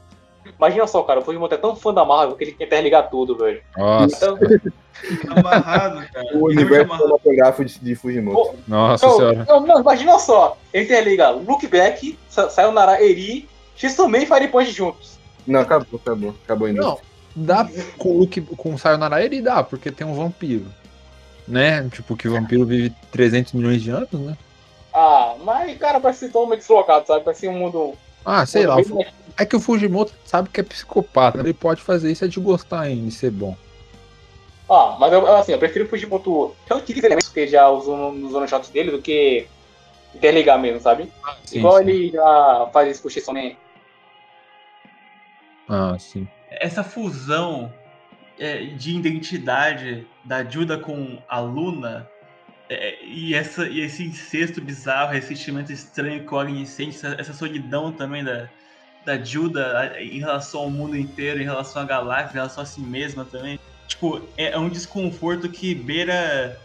imagina 0.57 0.87
só, 0.87 1.03
cara, 1.03 1.19
o 1.19 1.23
Fujimoto 1.23 1.55
é 1.55 1.57
tão 1.57 1.75
fã 1.75 1.93
da 1.93 2.03
Marvel 2.05 2.35
que 2.35 2.43
ele 2.43 2.51
quer 2.53 2.65
interligar 2.65 3.09
tudo, 3.09 3.37
velho. 3.37 3.61
Nossa, 3.77 4.15
Então, 4.15 4.37
amarrado, 5.37 6.05
cara. 6.11 6.25
o 6.37 6.47
Literalmente 6.49 6.57
universo 6.57 6.97
cinematográfico 6.97 7.65
de, 7.65 7.79
de 7.79 7.95
Fujimoto. 7.95 8.35
pô, 8.37 8.55
nossa 8.67 9.05
não, 9.07 9.15
senhora. 9.17 9.45
não, 9.47 9.59
não, 9.61 9.79
imagina 9.81 10.19
só, 10.19 10.57
ele 10.73 10.85
interliga 10.85 11.29
Look 11.31 11.67
Back, 11.67 12.17
Sa- 12.29 12.49
Sayonara 12.49 13.03
Eri, 13.03 13.47
X-Men 13.75 14.23
e 14.23 14.25
Fire 14.25 14.47
Punch 14.47 14.71
juntos. 14.71 15.17
Não, 15.45 15.59
acabou, 15.61 15.99
acabou. 16.01 16.35
Acabou 16.45 16.67
ainda. 16.67 16.81
Não, 16.81 16.97
dá 17.35 17.67
com 17.97 18.09
o 18.09 18.17
Luke, 18.19 18.39
com 18.41 18.73
o 18.73 18.77
Sayonara 18.79 19.23
ele 19.23 19.41
dá, 19.41 19.63
porque 19.63 19.91
tem 19.91 20.05
um 20.07 20.13
vampiro. 20.13 20.65
Né? 21.45 21.87
Tipo, 21.91 22.15
que 22.15 22.27
o 22.27 22.31
vampiro 22.31 22.65
vive 22.65 22.93
300 23.11 23.51
milhões 23.51 23.81
de 23.81 23.89
anos, 23.91 24.09
né? 24.13 24.37
Ah, 24.93 25.33
mas, 25.43 25.77
cara, 25.77 25.99
parece 25.99 26.27
totalmente 26.29 26.59
deslocado, 26.59 27.05
sabe? 27.07 27.25
Parece 27.25 27.47
um 27.49 27.53
mundo. 27.57 27.93
Ah, 28.23 28.45
sei 28.45 28.65
lá. 28.65 28.75
bem- 28.77 29.05
É 29.37 29.45
que 29.45 29.55
o 29.55 29.59
Fujimoto 29.59 30.13
sabe 30.25 30.49
que 30.49 30.59
é 30.59 30.63
psicopata. 30.63 31.39
Ele 31.39 31.53
pode 31.53 31.81
fazer 31.81 32.11
isso 32.11 32.23
é 32.23 32.27
de 32.27 32.39
gostar 32.39 32.81
ainda, 32.81 33.07
de 33.07 33.11
ser 33.11 33.31
bom. 33.31 33.57
Ah, 34.69 34.95
mas 34.99 35.11
eu, 35.11 35.35
assim, 35.35 35.51
eu 35.51 35.59
prefiro 35.59 35.85
o 35.85 35.87
Fujimoto 35.87 36.55
reutiliza 36.67 37.07
elementos 37.07 37.29
que 37.29 37.39
ele 37.41 37.51
já 37.51 37.67
usou 37.69 37.97
no- 37.97 38.11
nos 38.13 38.33
one 38.33 38.47
shots 38.47 38.69
dele 38.69 38.91
do 38.91 39.01
que 39.01 39.47
interligar 40.15 40.59
mesmo, 40.59 40.79
sabe? 40.79 41.11
Sim, 41.45 41.59
Igual 41.59 41.77
sim. 41.77 41.89
ele 41.89 42.11
já 42.11 42.69
faz 42.71 42.89
isso 42.91 43.01
com 43.01 43.07
o 43.07 43.11
X-Men. 43.11 43.57
Ah, 45.67 45.97
sim. 45.99 46.27
Essa 46.49 46.83
fusão 46.83 47.73
é, 48.39 48.57
de 48.65 48.95
identidade 48.95 50.07
da 50.23 50.43
Juda 50.43 50.77
com 50.77 51.21
a 51.27 51.39
Luna 51.39 52.07
é, 52.69 53.03
e, 53.03 53.33
essa, 53.33 53.67
e 53.67 53.81
esse 53.81 54.03
incesto 54.03 54.61
bizarro, 54.61 55.15
esse 55.15 55.27
sentimento 55.35 55.71
estranho 55.71 56.25
que 56.25 56.33
o 56.33 56.65
sente, 56.65 56.95
essa, 56.95 57.15
essa 57.19 57.33
solidão 57.33 57.91
também 57.91 58.23
da, 58.23 58.49
da 59.05 59.21
Juda 59.21 59.77
a- 59.79 60.01
em 60.01 60.19
relação 60.19 60.61
ao 60.61 60.69
mundo 60.69 60.97
inteiro, 60.97 61.41
em 61.41 61.43
relação 61.43 61.81
à 61.81 61.85
galáxia, 61.85 62.31
em 62.31 62.33
relação 62.35 62.63
a 62.63 62.65
si 62.65 62.81
mesma 62.81 63.25
também. 63.25 63.59
Tipo, 63.87 64.21
é, 64.37 64.51
é 64.51 64.57
um 64.59 64.69
desconforto 64.69 65.49
que 65.49 65.75
beira 65.75 66.59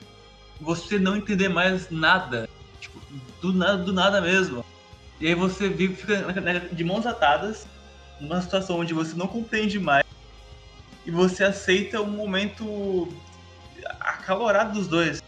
você 0.61 0.99
não 0.99 1.17
entender 1.17 1.49
mais 1.49 1.91
nada. 1.91 2.49
Tipo, 2.81 3.01
do 3.41 3.53
nada, 3.53 3.79
do 3.79 3.93
nada 3.93 4.21
mesmo. 4.21 4.65
E 5.21 5.27
aí 5.27 5.35
você 5.35 5.69
vive, 5.69 5.95
fica 5.97 6.15
de 6.73 6.85
mãos 6.85 7.07
atadas, 7.07 7.67
numa 8.21 8.41
situação 8.41 8.79
onde 8.81 8.95
você 8.95 9.17
não 9.17 9.27
compreende 9.27 9.79
mais 9.79 10.05
e 11.05 11.11
você 11.11 11.43
aceita 11.45 12.01
um 12.01 12.11
momento 12.11 13.09
acalorado 14.01 14.79
dos 14.79 14.87
dois. 14.87 15.23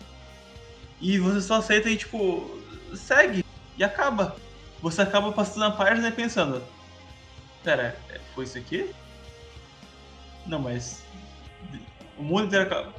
E 1.00 1.18
você 1.18 1.40
só 1.40 1.54
aceita 1.54 1.88
e, 1.88 1.96
tipo, 1.96 2.58
segue 2.94 3.44
e 3.78 3.82
acaba. 3.82 4.36
Você 4.82 5.02
acaba 5.02 5.32
passando 5.32 5.64
a 5.64 5.70
página 5.70 6.08
e 6.08 6.12
pensando: 6.12 6.62
Pera, 7.62 7.96
foi 8.34 8.44
isso 8.44 8.58
aqui? 8.58 8.94
Não, 10.46 10.58
mas. 10.58 11.04
O 12.16 12.22
mundo 12.22 12.46
inteiro. 12.46 12.92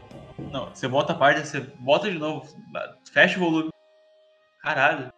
Não, 0.52 0.70
você 0.70 0.88
volta 0.88 1.14
a 1.14 1.18
parte, 1.18 1.46
você 1.46 1.60
volta 1.60 2.10
de 2.10 2.18
novo, 2.18 2.48
fecha 3.12 3.38
o 3.38 3.42
volume. 3.42 3.70
Caralho. 4.62 5.12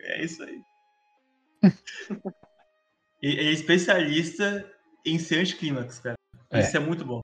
É 0.00 0.24
isso 0.24 0.42
aí. 0.42 0.62
Ele 3.22 3.40
é 3.48 3.52
especialista 3.52 4.70
em 5.04 5.18
ser 5.18 5.40
anticlímax, 5.40 5.98
cara. 5.98 6.16
É. 6.50 6.60
Isso 6.60 6.76
é 6.76 6.80
muito 6.80 7.04
bom. 7.04 7.20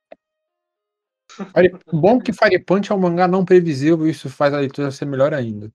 Bom 1.92 2.20
que 2.20 2.32
Fire 2.32 2.58
Punch 2.60 2.92
é 2.92 2.94
um 2.94 2.98
mangá 2.98 3.26
não 3.26 3.44
previsível 3.44 4.06
e 4.06 4.10
isso 4.10 4.30
faz 4.30 4.54
a 4.54 4.58
leitura 4.58 4.90
ser 4.90 5.04
melhor 5.04 5.34
ainda. 5.34 5.70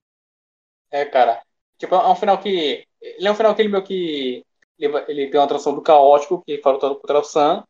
É, 0.90 1.04
cara. 1.04 1.42
Tipo, 1.78 1.94
é 1.94 2.08
um 2.08 2.16
final 2.16 2.38
que. 2.38 2.86
Ele 3.00 3.28
é 3.28 3.30
um 3.30 3.34
final 3.34 3.54
que 3.54 3.62
ele 3.62 3.68
meio 3.68 3.84
que. 3.84 4.44
Ele, 4.80 4.96
ele 5.08 5.30
tem 5.30 5.40
uma 5.40 5.46
tradução 5.46 5.74
do 5.74 5.82
caótico, 5.82 6.42
que 6.46 6.58
fala 6.58 6.78
todo 6.78 6.96
contra 6.96 7.18
o 7.20 7.24
Sam. 7.24 7.64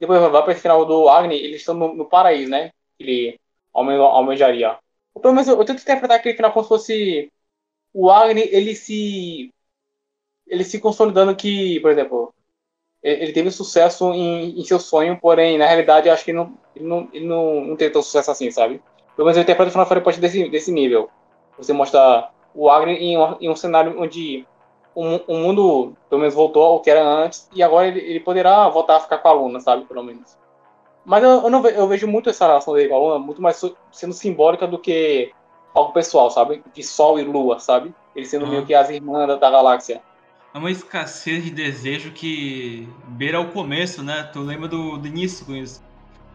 Depois 0.00 0.20
vai 0.20 0.42
para 0.42 0.52
esse 0.52 0.62
final 0.62 0.84
do 0.86 1.08
Agni, 1.08 1.36
eles 1.36 1.58
estão 1.60 1.74
no, 1.74 1.94
no 1.94 2.06
paraíso, 2.08 2.50
né? 2.50 2.72
Ele 2.98 3.38
alme- 3.74 3.96
almejaria. 3.96 4.78
Pelo 5.20 5.34
menos 5.34 5.48
eu, 5.48 5.58
eu 5.58 5.64
tento 5.64 5.82
interpretar 5.82 6.18
aquele 6.18 6.36
final 6.36 6.52
como 6.52 6.64
se 6.64 6.68
fosse. 6.68 7.32
O 7.94 8.10
Agni, 8.10 8.42
ele 8.42 8.74
se. 8.76 9.52
Ele 10.46 10.64
se 10.64 10.80
consolidando 10.80 11.36
que, 11.36 11.80
por 11.80 11.90
exemplo. 11.90 12.34
Ele 13.02 13.24
ele 13.24 13.32
teve 13.32 13.50
sucesso 13.50 14.12
em, 14.14 14.58
em 14.60 14.64
seu 14.64 14.80
sonho, 14.80 15.18
porém, 15.20 15.58
na 15.58 15.66
realidade, 15.66 16.08
eu 16.08 16.14
acho 16.14 16.24
que 16.24 16.32
ele 16.32 16.38
não, 16.38 16.58
ele 16.74 16.86
não, 16.86 17.08
ele 17.12 17.26
não, 17.26 17.60
não 17.66 17.76
teve 17.76 17.92
tão 17.92 18.02
sucesso 18.02 18.30
assim, 18.30 18.50
sabe? 18.50 18.82
Pelo 19.16 19.26
menos 19.26 19.36
eu 19.36 19.42
interpreto 19.42 19.68
o 19.70 19.72
final 19.72 20.02
Punch 20.02 20.20
desse, 20.20 20.48
desse 20.48 20.72
nível. 20.72 21.10
Você 21.58 21.72
mostra 21.72 22.30
o 22.54 22.70
Agni 22.70 22.94
em, 22.94 23.16
em 23.40 23.48
um 23.50 23.56
cenário 23.56 24.00
onde 24.00 24.46
o, 25.00 25.32
o 25.32 25.36
mundo, 25.36 25.92
pelo 26.08 26.20
menos, 26.20 26.34
voltou 26.34 26.64
ao 26.64 26.80
que 26.80 26.90
era 26.90 27.02
antes, 27.06 27.48
e 27.54 27.62
agora 27.62 27.86
ele, 27.86 28.00
ele 28.00 28.20
poderá 28.20 28.68
voltar 28.68 28.96
a 28.96 29.00
ficar 29.00 29.18
com 29.18 29.28
a 29.28 29.32
Luna, 29.32 29.60
sabe? 29.60 29.84
Pelo 29.84 30.02
menos. 30.02 30.36
Mas 31.04 31.22
eu, 31.22 31.30
eu 31.30 31.50
não 31.50 31.62
ve- 31.62 31.74
eu 31.76 31.86
vejo 31.86 32.06
muito 32.08 32.28
essa 32.28 32.46
relação 32.46 32.74
dele 32.74 32.88
com 32.88 32.96
a 32.96 32.98
Luna, 32.98 33.18
muito 33.18 33.40
mais 33.40 33.62
sendo 33.92 34.12
simbólica 34.12 34.66
do 34.66 34.78
que 34.78 35.30
algo 35.74 35.92
pessoal, 35.92 36.30
sabe? 36.30 36.62
De 36.74 36.82
Sol 36.82 37.18
e 37.20 37.22
Lua, 37.22 37.60
sabe? 37.60 37.94
Eles 38.16 38.28
sendo 38.28 38.46
Ah. 38.46 38.48
meio 38.48 38.66
que 38.66 38.74
as 38.74 38.90
irmãs 38.90 39.28
da, 39.28 39.36
da 39.36 39.50
galáxia. 39.50 40.02
É 40.52 40.58
uma 40.58 40.70
escassez 40.70 41.44
de 41.44 41.50
desejo 41.50 42.10
que 42.10 42.88
beira 43.08 43.40
o 43.40 43.52
começo, 43.52 44.02
né? 44.02 44.28
Tu 44.32 44.40
lembra 44.40 44.66
do, 44.66 44.98
do 44.98 45.06
início 45.06 45.46
com 45.46 45.54
isso. 45.54 45.80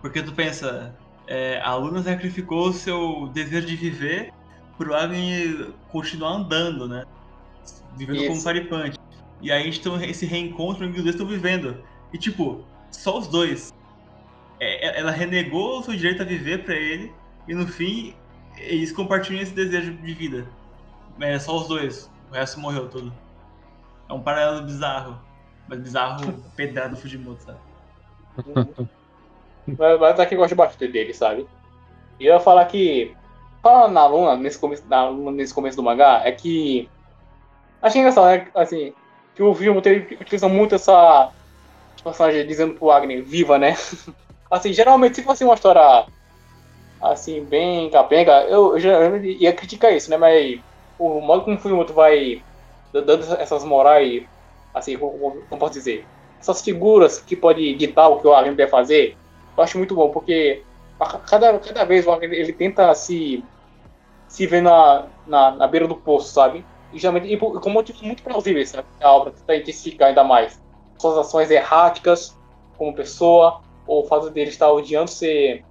Porque 0.01 0.21
tu 0.21 0.31
pensa, 0.31 0.95
é, 1.27 1.59
a 1.63 1.75
Luna 1.75 2.01
sacrificou 2.01 2.67
o 2.69 2.73
seu 2.73 3.27
desejo 3.33 3.67
de 3.67 3.75
viver 3.75 4.31
pro 4.77 4.95
Agni 4.95 5.73
continuar 5.91 6.31
andando, 6.33 6.87
né? 6.87 7.03
Vivendo 7.95 8.21
como 8.21 8.33
Isso. 8.33 8.43
faripante. 8.43 8.99
E 9.41 9.51
aí 9.51 9.61
a 9.61 9.65
gente 9.65 9.81
tem 9.81 10.09
esse 10.09 10.25
reencontro 10.25 10.85
em 10.85 10.91
que 10.91 10.97
os 10.97 11.03
dois 11.03 11.15
estão 11.15 11.27
vivendo. 11.27 11.83
E 12.11 12.17
tipo, 12.17 12.63
só 12.91 13.17
os 13.17 13.27
dois. 13.27 13.73
É, 14.59 14.87
é- 14.87 14.99
ela 14.99 15.11
renegou 15.11 15.79
o 15.79 15.83
seu 15.83 15.95
direito 15.95 16.21
a 16.21 16.25
viver 16.25 16.63
pra 16.63 16.75
ele, 16.75 17.13
e 17.47 17.53
no 17.53 17.67
fim, 17.67 18.15
eles 18.57 18.91
compartilham 18.91 19.41
esse 19.41 19.53
desejo 19.53 19.93
de 19.93 20.13
vida. 20.13 20.47
É 21.19 21.37
só 21.37 21.57
os 21.57 21.67
dois. 21.67 22.09
O 22.31 22.33
resto 22.33 22.59
morreu 22.59 22.89
tudo. 22.89 23.13
É 24.09 24.13
um 24.13 24.21
paralelo 24.21 24.65
bizarro. 24.65 25.19
Mas 25.67 25.79
bizarro 25.79 26.43
pedrado 26.55 26.95
Fujimoto, 26.95 27.43
sabe? 27.43 27.59
Mas, 29.67 29.99
mas 29.99 30.19
aqui 30.19 30.35
eu 30.35 30.39
gosto 30.39 30.55
bastante 30.55 30.91
dele, 30.91 31.13
sabe? 31.13 31.47
E 32.19 32.25
eu 32.25 32.33
ia 32.33 32.39
falar 32.39 32.65
que. 32.65 33.15
Falando 33.61 33.93
na 33.93 34.05
Luna, 34.05 34.35
nesse 34.35 34.59
começo, 34.59 34.83
na 34.89 35.07
Luna, 35.07 35.31
nesse 35.31 35.53
começo 35.53 35.77
do 35.77 35.83
mangá, 35.83 36.21
é 36.25 36.31
que. 36.31 36.89
Achei 37.83 37.99
engraçado, 37.99 38.27
né? 38.27 38.49
Assim, 38.55 38.93
que 39.35 39.43
o 39.43 39.53
filme 39.53 39.81
ele 39.85 40.15
utiliza 40.15 40.47
muito 40.47 40.73
essa 40.73 41.29
personagem 42.01 42.47
dizendo 42.47 42.75
pro 42.75 42.89
Agni, 42.89 43.21
viva, 43.21 43.59
né? 43.59 43.75
assim, 44.49 44.71
geralmente, 44.71 45.15
se 45.17 45.23
fosse 45.23 45.43
uma 45.43 45.53
história 45.53 46.05
assim, 47.01 47.43
bem 47.43 47.89
capenga, 47.91 48.43
eu, 48.43 48.73
eu 48.73 48.79
já 48.79 49.17
ia 49.17 49.51
criticar 49.51 49.91
isso, 49.93 50.09
né? 50.09 50.15
Mas 50.15 50.61
o 50.97 51.19
modo 51.19 51.43
como 51.43 51.57
o 51.57 51.59
filme 51.59 51.83
vai 51.91 52.41
dando 52.93 53.21
essas 53.35 53.65
morais, 53.65 54.23
assim, 54.73 54.97
como, 54.97 55.41
como 55.49 55.59
posso 55.59 55.73
dizer? 55.73 56.05
Essas 56.39 56.61
figuras 56.61 57.19
que 57.19 57.35
pode 57.35 57.75
ditar 57.75 58.07
o 58.07 58.21
que 58.21 58.27
o 58.27 58.33
Agni 58.33 58.55
deve 58.55 58.71
fazer, 58.71 59.17
eu 59.57 59.63
acho 59.63 59.77
muito 59.77 59.93
bom, 59.93 60.09
porque 60.09 60.63
cada, 61.29 61.59
cada 61.59 61.83
vez 61.83 62.07
o 62.07 62.11
Agni, 62.11 62.33
ele 62.33 62.53
tenta 62.53 62.93
se, 62.95 63.43
se 64.29 64.47
ver 64.47 64.61
na, 64.61 65.09
na, 65.27 65.51
na 65.51 65.67
beira 65.67 65.85
do 65.85 65.95
poço, 65.95 66.31
sabe? 66.33 66.65
E, 66.93 66.99
geralmente, 66.99 67.33
e 67.33 67.37
com 67.37 67.69
motivos 67.69 68.01
muito 68.01 68.23
plausíveis, 68.23 68.69
sabe? 68.69 68.87
A 69.01 69.11
obra 69.11 69.31
tenta 69.31 69.55
intensificar 69.55 70.09
ainda 70.09 70.23
mais 70.23 70.61
suas 70.97 71.17
ações 71.17 71.49
erráticas 71.51 72.37
como 72.77 72.93
pessoa, 72.93 73.61
ou 73.85 74.03
o 74.03 74.07
fato 74.07 74.29
dele 74.29 74.49
estar 74.49 74.71
odiando 74.71 75.09
ser 75.09 75.65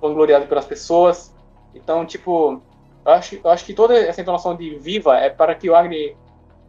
vangloriado 0.00 0.46
pelas 0.46 0.64
pessoas. 0.64 1.34
Então, 1.74 2.06
tipo, 2.06 2.62
eu 3.04 3.12
acho, 3.12 3.40
eu 3.42 3.50
acho 3.50 3.64
que 3.64 3.74
toda 3.74 3.96
essa 3.98 4.20
entonação 4.20 4.54
de 4.54 4.76
viva 4.76 5.16
é 5.16 5.30
para 5.30 5.54
que 5.54 5.68
o 5.68 5.74
Agni 5.74 6.16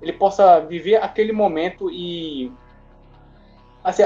ele 0.02 0.14
possa 0.14 0.60
viver 0.62 0.96
aquele 0.96 1.34
momento 1.34 1.92
e 1.92 2.52
assim, 3.84 4.04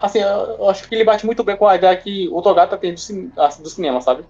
assim, 0.00 0.18
eu 0.18 0.68
acho 0.68 0.88
que 0.88 0.94
ele 0.94 1.04
bate 1.04 1.24
muito 1.24 1.44
bem 1.44 1.56
com 1.56 1.66
a 1.66 1.76
ideia 1.76 1.96
que 1.96 2.28
o 2.32 2.42
Togata 2.42 2.76
tem 2.76 2.94
do, 2.94 3.00
do 3.62 3.70
cinema, 3.70 4.00
sabe? 4.00 4.24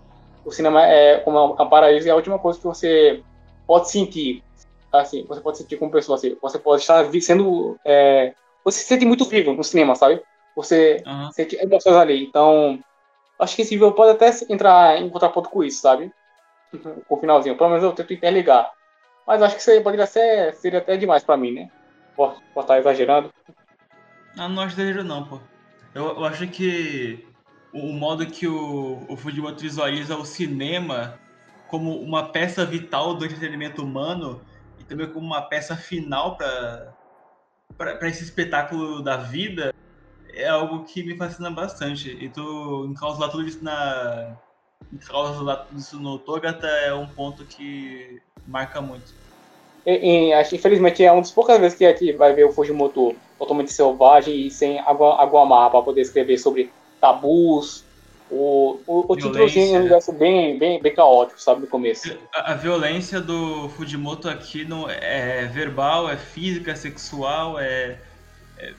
O 0.45 0.51
cinema 0.51 0.85
é 0.85 1.19
como 1.19 1.39
é 1.39 1.63
um 1.63 1.69
paraíso 1.69 2.09
é 2.09 2.11
a 2.11 2.17
última 2.17 2.39
coisa 2.39 2.59
que 2.59 2.67
você 2.67 3.23
pode 3.67 3.91
sentir, 3.91 4.43
assim, 4.92 5.24
você 5.26 5.40
pode 5.40 5.59
sentir 5.59 5.76
como 5.76 5.90
pessoa, 5.90 6.16
assim, 6.16 6.37
você 6.40 6.59
pode 6.59 6.83
estar 6.83 7.05
sendo, 7.20 7.79
é, 7.85 8.35
você 8.64 8.81
se 8.81 8.87
sente 8.87 9.05
muito 9.05 9.24
vivo 9.24 9.53
no 9.53 9.62
cinema, 9.62 9.94
sabe? 9.94 10.22
Você 10.55 11.03
Aham. 11.07 11.31
sente 11.33 11.57
emoções 11.57 11.96
ali, 11.96 12.24
então 12.24 12.79
acho 13.38 13.57
que 13.57 13.62
esse 13.62 13.76
vídeo 13.76 13.92
pode 13.92 14.12
até 14.12 14.31
entrar 14.48 15.00
em 15.00 15.09
contraponto 15.09 15.48
com 15.48 15.62
isso, 15.62 15.81
sabe? 15.81 16.12
Com 17.07 17.16
o 17.16 17.20
finalzinho, 17.20 17.57
pelo 17.57 17.70
menos 17.70 17.85
eu 17.85 17.92
tento 17.92 18.12
interligar. 18.12 18.72
Mas 19.26 19.42
acho 19.42 19.55
que 19.55 19.61
isso 19.61 19.70
aí 19.70 19.81
poderia 19.81 20.07
ser, 20.07 20.55
seria 20.55 20.79
até 20.79 20.96
demais 20.96 21.22
pra 21.22 21.37
mim, 21.37 21.53
né? 21.53 21.68
Posso 22.16 22.40
estar 22.57 22.79
exagerando. 22.79 23.31
Ah, 24.37 24.48
não 24.48 24.62
acho 24.62 24.74
exagero 24.74 25.05
não, 25.05 25.24
pô. 25.24 25.40
Eu, 25.94 26.07
eu 26.07 26.24
acho 26.24 26.46
que 26.48 27.26
o, 27.72 27.79
o 27.81 27.92
modo 27.92 28.26
que 28.26 28.46
o, 28.46 29.05
o 29.09 29.16
Fujimoto 29.16 29.61
visualiza 29.62 30.16
o 30.16 30.24
cinema 30.24 31.18
como 31.68 32.00
uma 32.00 32.29
peça 32.29 32.64
vital 32.64 33.14
do 33.14 33.24
entretenimento 33.24 33.83
humano 33.83 34.40
também 34.90 35.07
como 35.07 35.24
uma 35.24 35.42
peça 35.42 35.76
final 35.76 36.37
para 36.37 38.09
esse 38.09 38.24
espetáculo 38.24 39.00
da 39.00 39.16
vida 39.16 39.72
é 40.35 40.48
algo 40.48 40.83
que 40.85 41.05
me 41.05 41.16
fascina 41.16 41.48
bastante. 41.48 42.11
E 42.11 42.29
tu 42.29 42.87
encausular 42.90 43.31
tudo 43.31 43.46
isso 43.46 43.62
na 43.62 44.37
encausular 44.92 45.64
tudo 45.66 45.79
isso 45.79 46.00
no 46.00 46.18
Togata 46.18 46.66
é 46.66 46.92
um 46.92 47.07
ponto 47.07 47.44
que 47.44 48.20
marca 48.48 48.81
muito. 48.81 49.14
E, 49.87 50.33
e, 50.33 50.55
infelizmente 50.55 51.05
é 51.05 51.12
uma 51.12 51.22
das 51.22 51.31
poucas 51.31 51.61
vezes 51.61 51.79
que 51.79 51.85
a 51.85 51.90
gente 51.90 52.12
vai 52.12 52.33
ver 52.35 52.44
o 52.44 52.53
Fujimoto 52.53 53.14
totalmente 53.38 53.72
selvagem 53.72 54.46
e 54.46 54.50
sem 54.50 54.81
água 54.81 55.42
amarra 55.42 55.70
para 55.70 55.83
poder 55.83 56.00
escrever 56.00 56.37
sobre 56.37 56.72
tabus. 57.00 57.85
O, 58.31 58.81
o, 58.87 59.12
o 59.12 59.16
título 59.16 59.45
assim, 59.45 59.75
é 59.75 59.79
um 59.81 59.83
negócio 59.83 60.12
bem, 60.12 60.57
bem, 60.57 60.81
bem 60.81 60.95
caótico, 60.95 61.40
sabe, 61.40 61.62
no 61.62 61.66
começo. 61.66 62.16
A, 62.33 62.53
a 62.53 62.55
violência 62.55 63.21
do 63.21 63.69
Fujimoto 63.71 64.29
aqui 64.29 64.64
não 64.64 64.88
é 64.88 65.47
verbal, 65.47 66.09
é 66.09 66.16
física, 66.16 66.71
é 66.71 66.75
sexual, 66.77 67.59
é, 67.59 67.99
é 68.59 68.73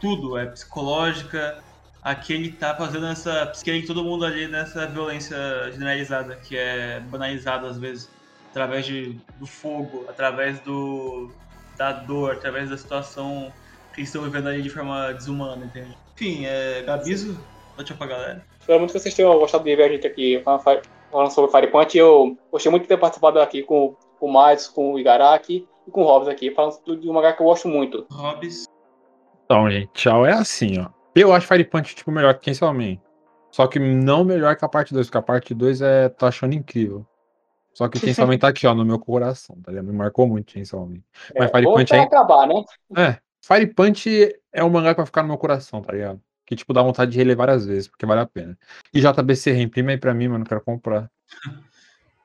tudo, 0.00 0.36
é 0.36 0.46
psicológica. 0.46 1.62
Aqui 2.02 2.34
ele 2.34 2.52
tá 2.52 2.74
fazendo 2.74 3.06
essa 3.06 3.52
de 3.62 3.86
todo 3.86 4.04
mundo 4.04 4.24
ali 4.24 4.46
nessa 4.46 4.86
violência 4.86 5.36
generalizada, 5.72 6.36
que 6.36 6.56
é 6.56 7.00
banalizada 7.00 7.68
às 7.68 7.78
vezes, 7.78 8.08
através 8.50 8.84
de, 8.84 9.18
do 9.38 9.46
fogo, 9.46 10.04
através 10.08 10.60
do 10.60 11.30
da 11.76 11.92
dor, 11.92 12.32
através 12.32 12.68
da 12.68 12.76
situação 12.76 13.50
que 13.94 14.00
eles 14.00 14.10
estão 14.10 14.22
vivendo 14.22 14.48
ali 14.48 14.60
de 14.60 14.68
forma 14.68 15.12
desumana, 15.14 15.64
entende? 15.64 15.96
Enfim, 16.14 16.44
é, 16.44 16.82
Gabizo, 16.82 17.42
tchau 17.82 17.96
pra 17.96 18.06
galera. 18.06 18.49
Espero 18.60 18.78
muito 18.78 18.92
que 18.92 18.98
vocês 19.00 19.14
tenham 19.14 19.36
gostado 19.38 19.64
de 19.64 19.74
ver 19.74 19.84
a 19.84 19.88
gente 19.88 20.06
aqui 20.06 20.40
falando, 20.44 20.62
Fire- 20.62 20.82
sobre 21.30 21.50
Fire 21.50 21.66
Punch. 21.72 21.96
Eu 21.98 22.36
gostei 22.52 22.70
muito 22.70 22.82
de 22.82 22.88
ter 22.88 22.96
participado 22.98 23.40
aqui 23.40 23.62
com, 23.62 23.96
com 24.18 24.26
o 24.26 24.32
Mads, 24.32 24.68
com 24.68 24.92
o 24.92 24.98
Igaraki 24.98 25.66
e 25.86 25.90
com 25.90 26.02
o 26.02 26.04
Hobbs 26.06 26.28
aqui, 26.28 26.50
falando 26.52 26.78
de 27.00 27.08
um 27.08 27.12
mangá 27.12 27.32
que 27.32 27.42
eu 27.42 27.46
gosto 27.46 27.66
muito. 27.68 28.06
Hobbs, 28.12 28.64
Então, 29.44 29.68
gente, 29.70 29.90
tchau. 29.94 30.24
É 30.26 30.32
assim, 30.32 30.78
ó. 30.80 30.88
Eu 31.14 31.32
acho 31.32 31.46
Fire 31.46 31.64
Punch, 31.64 31.94
tipo, 31.96 32.10
melhor 32.12 32.34
que 32.34 32.44
Chainsaw 32.44 32.72
Man. 32.72 32.96
Só 33.50 33.66
que 33.66 33.80
não 33.80 34.22
melhor 34.22 34.54
que 34.56 34.64
a 34.64 34.68
parte 34.68 34.94
2, 34.94 35.06
porque 35.08 35.18
a 35.18 35.22
parte 35.22 35.52
2 35.54 35.82
é, 35.82 36.08
tô 36.08 36.26
achando 36.26 36.54
incrível. 36.54 37.04
Só 37.74 37.88
que 37.88 37.96
o 37.96 38.00
Chainsaw 38.00 38.26
Man 38.26 38.38
tá 38.38 38.48
aqui, 38.48 38.66
ó, 38.66 38.74
no 38.74 38.84
meu 38.84 38.98
coração, 38.98 39.56
tá 39.60 39.72
ligado? 39.72 39.86
Me 39.86 39.92
marcou 39.92 40.28
muito 40.28 40.52
Chainsaw 40.52 40.86
Man. 40.86 41.00
Mas 41.36 41.50
Fire 41.50 41.64
vou 41.64 41.74
Punch 41.74 41.92
é- 41.94 42.00
acabar, 42.00 42.46
né? 42.46 42.62
É, 42.96 43.16
Fire 43.42 43.66
Punch 43.74 44.32
é 44.52 44.62
um 44.62 44.70
mangá 44.70 44.90
que 44.94 44.98
vai 44.98 45.06
ficar 45.06 45.22
no 45.22 45.28
meu 45.28 45.38
coração, 45.38 45.80
tá 45.82 45.92
ligado? 45.92 46.20
Que, 46.50 46.56
tipo, 46.56 46.72
dá 46.72 46.82
vontade 46.82 47.12
de 47.12 47.16
reler 47.16 47.36
várias 47.36 47.64
vezes, 47.64 47.86
porque 47.86 48.04
vale 48.04 48.22
a 48.22 48.26
pena. 48.26 48.58
E 48.92 49.00
JBC 49.00 49.52
reimprime 49.52 49.92
aí 49.92 49.98
pra 49.98 50.12
mim, 50.12 50.26
mano, 50.26 50.44
quero 50.44 50.60
comprar. 50.60 51.08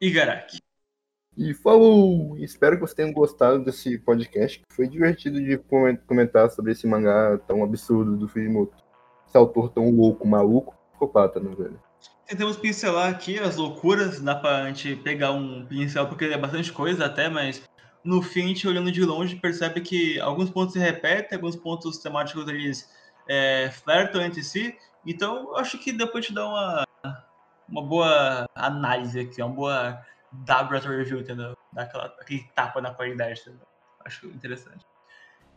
Igaraki. 0.01 0.59
E 1.37 1.53
falou! 1.53 2.35
Espero 2.39 2.75
que 2.75 2.81
vocês 2.81 2.95
tenham 2.95 3.13
gostado 3.13 3.63
desse 3.63 3.99
podcast. 3.99 4.59
que 4.67 4.75
Foi 4.75 4.87
divertido 4.87 5.39
de 5.39 5.59
comen- 5.59 5.97
comentar 6.07 6.49
sobre 6.49 6.71
esse 6.71 6.87
mangá 6.87 7.37
tão 7.47 7.63
absurdo 7.63 8.17
do 8.17 8.27
Fujimoto. 8.27 8.75
esse 9.27 9.37
autor 9.37 9.69
tão 9.69 9.91
louco, 9.91 10.27
maluco, 10.27 10.75
psicopata, 10.89 11.39
né, 11.39 11.53
velho? 11.55 11.79
Tentamos 12.27 12.57
pincelar 12.57 13.11
aqui 13.11 13.37
as 13.37 13.57
loucuras, 13.57 14.19
dá 14.19 14.33
pra 14.33 14.65
gente 14.69 14.95
pegar 14.95 15.33
um 15.33 15.67
pincel, 15.67 16.07
porque 16.07 16.25
é 16.25 16.37
bastante 16.37 16.73
coisa 16.73 17.05
até, 17.05 17.29
mas 17.29 17.61
no 18.03 18.23
fim, 18.23 18.45
a 18.45 18.47
gente 18.47 18.67
olhando 18.67 18.91
de 18.91 19.03
longe, 19.05 19.35
percebe 19.35 19.81
que 19.81 20.19
alguns 20.19 20.49
pontos 20.49 20.73
se 20.73 20.79
repetem, 20.79 21.35
alguns 21.37 21.55
pontos 21.55 21.99
temáticos 21.99 22.47
eles 22.47 22.89
é, 23.27 23.69
flertam 23.71 24.21
entre 24.21 24.43
si. 24.43 24.77
Então, 25.05 25.49
eu 25.49 25.57
acho 25.57 25.77
que 25.77 25.91
depois 25.91 26.25
te 26.25 26.33
dá 26.33 26.47
uma, 26.47 26.85
uma 27.67 27.81
boa 27.81 28.49
análise 28.55 29.19
aqui, 29.19 29.41
uma 29.41 29.53
boa 29.53 30.01
W 30.31 30.81
review, 30.81 31.19
entendeu? 31.19 31.55
Daquela, 31.71 32.05
aquele 32.19 32.43
tapa 32.55 32.81
na 32.81 32.93
qualidade, 32.93 33.41
entendeu? 33.41 33.67
Acho 34.03 34.27
interessante. 34.27 34.85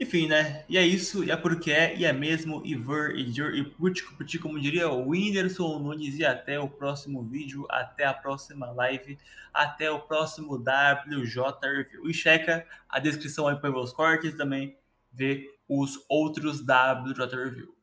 Enfim, 0.00 0.28
né? 0.28 0.64
E 0.68 0.78
é 0.78 0.86
isso, 0.86 1.24
e 1.24 1.30
é 1.30 1.36
porque 1.36 1.72
é, 1.72 1.96
e 1.96 2.04
é 2.04 2.12
mesmo, 2.12 2.62
e 2.64 2.76
ver, 2.76 3.16
e 3.16 3.32
jur, 3.32 3.52
e 3.52 3.64
putico, 3.64 4.14
putico, 4.14 4.46
como 4.46 4.60
diria 4.60 4.88
o 4.88 5.08
Whindersson 5.08 5.80
Nunes, 5.80 6.16
e 6.18 6.24
até 6.24 6.58
o 6.58 6.68
próximo 6.68 7.24
vídeo, 7.24 7.66
até 7.68 8.04
a 8.04 8.14
próxima 8.14 8.70
live, 8.70 9.18
até 9.52 9.90
o 9.90 9.98
próximo 9.98 10.54
WJ 10.54 11.52
Review. 11.62 12.08
E 12.08 12.14
checa 12.14 12.64
a 12.88 13.00
descrição 13.00 13.48
aí 13.48 13.56
para 13.56 13.76
os 13.76 13.92
cortes 13.92 14.36
também, 14.36 14.76
ver 15.12 15.57
os 15.68 16.04
outros 16.08 16.60
WJ 16.60 17.36
Review. 17.36 17.74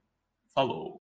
Falou! 0.53 0.93